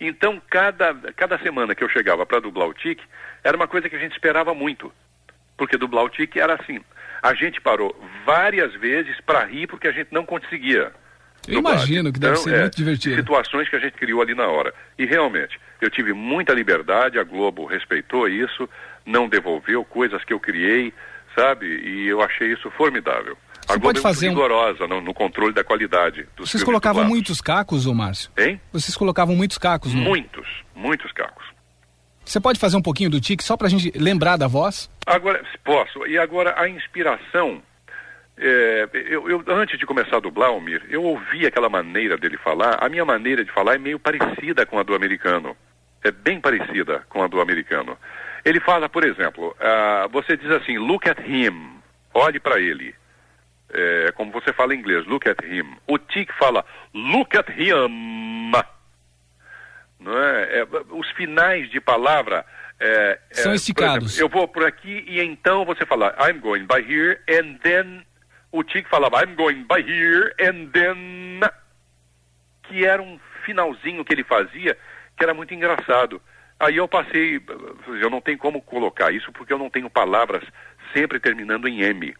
Então, 0.00 0.40
cada, 0.50 0.94
cada 1.14 1.38
semana 1.38 1.74
que 1.74 1.84
eu 1.84 1.88
chegava 1.88 2.26
para 2.26 2.40
dublar 2.40 2.68
o 2.68 2.74
Tic, 2.74 3.00
era 3.42 3.56
uma 3.56 3.68
coisa 3.68 3.88
que 3.88 3.96
a 3.96 3.98
gente 3.98 4.12
esperava 4.12 4.54
muito. 4.54 4.92
Porque 5.56 5.76
dublar 5.76 6.04
o 6.04 6.08
Tic 6.08 6.36
era 6.36 6.54
assim. 6.54 6.80
A 7.22 7.32
gente 7.34 7.60
parou 7.60 7.94
várias 8.26 8.74
vezes 8.74 9.18
para 9.20 9.44
rir 9.44 9.66
porque 9.66 9.88
a 9.88 9.92
gente 9.92 10.12
não 10.12 10.26
conseguia. 10.26 10.92
Eu 11.46 11.60
imagino 11.60 12.12
que 12.12 12.18
deve 12.18 12.34
Então, 12.34 12.44
ser 12.44 12.54
é, 12.54 12.60
muito 12.62 12.76
divertido. 12.76 13.16
Situações 13.16 13.68
que 13.68 13.76
a 13.76 13.78
gente 13.78 13.94
criou 13.94 14.20
ali 14.20 14.34
na 14.34 14.46
hora. 14.46 14.74
E 14.98 15.04
realmente, 15.04 15.60
eu 15.80 15.90
tive 15.90 16.12
muita 16.12 16.52
liberdade, 16.52 17.18
a 17.18 17.24
Globo 17.24 17.66
respeitou 17.66 18.28
isso, 18.28 18.68
não 19.06 19.28
devolveu 19.28 19.84
coisas 19.84 20.24
que 20.24 20.32
eu 20.32 20.40
criei, 20.40 20.92
sabe? 21.34 21.66
E 21.66 22.06
eu 22.08 22.22
achei 22.22 22.52
isso 22.52 22.70
formidável. 22.70 23.36
A 23.66 23.72
Você 23.72 23.78
Globo 23.78 23.82
pode 23.82 23.98
é 23.98 24.02
muito 24.02 24.02
fazer 24.02 24.26
um- 24.28 24.30
rigorosa 24.30 24.86
no, 24.86 25.00
no 25.00 25.14
controle 25.14 25.52
da 25.52 25.64
qualidade 25.64 26.26
Vocês 26.36 26.62
colocavam 26.62 27.04
muitos 27.04 27.40
cacos, 27.40 27.86
ô 27.86 27.94
Márcio? 27.94 28.30
Hein? 28.36 28.60
Vocês 28.72 28.96
colocavam 28.96 29.34
muitos 29.34 29.58
cacos 29.58 29.92
no... 29.94 30.02
Muitos, 30.02 30.46
muitos 30.74 31.10
cacos. 31.12 31.44
Você 32.24 32.40
pode 32.40 32.58
fazer 32.58 32.76
um 32.76 32.82
pouquinho 32.82 33.10
do 33.10 33.20
tique 33.20 33.44
só 33.44 33.56
pra 33.56 33.68
gente 33.68 33.92
lembrar 33.96 34.36
da 34.36 34.46
voz? 34.46 34.90
Agora, 35.06 35.42
posso. 35.62 36.06
E 36.06 36.16
agora 36.18 36.54
a 36.58 36.68
inspiração. 36.68 37.62
É, 38.36 38.88
eu, 38.92 39.28
eu, 39.28 39.44
antes 39.48 39.78
de 39.78 39.86
começar 39.86 40.16
a 40.16 40.20
dublar, 40.20 40.48
Almir, 40.48 40.82
eu 40.88 41.02
ouvi 41.04 41.46
aquela 41.46 41.68
maneira 41.68 42.16
dele 42.16 42.36
falar. 42.38 42.78
A 42.82 42.88
minha 42.88 43.04
maneira 43.04 43.44
de 43.44 43.52
falar 43.52 43.74
é 43.74 43.78
meio 43.78 43.98
parecida 43.98 44.64
com 44.66 44.78
a 44.78 44.82
do 44.82 44.94
americano. 44.94 45.56
É 46.02 46.10
bem 46.10 46.40
parecida 46.40 47.04
com 47.08 47.22
a 47.22 47.28
do 47.28 47.40
americano. 47.40 47.96
Ele 48.44 48.58
fala, 48.60 48.88
por 48.88 49.04
exemplo, 49.04 49.54
uh, 49.60 50.08
você 50.10 50.36
diz 50.36 50.50
assim, 50.50 50.78
look 50.78 51.08
at 51.08 51.18
him, 51.26 51.78
olhe 52.12 52.40
para 52.40 52.58
ele. 52.60 52.94
É, 53.74 54.12
como 54.12 54.30
você 54.30 54.52
fala 54.52 54.74
em 54.74 54.78
inglês, 54.78 55.04
look 55.06 55.28
at 55.28 55.42
him. 55.44 55.76
O 55.86 55.98
Tic 55.98 56.30
fala, 56.38 56.64
look 56.94 57.36
at 57.36 57.48
him. 57.50 58.52
Não 59.98 60.16
é? 60.16 60.60
é 60.60 60.66
os 60.90 61.10
finais 61.12 61.70
de 61.70 61.80
palavra 61.80 62.44
é, 62.78 63.18
é 63.30 63.34
são 63.34 63.54
esticados. 63.54 64.14
Exemplo, 64.14 64.24
eu 64.24 64.28
vou 64.28 64.48
por 64.48 64.64
aqui 64.64 65.04
e 65.08 65.20
então 65.20 65.64
você 65.64 65.84
fala, 65.86 66.14
I'm 66.20 66.38
going 66.40 66.66
by 66.66 66.80
here, 66.80 67.20
and 67.28 67.58
then 67.62 68.04
o 68.52 68.62
Tic 68.62 68.88
falava, 68.88 69.22
I'm 69.22 69.34
going 69.34 69.64
by 69.64 69.80
here, 69.80 70.32
and 70.40 70.70
then 70.72 71.40
que 72.64 72.84
era 72.84 73.02
um 73.02 73.18
finalzinho 73.44 74.04
que 74.04 74.12
ele 74.12 74.24
fazia 74.24 74.76
que 75.16 75.24
era 75.24 75.34
muito 75.34 75.54
engraçado. 75.54 76.20
Aí 76.58 76.76
eu 76.76 76.88
passei, 76.88 77.40
eu 78.00 78.10
não 78.10 78.20
tenho 78.20 78.38
como 78.38 78.60
colocar 78.62 79.12
isso 79.12 79.32
porque 79.32 79.52
eu 79.52 79.58
não 79.58 79.70
tenho 79.70 79.90
palavras 79.90 80.42
sempre 80.92 81.18
terminando 81.18 81.68
em 81.68 81.82
M. 81.82 82.14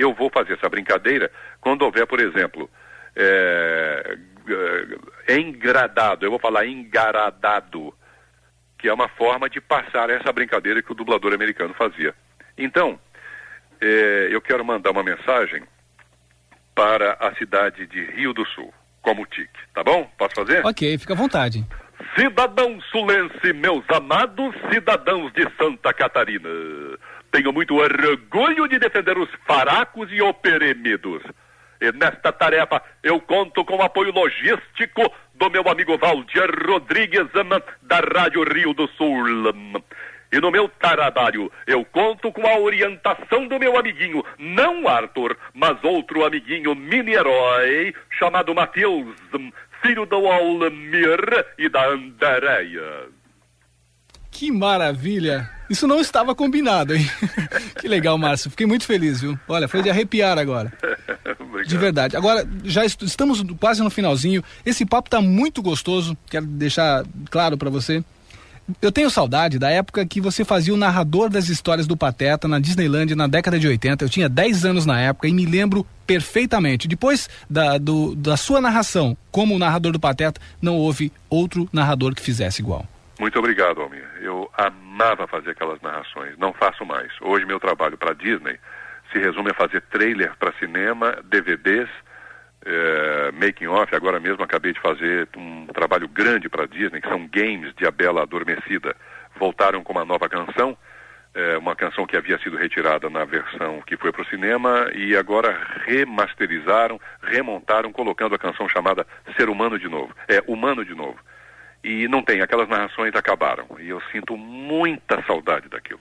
Eu 0.00 0.14
vou 0.14 0.30
fazer 0.30 0.54
essa 0.54 0.66
brincadeira 0.66 1.30
quando 1.60 1.82
houver, 1.82 2.06
por 2.06 2.18
exemplo, 2.20 2.70
é, 3.14 4.16
é, 5.28 5.38
engradado, 5.38 6.24
eu 6.24 6.30
vou 6.30 6.40
falar 6.40 6.64
engaradado, 6.64 7.94
que 8.78 8.88
é 8.88 8.94
uma 8.94 9.08
forma 9.08 9.50
de 9.50 9.60
passar 9.60 10.08
essa 10.08 10.32
brincadeira 10.32 10.82
que 10.82 10.90
o 10.90 10.94
dublador 10.94 11.34
americano 11.34 11.74
fazia. 11.74 12.14
Então, 12.56 12.98
é, 13.78 14.28
eu 14.30 14.40
quero 14.40 14.64
mandar 14.64 14.90
uma 14.90 15.02
mensagem 15.02 15.62
para 16.74 17.18
a 17.20 17.34
cidade 17.34 17.86
de 17.86 18.02
Rio 18.12 18.32
do 18.32 18.46
Sul, 18.46 18.72
como 19.02 19.26
tique, 19.26 19.60
tá 19.74 19.84
bom? 19.84 20.10
Posso 20.16 20.34
fazer? 20.34 20.64
Ok, 20.64 20.96
fica 20.96 21.12
à 21.12 21.16
vontade. 21.16 21.62
Cidadão 22.18 22.80
sulense, 22.90 23.52
meus 23.52 23.84
amados 23.90 24.54
cidadãos 24.72 25.30
de 25.34 25.46
Santa 25.58 25.92
Catarina, 25.92 26.48
tenho 27.30 27.52
muito 27.52 27.76
orgulho 27.76 28.68
de 28.68 28.78
defender 28.78 29.16
os 29.18 29.28
faracos 29.46 30.08
e 30.12 30.20
oprimidos. 30.20 31.22
E 31.80 31.92
nesta 31.92 32.30
tarefa 32.30 32.82
eu 33.02 33.20
conto 33.20 33.64
com 33.64 33.76
o 33.76 33.82
apoio 33.82 34.12
logístico 34.12 35.10
do 35.34 35.50
meu 35.50 35.66
amigo 35.68 35.96
Valdir 35.96 36.50
Rodrigues, 36.66 37.28
da 37.82 38.00
Rádio 38.00 38.42
Rio 38.42 38.74
do 38.74 38.86
Sul. 38.88 39.26
E 40.32 40.38
no 40.40 40.50
meu 40.50 40.68
trabalho 40.68 41.50
eu 41.66 41.84
conto 41.86 42.30
com 42.30 42.46
a 42.46 42.58
orientação 42.58 43.48
do 43.48 43.58
meu 43.58 43.78
amiguinho, 43.78 44.22
não 44.38 44.86
Arthur, 44.86 45.36
mas 45.54 45.82
outro 45.82 46.24
amiguinho 46.24 46.74
mini-herói 46.74 47.94
chamado 48.10 48.54
Matheus, 48.54 49.16
filho 49.82 50.04
do 50.04 50.26
Almir 50.28 51.46
e 51.58 51.68
da 51.68 51.88
Andréia. 51.88 53.19
Que 54.30 54.50
maravilha! 54.50 55.50
Isso 55.68 55.86
não 55.86 56.00
estava 56.00 56.34
combinado, 56.34 56.96
hein? 56.96 57.08
que 57.80 57.86
legal, 57.86 58.18
Márcio. 58.18 58.50
Fiquei 58.50 58.66
muito 58.66 58.84
feliz, 58.84 59.20
viu? 59.20 59.38
Olha, 59.46 59.68
foi 59.68 59.82
de 59.82 59.90
arrepiar 59.90 60.36
agora. 60.36 60.72
de 61.64 61.76
verdade. 61.76 62.16
Agora, 62.16 62.46
já 62.64 62.84
est 62.84 63.00
estamos 63.02 63.42
quase 63.60 63.80
no 63.82 63.90
finalzinho. 63.90 64.42
Esse 64.66 64.84
papo 64.84 65.06
está 65.06 65.20
muito 65.20 65.62
gostoso. 65.62 66.16
Quero 66.28 66.44
deixar 66.44 67.04
claro 67.30 67.56
para 67.56 67.70
você. 67.70 68.02
Eu 68.82 68.92
tenho 68.92 69.10
saudade 69.10 69.58
da 69.58 69.70
época 69.70 70.04
que 70.06 70.20
você 70.20 70.44
fazia 70.44 70.74
o 70.74 70.76
narrador 70.76 71.28
das 71.28 71.48
histórias 71.48 71.86
do 71.86 71.96
Pateta 71.96 72.46
na 72.46 72.58
Disneyland 72.58 73.14
na 73.14 73.26
década 73.26 73.58
de 73.58 73.66
80. 73.66 74.04
Eu 74.04 74.08
tinha 74.08 74.28
10 74.28 74.64
anos 74.64 74.86
na 74.86 75.00
época 75.00 75.28
e 75.28 75.32
me 75.32 75.46
lembro 75.46 75.86
perfeitamente. 76.06 76.88
Depois 76.88 77.28
da, 77.48 77.78
do, 77.78 78.14
da 78.14 78.36
sua 78.36 78.60
narração 78.60 79.16
como 79.30 79.58
narrador 79.58 79.92
do 79.92 80.00
Pateta, 80.00 80.40
não 80.60 80.76
houve 80.76 81.12
outro 81.28 81.68
narrador 81.72 82.14
que 82.14 82.22
fizesse 82.22 82.60
igual. 82.60 82.86
Muito 83.20 83.38
obrigado, 83.38 83.82
Almir. 83.82 84.08
Eu 84.22 84.50
amava 84.54 85.26
fazer 85.26 85.50
aquelas 85.50 85.78
narrações. 85.82 86.38
Não 86.38 86.54
faço 86.54 86.86
mais. 86.86 87.12
Hoje 87.20 87.44
meu 87.44 87.60
trabalho 87.60 87.98
para 87.98 88.14
Disney 88.14 88.58
se 89.12 89.18
resume 89.18 89.50
a 89.50 89.54
fazer 89.54 89.82
trailer 89.90 90.34
para 90.38 90.54
cinema, 90.54 91.18
DVDs, 91.24 91.90
é, 92.64 93.30
making 93.32 93.66
off, 93.66 93.94
agora 93.94 94.18
mesmo 94.18 94.42
acabei 94.42 94.72
de 94.72 94.80
fazer 94.80 95.28
um 95.36 95.66
trabalho 95.66 96.08
grande 96.08 96.48
para 96.48 96.66
Disney, 96.66 97.02
que 97.02 97.08
são 97.10 97.28
games 97.28 97.74
de 97.74 97.86
A 97.86 97.90
Bela 97.90 98.22
Adormecida. 98.22 98.96
Voltaram 99.38 99.84
com 99.84 99.92
uma 99.92 100.04
nova 100.04 100.26
canção, 100.26 100.74
é, 101.34 101.58
uma 101.58 101.76
canção 101.76 102.06
que 102.06 102.16
havia 102.16 102.38
sido 102.38 102.56
retirada 102.56 103.10
na 103.10 103.26
versão 103.26 103.82
que 103.82 103.98
foi 103.98 104.12
para 104.12 104.22
o 104.22 104.28
cinema 104.30 104.90
e 104.94 105.14
agora 105.14 105.60
remasterizaram, 105.84 106.98
remontaram, 107.22 107.92
colocando 107.92 108.34
a 108.34 108.38
canção 108.38 108.66
chamada 108.66 109.06
Ser 109.36 109.50
Humano 109.50 109.78
de 109.78 109.88
Novo. 109.88 110.14
É, 110.26 110.42
Humano 110.46 110.86
de 110.86 110.94
Novo. 110.94 111.18
E 111.82 112.06
não 112.08 112.22
tem, 112.22 112.40
aquelas 112.40 112.68
narrações 112.68 113.14
acabaram. 113.14 113.64
E 113.78 113.88
eu 113.88 114.00
sinto 114.12 114.36
muita 114.36 115.22
saudade 115.26 115.68
daquilo. 115.68 116.00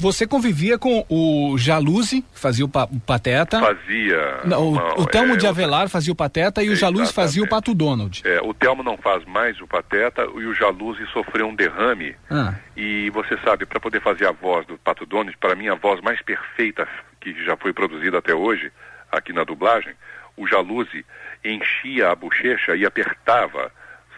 Você 0.00 0.26
convivia 0.26 0.78
com 0.78 1.04
o 1.10 1.58
Jaluzzi, 1.58 2.22
que 2.22 2.40
fazia 2.40 2.64
o, 2.64 2.68
pa, 2.68 2.84
o 2.84 2.98
Pateta. 3.00 3.60
Fazia. 3.60 4.40
Não, 4.44 4.70
uma, 4.70 4.94
o, 4.94 5.02
o 5.02 5.06
Telmo 5.06 5.34
é, 5.34 5.36
de 5.36 5.46
Avelar 5.46 5.90
fazia 5.90 6.10
o 6.10 6.16
Pateta 6.16 6.62
e 6.62 6.70
o 6.70 6.76
Jaluzzi 6.76 7.12
fazia 7.12 7.42
o 7.42 7.48
Pato 7.48 7.74
Donald. 7.74 8.22
É, 8.24 8.40
o 8.40 8.54
Telmo 8.54 8.82
não 8.82 8.96
faz 8.96 9.22
mais 9.26 9.60
o 9.60 9.66
Pateta 9.66 10.22
e 10.22 10.46
o 10.46 10.54
Jaluzzi 10.54 11.06
sofreu 11.12 11.48
um 11.48 11.54
derrame. 11.54 12.16
Ah. 12.30 12.54
E 12.74 13.10
você 13.10 13.36
sabe, 13.44 13.66
para 13.66 13.78
poder 13.78 14.00
fazer 14.00 14.26
a 14.26 14.32
voz 14.32 14.66
do 14.66 14.78
Pato 14.78 15.04
Donald, 15.04 15.36
para 15.36 15.54
mim 15.54 15.68
a 15.68 15.74
voz 15.74 16.00
mais 16.00 16.22
perfeita 16.22 16.88
que 17.20 17.34
já 17.44 17.54
foi 17.58 17.74
produzida 17.74 18.18
até 18.18 18.34
hoje, 18.34 18.72
aqui 19.12 19.34
na 19.34 19.44
dublagem, 19.44 19.92
o 20.34 20.46
Jaluzzi 20.46 21.04
enchia 21.44 22.10
a 22.10 22.14
bochecha 22.14 22.74
e 22.74 22.86
apertava 22.86 23.70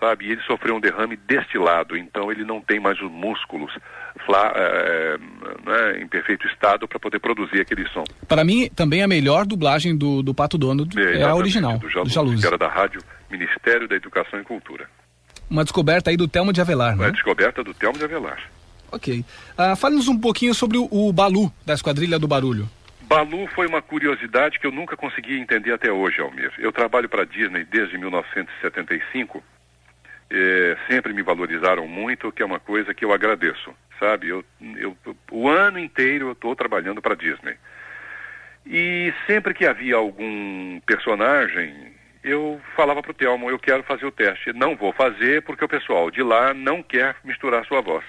sabe? 0.02 0.26
E 0.26 0.32
ele 0.32 0.42
sofreu 0.42 0.74
um 0.74 0.80
derrame 0.80 1.16
destilado, 1.16 1.96
então 1.96 2.32
ele 2.32 2.44
não 2.44 2.60
tem 2.60 2.80
mais 2.80 3.00
os 3.00 3.10
músculos 3.10 3.72
é, 4.56 5.16
né, 5.64 6.02
em 6.02 6.08
perfeito 6.08 6.44
estado 6.48 6.88
para 6.88 6.98
poder 6.98 7.20
produzir 7.20 7.60
aquele 7.60 7.86
som. 7.90 8.02
Para 8.26 8.42
mim, 8.42 8.68
também 8.74 9.02
a 9.02 9.08
melhor 9.08 9.46
dublagem 9.46 9.96
do, 9.96 10.22
do 10.22 10.34
Pato 10.34 10.58
Dono 10.58 10.88
é, 10.96 11.18
é 11.18 11.22
a 11.22 11.34
original, 11.34 11.78
do 11.78 11.88
Jaluz, 11.88 12.08
do 12.08 12.14
Jaluz. 12.14 12.40
que 12.40 12.46
era 12.46 12.58
da 12.58 12.68
rádio 12.68 13.00
Ministério 13.30 13.86
da 13.86 13.94
Educação 13.94 14.40
e 14.40 14.42
Cultura. 14.42 14.88
Uma 15.48 15.62
descoberta 15.62 16.10
aí 16.10 16.16
do 16.16 16.26
Telmo 16.26 16.52
de 16.52 16.60
Avelar, 16.60 16.96
né? 16.96 17.04
Uma 17.04 17.12
descoberta 17.12 17.62
do 17.62 17.72
Telmo 17.72 17.96
de 17.96 18.04
Avelar. 18.04 18.42
Ok. 18.90 19.24
Uh, 19.56 19.76
Fale-nos 19.76 20.08
um 20.08 20.18
pouquinho 20.18 20.54
sobre 20.54 20.78
o, 20.78 20.88
o 20.90 21.12
Balu, 21.12 21.52
da 21.64 21.74
Esquadrilha 21.74 22.18
do 22.18 22.26
Barulho. 22.26 22.68
Balu 23.02 23.46
foi 23.54 23.66
uma 23.66 23.82
curiosidade 23.82 24.58
que 24.58 24.66
eu 24.66 24.72
nunca 24.72 24.96
consegui 24.96 25.38
entender 25.38 25.72
até 25.72 25.92
hoje, 25.92 26.20
Almir. 26.20 26.52
Eu 26.58 26.72
trabalho 26.72 27.08
para 27.08 27.22
a 27.22 27.26
Disney 27.26 27.64
desde 27.64 27.98
1975 27.98 29.42
é, 30.32 30.76
sempre 30.88 31.12
me 31.12 31.22
valorizaram 31.22 31.86
muito, 31.86 32.32
que 32.32 32.42
é 32.42 32.46
uma 32.46 32.58
coisa 32.58 32.94
que 32.94 33.04
eu 33.04 33.12
agradeço, 33.12 33.74
sabe? 34.00 34.28
Eu, 34.28 34.42
eu, 34.76 34.96
o 35.30 35.46
ano 35.46 35.78
inteiro 35.78 36.28
eu 36.28 36.32
estou 36.32 36.56
trabalhando 36.56 37.02
para 37.02 37.14
Disney. 37.14 37.54
E 38.64 39.12
sempre 39.26 39.52
que 39.52 39.66
havia 39.66 39.96
algum 39.96 40.80
personagem, 40.86 41.92
eu 42.24 42.60
falava 42.74 43.02
para 43.02 43.10
o 43.10 43.14
Telmo, 43.14 43.50
eu 43.50 43.58
quero 43.58 43.82
fazer 43.82 44.06
o 44.06 44.12
teste. 44.12 44.52
Não 44.54 44.74
vou 44.74 44.92
fazer 44.92 45.42
porque 45.42 45.64
o 45.64 45.68
pessoal 45.68 46.10
de 46.10 46.22
lá 46.22 46.54
não 46.54 46.82
quer 46.82 47.16
misturar 47.24 47.66
sua 47.66 47.82
voz. 47.82 48.04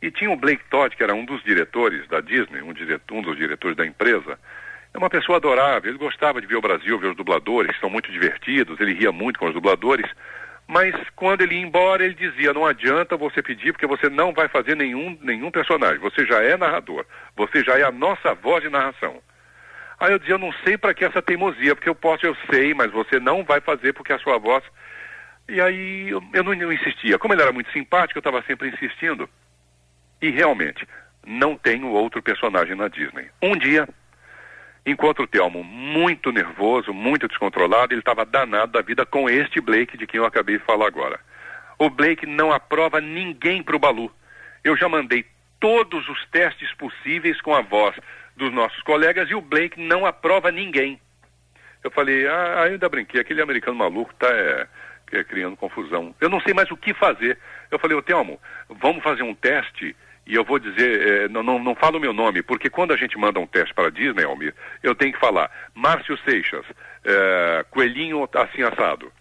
E 0.00 0.10
tinha 0.10 0.30
o 0.30 0.36
Blake 0.36 0.64
Todd, 0.68 0.96
que 0.96 1.02
era 1.04 1.14
um 1.14 1.24
dos 1.24 1.44
diretores 1.44 2.08
da 2.08 2.20
Disney, 2.20 2.62
um, 2.62 2.72
diretor, 2.72 3.14
um 3.14 3.22
dos 3.22 3.36
diretores 3.36 3.76
da 3.76 3.86
empresa. 3.86 4.36
É 4.92 4.98
uma 4.98 5.08
pessoa 5.08 5.36
adorável, 5.36 5.88
ele 5.88 5.98
gostava 5.98 6.40
de 6.40 6.46
ver 6.46 6.56
o 6.56 6.60
Brasil, 6.60 6.98
ver 6.98 7.08
os 7.08 7.16
dubladores, 7.16 7.72
que 7.72 7.80
são 7.80 7.88
muito 7.88 8.10
divertidos, 8.10 8.80
ele 8.80 8.94
ria 8.94 9.12
muito 9.12 9.38
com 9.38 9.46
os 9.46 9.54
dubladores. 9.54 10.10
Mas 10.66 10.94
quando 11.16 11.42
ele 11.42 11.56
ia 11.56 11.62
embora, 11.62 12.04
ele 12.04 12.14
dizia: 12.14 12.52
não 12.52 12.64
adianta 12.64 13.16
você 13.16 13.42
pedir, 13.42 13.72
porque 13.72 13.86
você 13.86 14.08
não 14.08 14.32
vai 14.32 14.48
fazer 14.48 14.76
nenhum, 14.76 15.18
nenhum 15.20 15.50
personagem. 15.50 15.98
Você 15.98 16.24
já 16.24 16.42
é 16.42 16.56
narrador. 16.56 17.04
Você 17.36 17.62
já 17.62 17.78
é 17.78 17.82
a 17.82 17.92
nossa 17.92 18.34
voz 18.34 18.62
de 18.62 18.70
narração. 18.70 19.22
Aí 19.98 20.12
eu 20.12 20.18
dizia: 20.18 20.34
eu 20.34 20.38
não 20.38 20.52
sei 20.64 20.78
para 20.78 20.94
que 20.94 21.04
essa 21.04 21.20
teimosia, 21.20 21.74
porque 21.74 21.88
eu 21.88 21.94
posso, 21.94 22.26
eu 22.26 22.36
sei, 22.50 22.74
mas 22.74 22.90
você 22.90 23.20
não 23.20 23.44
vai 23.44 23.60
fazer 23.60 23.92
porque 23.92 24.12
a 24.12 24.18
sua 24.18 24.38
voz. 24.38 24.64
E 25.48 25.60
aí 25.60 26.08
eu, 26.08 26.22
eu 26.32 26.42
não, 26.42 26.54
não 26.54 26.72
insistia. 26.72 27.18
Como 27.18 27.34
ele 27.34 27.42
era 27.42 27.52
muito 27.52 27.70
simpático, 27.72 28.18
eu 28.18 28.20
estava 28.20 28.42
sempre 28.42 28.68
insistindo. 28.68 29.28
E 30.20 30.30
realmente, 30.30 30.86
não 31.26 31.56
tenho 31.56 31.88
outro 31.88 32.22
personagem 32.22 32.76
na 32.76 32.88
Disney. 32.88 33.28
Um 33.42 33.56
dia, 33.56 33.88
Enquanto 34.84 35.22
o 35.22 35.26
Telmo, 35.26 35.62
muito 35.62 36.32
nervoso, 36.32 36.92
muito 36.92 37.28
descontrolado, 37.28 37.92
ele 37.92 38.00
estava 38.00 38.26
danado 38.26 38.72
da 38.72 38.82
vida 38.82 39.06
com 39.06 39.30
este 39.30 39.60
Blake 39.60 39.96
de 39.96 40.06
quem 40.06 40.18
eu 40.18 40.26
acabei 40.26 40.58
de 40.58 40.64
falar 40.64 40.86
agora. 40.86 41.20
O 41.78 41.88
Blake 41.88 42.26
não 42.26 42.52
aprova 42.52 43.00
ninguém 43.00 43.62
para 43.62 43.76
o 43.76 43.78
Balu. 43.78 44.10
Eu 44.64 44.76
já 44.76 44.88
mandei 44.88 45.24
todos 45.60 46.08
os 46.08 46.26
testes 46.30 46.72
possíveis 46.74 47.40
com 47.40 47.54
a 47.54 47.60
voz 47.60 47.94
dos 48.36 48.52
nossos 48.52 48.82
colegas 48.82 49.30
e 49.30 49.34
o 49.34 49.40
Blake 49.40 49.80
não 49.80 50.04
aprova 50.04 50.50
ninguém. 50.50 51.00
Eu 51.84 51.90
falei, 51.90 52.26
ah, 52.26 52.62
ainda 52.64 52.88
brinquei, 52.88 53.20
aquele 53.20 53.42
americano 53.42 53.76
maluco 53.76 54.12
tá, 54.14 54.28
é, 54.28 54.66
é, 55.12 55.24
criando 55.24 55.56
confusão. 55.56 56.14
Eu 56.20 56.28
não 56.28 56.40
sei 56.40 56.54
mais 56.54 56.70
o 56.70 56.76
que 56.76 56.94
fazer. 56.94 57.38
Eu 57.70 57.78
falei, 57.78 57.96
ô 57.96 58.02
Telmo, 58.02 58.40
vamos 58.68 59.02
fazer 59.02 59.22
um 59.22 59.34
teste 59.34 59.94
e 60.26 60.34
eu 60.34 60.44
vou 60.44 60.58
dizer, 60.58 61.08
é, 61.08 61.28
não, 61.28 61.42
não, 61.42 61.58
não 61.58 61.74
falo 61.74 61.98
o 61.98 62.00
meu 62.00 62.12
nome, 62.12 62.42
porque 62.42 62.70
quando 62.70 62.92
a 62.92 62.96
gente 62.96 63.18
manda 63.18 63.40
um 63.40 63.46
teste 63.46 63.74
para 63.74 63.88
a 63.88 63.90
Disney, 63.90 64.24
Almir, 64.24 64.54
eu 64.82 64.94
tenho 64.94 65.12
que 65.12 65.18
falar 65.18 65.50
Márcio 65.74 66.16
Seixas, 66.18 66.64
é, 67.04 67.64
coelhinho 67.70 68.28
assim 68.34 68.62
assado. 68.62 69.12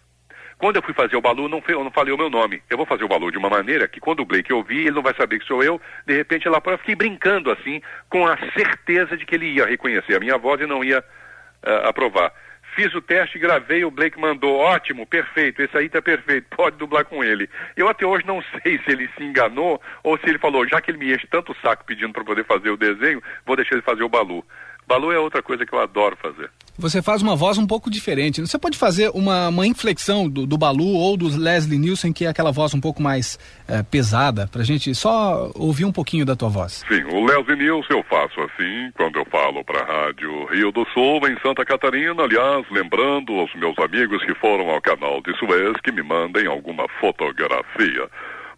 Quando 0.62 0.76
eu 0.76 0.84
fui 0.84 0.94
fazer 0.94 1.16
o 1.16 1.22
Balu, 1.22 1.50
não, 1.50 1.62
eu 1.68 1.84
não 1.84 1.90
falei 1.90 2.14
o 2.14 2.18
meu 2.18 2.30
nome. 2.30 2.62
Eu 2.70 2.78
vou 2.78 2.86
fazer 2.86 3.04
o 3.04 3.08
Balu 3.08 3.32
de 3.32 3.38
uma 3.40 3.50
maneira 3.50 3.88
que 3.88 4.00
quando 4.00 4.20
o 4.20 4.26
Blake 4.26 4.54
ouvir, 4.54 4.82
ele 4.82 4.92
não 4.92 5.02
vai 5.02 5.16
saber 5.16 5.40
que 5.40 5.48
sou 5.48 5.64
eu. 5.64 5.82
De 6.06 6.16
repente, 6.16 6.48
lá 6.48 6.62
fora, 6.62 6.76
eu 6.76 6.80
fiquei 6.80 6.94
brincando 6.94 7.50
assim, 7.50 7.82
com 8.08 8.28
a 8.28 8.38
certeza 8.56 9.18
de 9.18 9.26
que 9.26 9.34
ele 9.34 9.48
ia 9.48 9.66
reconhecer 9.66 10.16
a 10.16 10.20
minha 10.20 10.38
voz 10.38 10.62
e 10.62 10.68
não 10.68 10.84
ia 10.84 11.00
uh, 11.00 11.88
aprovar. 11.88 12.32
Fiz 12.76 12.94
o 12.96 13.02
teste, 13.02 13.38
gravei, 13.38 13.84
o 13.84 13.92
Blake 13.92 14.20
mandou, 14.20 14.58
ótimo, 14.58 15.06
perfeito, 15.06 15.62
esse 15.62 15.78
aí 15.78 15.90
tá 15.90 16.02
perfeito, 16.02 16.48
pode 16.56 16.78
dublar 16.78 17.04
com 17.04 17.24
ele. 17.24 17.50
Eu 17.76 17.90
até 17.90 18.06
hoje 18.06 18.26
não 18.26 18.42
sei 18.42 18.80
se 18.80 18.92
ele 18.92 19.10
se 19.18 19.24
enganou 19.24 19.82
ou 20.04 20.18
se 20.18 20.28
ele 20.28 20.40
falou, 20.40 20.68
já 20.68 20.80
que 20.80 20.90
ele 20.90 20.98
me 20.98 21.14
enche 21.14 21.28
tanto 21.28 21.52
o 21.52 21.56
saco 21.56 21.84
pedindo 21.86 22.14
para 22.14 22.24
poder 22.24 22.46
fazer 22.46 22.70
o 22.70 22.78
desenho, 22.78 23.22
vou 23.46 23.56
deixar 23.56 23.76
ele 23.76 23.82
fazer 23.82 24.04
o 24.04 24.10
Balu. 24.10 24.46
Balu 24.88 25.12
é 25.12 25.20
outra 25.20 25.42
coisa 25.42 25.66
que 25.66 25.74
eu 25.74 25.80
adoro 25.80 26.16
fazer. 26.16 26.50
Você 26.82 27.00
faz 27.00 27.22
uma 27.22 27.36
voz 27.36 27.60
um 27.60 27.68
pouco 27.68 27.92
diferente. 27.92 28.42
Você 28.42 28.58
pode 28.58 28.76
fazer 28.76 29.12
uma, 29.14 29.50
uma 29.50 29.68
inflexão 29.68 30.28
do, 30.28 30.48
do 30.48 30.58
Balu 30.58 30.96
ou 30.96 31.16
do 31.16 31.28
Leslie 31.28 31.78
Nielsen, 31.78 32.12
que 32.12 32.26
é 32.26 32.28
aquela 32.28 32.52
voz 32.52 32.74
um 32.74 32.82
pouco 32.82 33.04
mais 33.04 33.38
é, 33.68 33.84
pesada, 33.84 34.48
pra 34.48 34.64
gente 34.64 34.96
só 34.96 35.52
ouvir 35.54 35.86
um 35.86 35.92
pouquinho 35.92 36.26
da 36.26 36.36
tua 36.36 36.50
voz. 36.50 36.84
Sim, 36.88 37.04
o 37.04 37.24
Leslie 37.24 37.56
Nielsen 37.56 37.96
eu 37.96 38.04
faço 38.10 38.42
assim 38.42 38.92
quando 38.98 39.20
eu 39.20 39.26
falo 39.26 39.64
pra 39.64 39.84
Rádio 39.84 40.46
Rio 40.46 40.72
do 40.72 40.84
Sul, 40.92 41.20
em 41.28 41.38
Santa 41.44 41.64
Catarina. 41.64 42.24
Aliás, 42.24 42.66
lembrando 42.72 43.34
aos 43.34 43.54
meus 43.54 43.78
amigos 43.78 44.26
que 44.26 44.34
foram 44.34 44.68
ao 44.72 44.82
canal 44.82 45.22
de 45.22 45.38
Suez 45.38 45.80
que 45.84 45.92
me 45.92 46.02
mandem 46.02 46.48
alguma 46.48 46.88
fotografia. 47.00 48.10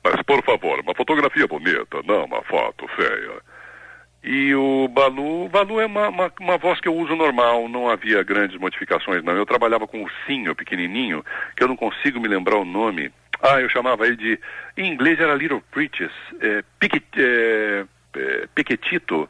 Mas, 0.01 0.15
por 0.23 0.41
favor, 0.45 0.79
uma 0.79 0.95
fotografia 0.95 1.45
bonita, 1.45 2.01
não 2.05 2.23
uma 2.23 2.41
foto 2.43 2.87
feia. 2.95 3.52
E 4.23 4.55
o 4.55 4.87
Balu, 4.87 5.49
Balu 5.49 5.81
é 5.81 5.85
uma, 5.85 6.07
uma, 6.07 6.31
uma, 6.39 6.57
voz 6.57 6.79
que 6.79 6.87
eu 6.87 6.95
uso 6.95 7.13
normal, 7.13 7.67
não 7.67 7.89
havia 7.89 8.23
grandes 8.23 8.57
modificações 8.57 9.21
não. 9.21 9.33
Eu 9.33 9.45
trabalhava 9.45 9.85
com 9.85 9.99
um 9.99 10.03
ursinho 10.03 10.55
pequenininho, 10.55 11.25
que 11.57 11.63
eu 11.63 11.67
não 11.67 11.75
consigo 11.75 12.21
me 12.21 12.29
lembrar 12.29 12.57
o 12.57 12.63
nome. 12.63 13.11
Ah, 13.41 13.59
eu 13.59 13.67
chamava 13.67 14.07
ele 14.07 14.15
de, 14.15 14.39
em 14.77 14.93
inglês 14.93 15.19
era 15.19 15.35
Little 15.35 15.61
Preaches, 15.69 16.11
é, 16.39 16.63
Piquet, 16.79 17.03
é, 17.17 17.85
é, 18.15 18.47
Piquetito. 18.55 19.27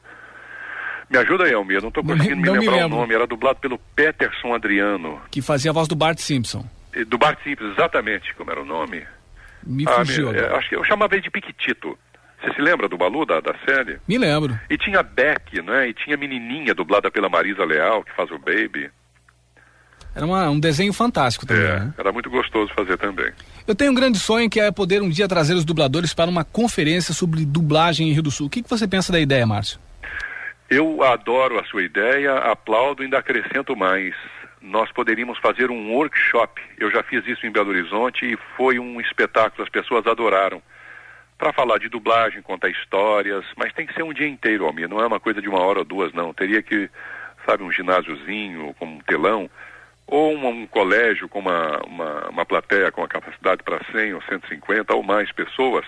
Me 1.10 1.18
ajuda 1.18 1.46
aí, 1.46 1.54
Almir, 1.54 1.82
não 1.82 1.90
estou 1.90 2.04
conseguindo 2.04 2.46
não 2.46 2.54
me 2.54 2.60
lembrar 2.60 2.78
me 2.78 2.84
o 2.84 2.90
nome. 2.90 3.16
Era 3.16 3.26
dublado 3.26 3.60
pelo 3.60 3.80
Peterson 3.96 4.54
Adriano. 4.54 5.20
Que 5.32 5.42
fazia 5.42 5.72
a 5.72 5.74
voz 5.74 5.88
do 5.88 5.96
Bart 5.96 6.20
Simpson. 6.20 6.64
Do 7.08 7.18
Bart 7.18 7.40
Simpson, 7.44 7.72
exatamente 7.72 8.34
como 8.36 8.52
era 8.52 8.62
o 8.62 8.66
nome. 8.66 9.04
Me 9.66 9.86
ah, 9.88 10.06
fugiu. 10.06 10.32
Me, 10.32 10.38
é, 10.38 10.56
acho 10.56 10.70
que 10.70 10.76
eu 10.76 10.84
chamava 10.84 11.16
ele 11.16 11.24
de 11.24 11.32
Piquetito. 11.32 11.98
Você 12.44 12.54
se 12.56 12.62
lembra 12.62 12.90
do 12.90 12.98
Balu, 12.98 13.26
da, 13.26 13.40
da 13.40 13.56
série? 13.66 14.00
Me 14.06 14.18
lembro. 14.18 14.60
E 14.70 14.78
tinha 14.78 15.02
Beck, 15.02 15.62
né? 15.62 15.88
E 15.88 15.94
tinha 15.94 16.18
Menininha, 16.18 16.76
dublada 16.76 17.10
pela 17.10 17.30
Marisa 17.30 17.64
Leal, 17.64 18.04
que 18.04 18.14
faz 18.14 18.30
o 18.32 18.38
Baby. 18.38 18.92
Era 20.14 20.26
uma, 20.26 20.50
um 20.50 20.60
desenho 20.60 20.92
fantástico 20.92 21.46
também, 21.46 21.64
é, 21.64 21.80
né? 21.80 21.94
Era 21.98 22.12
muito 22.12 22.30
gostoso 22.30 22.72
fazer 22.74 22.98
também. 22.98 23.32
Eu 23.66 23.74
tenho 23.74 23.92
um 23.92 23.96
grande 23.96 24.20
sonho 24.20 24.50
que 24.50 24.60
é 24.60 24.70
poder 24.72 25.02
um 25.02 25.10
dia 25.10 25.28
trazer 25.28 25.54
os 25.54 25.64
dubladores 25.64 26.14
para 26.14 26.30
uma 26.30 26.44
conferência 26.44 27.14
sobre 27.14 27.46
dublagem 27.46 28.10
em 28.10 28.12
Rio 28.12 28.24
do 28.24 28.30
Sul. 28.30 28.48
O 28.48 28.50
que, 28.50 28.62
que 28.62 28.70
você 28.70 28.88
pensa 28.88 29.12
da 29.12 29.20
ideia, 29.20 29.48
Márcio? 29.48 29.80
Eu 30.70 31.02
adoro 31.02 31.60
a 31.60 31.64
sua 31.64 31.82
ideia, 31.82 32.36
aplaudo 32.40 33.02
e 33.02 33.06
ainda 33.06 33.20
acrescento 33.20 33.76
mais. 33.76 34.14
Nós 34.62 34.92
poderíamos 34.92 35.40
fazer 35.40 35.72
um 35.72 35.94
workshop. 35.94 36.62
Eu 36.78 36.92
já 36.92 37.02
fiz 37.04 37.26
isso 37.26 37.48
em 37.48 37.52
Belo 37.52 37.70
Horizonte 37.70 38.26
e 38.26 38.38
foi 38.58 38.80
um 38.80 39.00
espetáculo, 39.00 39.64
as 39.64 39.70
pessoas 39.70 40.06
adoraram 40.06 40.62
para 41.44 41.52
falar 41.52 41.78
de 41.78 41.90
dublagem, 41.90 42.42
contar 42.42 42.70
histórias, 42.70 43.44
mas 43.58 43.74
tem 43.74 43.86
que 43.86 43.94
ser 43.94 44.02
um 44.02 44.14
dia 44.14 44.30
inteiro, 44.30 44.66
Almir, 44.66 44.88
não 44.88 45.02
é 45.02 45.06
uma 45.06 45.20
coisa 45.20 45.42
de 45.42 45.50
uma 45.50 45.60
hora 45.60 45.80
ou 45.80 45.84
duas, 45.84 46.14
não. 46.14 46.34
Teria 46.34 46.64
que, 46.64 46.90
sabe, 47.46 47.64
um 47.64 47.70
ginásiozinho 47.70 48.74
com 48.80 48.86
um 48.86 49.00
telão, 49.00 49.50
ou 50.08 50.34
um, 50.34 50.48
um 50.48 50.66
colégio 50.66 51.28
com 51.28 51.40
uma, 51.40 51.82
uma, 51.86 52.30
uma 52.30 52.46
plateia 52.46 52.94
com 52.94 53.04
a 53.04 53.10
capacidade 53.10 53.62
para 53.62 53.84
100 53.92 54.14
ou 54.14 54.22
150 54.22 54.96
ou 54.96 55.04
mais 55.04 55.34
pessoas, 55.34 55.86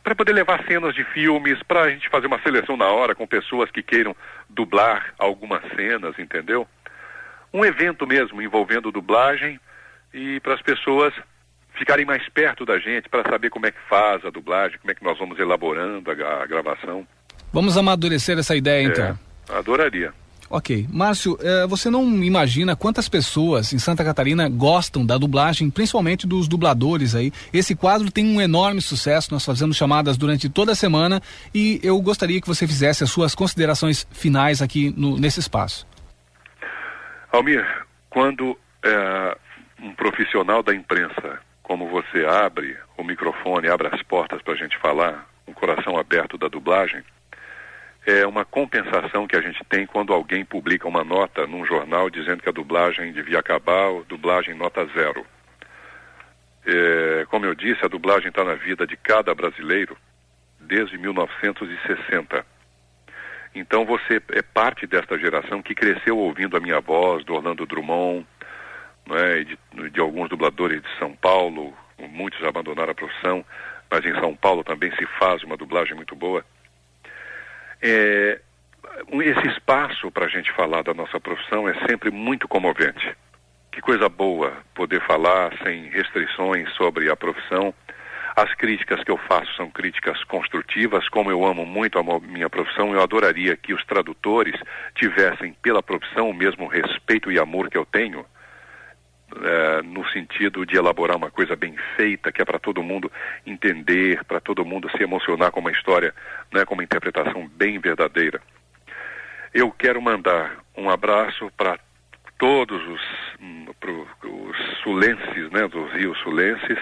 para 0.00 0.14
poder 0.14 0.32
levar 0.32 0.64
cenas 0.64 0.94
de 0.94 1.02
filmes, 1.02 1.60
para 1.64 1.80
a 1.80 1.90
gente 1.90 2.08
fazer 2.08 2.28
uma 2.28 2.40
seleção 2.40 2.76
na 2.76 2.86
hora 2.86 3.16
com 3.16 3.26
pessoas 3.26 3.72
que 3.72 3.82
queiram 3.82 4.14
dublar 4.48 5.12
algumas 5.18 5.64
cenas, 5.74 6.16
entendeu? 6.20 6.68
Um 7.52 7.64
evento 7.64 8.06
mesmo 8.06 8.40
envolvendo 8.40 8.92
dublagem 8.92 9.58
e 10.12 10.38
para 10.38 10.54
as 10.54 10.62
pessoas 10.62 11.12
ficarem 11.78 12.04
mais 12.04 12.26
perto 12.28 12.64
da 12.64 12.78
gente 12.78 13.08
para 13.08 13.28
saber 13.28 13.50
como 13.50 13.66
é 13.66 13.70
que 13.70 13.80
faz 13.88 14.24
a 14.24 14.30
dublagem, 14.30 14.78
como 14.78 14.90
é 14.90 14.94
que 14.94 15.04
nós 15.04 15.18
vamos 15.18 15.38
elaborando 15.38 16.10
a, 16.10 16.42
a 16.42 16.46
gravação. 16.46 17.06
Vamos 17.52 17.76
amadurecer 17.76 18.38
essa 18.38 18.56
ideia 18.56 18.86
então. 18.86 19.18
É, 19.50 19.58
adoraria. 19.58 20.12
Ok. 20.50 20.86
Márcio, 20.90 21.38
eh, 21.40 21.66
você 21.66 21.90
não 21.90 22.22
imagina 22.22 22.76
quantas 22.76 23.08
pessoas 23.08 23.72
em 23.72 23.78
Santa 23.78 24.04
Catarina 24.04 24.48
gostam 24.48 25.04
da 25.04 25.16
dublagem, 25.16 25.70
principalmente 25.70 26.26
dos 26.26 26.46
dubladores 26.46 27.14
aí. 27.14 27.32
Esse 27.52 27.74
quadro 27.74 28.10
tem 28.10 28.26
um 28.26 28.40
enorme 28.40 28.80
sucesso, 28.80 29.32
nós 29.32 29.44
fazemos 29.44 29.76
chamadas 29.76 30.16
durante 30.16 30.48
toda 30.48 30.72
a 30.72 30.74
semana 30.74 31.20
e 31.54 31.80
eu 31.82 32.00
gostaria 32.00 32.40
que 32.40 32.46
você 32.46 32.66
fizesse 32.66 33.02
as 33.02 33.10
suas 33.10 33.34
considerações 33.34 34.06
finais 34.12 34.60
aqui 34.60 34.92
no, 34.96 35.18
nesse 35.18 35.40
espaço. 35.40 35.86
Almir, 37.32 37.66
quando 38.10 38.56
eh, 38.84 39.36
um 39.82 39.94
profissional 39.94 40.62
da 40.62 40.74
imprensa 40.74 41.40
como 41.64 41.88
você 41.88 42.24
abre 42.26 42.76
o 42.96 43.02
microfone, 43.02 43.68
abre 43.68 43.88
as 43.88 44.02
portas 44.02 44.40
para 44.42 44.52
a 44.52 44.56
gente 44.56 44.78
falar, 44.78 45.26
um 45.48 45.52
coração 45.52 45.98
aberto 45.98 46.38
da 46.38 46.46
dublagem, 46.46 47.02
é 48.06 48.26
uma 48.26 48.44
compensação 48.44 49.26
que 49.26 49.34
a 49.34 49.40
gente 49.40 49.64
tem 49.64 49.86
quando 49.86 50.12
alguém 50.12 50.44
publica 50.44 50.86
uma 50.86 51.02
nota 51.02 51.46
num 51.46 51.64
jornal 51.64 52.10
dizendo 52.10 52.42
que 52.42 52.48
a 52.48 52.52
dublagem 52.52 53.12
devia 53.12 53.38
acabar, 53.38 53.90
dublagem 54.06 54.54
nota 54.54 54.84
zero. 54.94 55.26
É, 56.66 57.26
como 57.30 57.46
eu 57.46 57.54
disse, 57.54 57.82
a 57.82 57.88
dublagem 57.88 58.28
está 58.28 58.44
na 58.44 58.54
vida 58.54 58.86
de 58.86 58.96
cada 58.96 59.34
brasileiro 59.34 59.96
desde 60.60 60.98
1960. 60.98 62.44
Então 63.54 63.86
você 63.86 64.20
é 64.32 64.42
parte 64.42 64.86
desta 64.86 65.18
geração 65.18 65.62
que 65.62 65.74
cresceu 65.74 66.18
ouvindo 66.18 66.56
a 66.56 66.60
minha 66.60 66.80
voz, 66.80 67.24
do 67.24 67.34
Orlando 67.34 67.64
Drummond, 67.64 68.26
né, 69.06 69.44
de, 69.44 69.90
de 69.90 70.00
alguns 70.00 70.28
dubladores 70.28 70.82
de 70.82 70.98
São 70.98 71.14
Paulo, 71.14 71.74
muitos 72.10 72.42
abandonaram 72.44 72.92
a 72.92 72.94
profissão, 72.94 73.44
mas 73.90 74.04
em 74.04 74.14
São 74.20 74.34
Paulo 74.34 74.64
também 74.64 74.90
se 74.96 75.06
faz 75.18 75.42
uma 75.42 75.56
dublagem 75.56 75.94
muito 75.94 76.14
boa. 76.16 76.44
É, 77.82 78.40
esse 79.20 79.48
espaço 79.48 80.10
para 80.10 80.26
a 80.26 80.28
gente 80.28 80.50
falar 80.52 80.82
da 80.82 80.94
nossa 80.94 81.20
profissão 81.20 81.68
é 81.68 81.74
sempre 81.86 82.10
muito 82.10 82.48
comovente. 82.48 83.14
Que 83.70 83.80
coisa 83.80 84.08
boa 84.08 84.52
poder 84.74 85.00
falar 85.02 85.52
sem 85.62 85.90
restrições 85.90 86.72
sobre 86.74 87.10
a 87.10 87.16
profissão. 87.16 87.74
As 88.36 88.52
críticas 88.54 89.02
que 89.04 89.10
eu 89.10 89.16
faço 89.16 89.52
são 89.54 89.70
críticas 89.70 90.22
construtivas. 90.24 91.08
Como 91.08 91.30
eu 91.30 91.44
amo 91.44 91.66
muito 91.66 91.98
a 91.98 92.20
minha 92.20 92.48
profissão, 92.48 92.92
eu 92.92 93.02
adoraria 93.02 93.56
que 93.56 93.74
os 93.74 93.84
tradutores 93.84 94.54
tivessem 94.94 95.52
pela 95.62 95.82
profissão 95.82 96.30
o 96.30 96.34
mesmo 96.34 96.66
respeito 96.66 97.30
e 97.30 97.38
amor 97.38 97.68
que 97.68 97.76
eu 97.76 97.84
tenho 97.84 98.24
é, 99.42 99.82
no 99.82 100.06
sentido 100.10 100.64
de 100.64 100.76
elaborar 100.76 101.16
uma 101.16 101.30
coisa 101.30 101.56
bem 101.56 101.74
feita, 101.96 102.30
que 102.30 102.42
é 102.42 102.44
para 102.44 102.58
todo 102.58 102.82
mundo 102.82 103.10
entender, 103.44 104.22
para 104.24 104.40
todo 104.40 104.64
mundo 104.64 104.90
se 104.90 105.02
emocionar 105.02 105.50
com 105.50 105.60
uma 105.60 105.72
história, 105.72 106.14
né, 106.52 106.64
com 106.64 106.74
uma 106.74 106.84
interpretação 106.84 107.48
bem 107.48 107.78
verdadeira. 107.78 108.40
Eu 109.52 109.70
quero 109.70 110.00
mandar 110.00 110.58
um 110.76 110.90
abraço 110.90 111.50
para 111.56 111.78
todos 112.38 112.80
os, 112.86 113.00
hum, 113.40 113.66
os 114.24 114.78
sulenses, 114.82 115.50
né, 115.50 115.66
dos 115.68 115.92
rios 115.92 116.18
sulenses, 116.20 116.78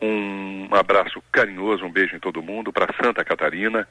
um 0.00 0.68
abraço 0.74 1.22
carinhoso, 1.32 1.84
um 1.84 1.92
beijo 1.92 2.16
em 2.16 2.20
todo 2.20 2.42
mundo, 2.42 2.72
para 2.72 2.92
Santa 3.02 3.24
Catarina. 3.24 3.88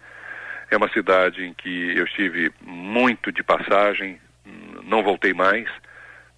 É 0.70 0.78
uma 0.78 0.90
cidade 0.90 1.44
em 1.44 1.54
que 1.54 1.98
eu 1.98 2.06
estive 2.06 2.52
muito 2.62 3.32
de 3.32 3.44
passagem, 3.44 4.20
hum, 4.46 4.82
não 4.84 5.02
voltei 5.02 5.34
mais 5.34 5.68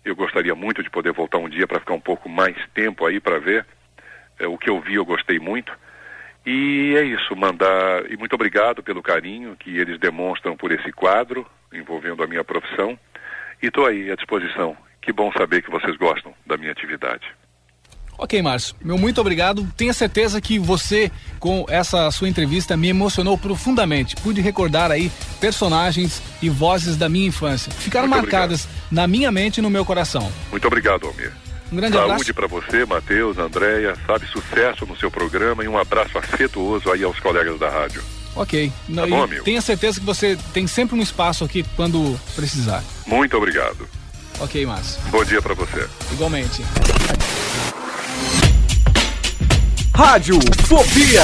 eu 0.05 0.15
gostaria 0.15 0.53
muito 0.53 0.83
de 0.83 0.89
poder 0.89 1.11
voltar 1.11 1.39
um 1.39 1.49
dia 1.49 1.67
para 1.67 1.79
ficar 1.79 1.95
um 1.95 1.99
pouco 1.99 2.29
mais 2.29 2.55
tempo 2.73 3.05
aí 3.05 3.19
para 3.19 3.39
ver. 3.39 3.65
É, 4.39 4.47
o 4.47 4.57
que 4.57 4.69
eu 4.69 4.79
vi 4.79 4.95
eu 4.95 5.05
gostei 5.05 5.39
muito. 5.39 5.73
E 6.45 6.95
é 6.95 7.03
isso, 7.03 7.35
mandar. 7.35 8.09
E 8.09 8.15
muito 8.15 8.33
obrigado 8.33 8.83
pelo 8.83 9.01
carinho 9.01 9.55
que 9.55 9.75
eles 9.77 9.99
demonstram 9.99 10.55
por 10.55 10.71
esse 10.71 10.91
quadro 10.91 11.45
envolvendo 11.73 12.23
a 12.23 12.27
minha 12.27 12.43
profissão. 12.43 12.97
E 13.61 13.67
estou 13.67 13.87
aí 13.87 14.11
à 14.11 14.15
disposição. 14.15 14.77
Que 15.01 15.11
bom 15.11 15.31
saber 15.33 15.63
que 15.63 15.71
vocês 15.71 15.97
gostam 15.97 16.33
da 16.45 16.55
minha 16.55 16.71
atividade. 16.71 17.25
Ok, 18.17 18.41
Márcio. 18.41 18.75
Meu 18.81 18.97
muito 18.97 19.19
obrigado. 19.19 19.67
Tenha 19.75 19.93
certeza 19.93 20.39
que 20.39 20.57
você, 20.57 21.11
com 21.39 21.65
essa 21.69 22.09
sua 22.11 22.29
entrevista, 22.29 22.77
me 22.77 22.87
emocionou 22.87 23.37
profundamente. 23.37 24.15
Pude 24.15 24.41
recordar 24.41 24.91
aí 24.91 25.11
personagens 25.39 26.21
e 26.41 26.49
vozes 26.49 26.95
da 26.97 27.09
minha 27.09 27.27
infância. 27.27 27.71
Ficaram 27.71 28.07
muito 28.07 28.21
marcadas 28.21 28.65
obrigado. 28.65 28.91
na 28.91 29.07
minha 29.07 29.31
mente 29.31 29.57
e 29.57 29.61
no 29.61 29.69
meu 29.69 29.83
coração. 29.83 30.31
Muito 30.49 30.65
obrigado, 30.65 31.07
Almir. 31.07 31.31
Um 31.71 31.75
grande 31.75 31.97
Saúde 31.97 32.11
abraço. 32.11 32.33
para 32.33 32.47
você, 32.47 32.85
Matheus, 32.85 33.37
Andréia, 33.37 33.95
sabe, 34.05 34.25
sucesso 34.27 34.85
no 34.85 34.95
seu 34.95 35.09
programa 35.11 35.63
e 35.63 35.67
um 35.67 35.77
abraço 35.77 36.17
afetuoso 36.17 36.91
aí 36.91 37.03
aos 37.03 37.19
colegas 37.19 37.59
da 37.59 37.69
rádio. 37.69 38.03
Ok. 38.35 38.71
Tá 38.93 39.07
bom, 39.07 39.23
amigo? 39.23 39.43
Tenha 39.43 39.61
certeza 39.61 39.99
que 39.99 40.05
você 40.05 40.37
tem 40.53 40.67
sempre 40.67 40.97
um 40.97 41.01
espaço 41.01 41.43
aqui 41.43 41.65
quando 41.75 42.19
precisar. 42.35 42.83
Muito 43.05 43.35
obrigado. 43.35 43.87
Ok, 44.39 44.65
Márcio. 44.65 45.01
Bom 45.09 45.23
dia 45.23 45.41
para 45.41 45.53
você. 45.53 45.87
Igualmente. 46.11 46.61
Rádio 49.95 50.37
Fobia. 50.67 51.23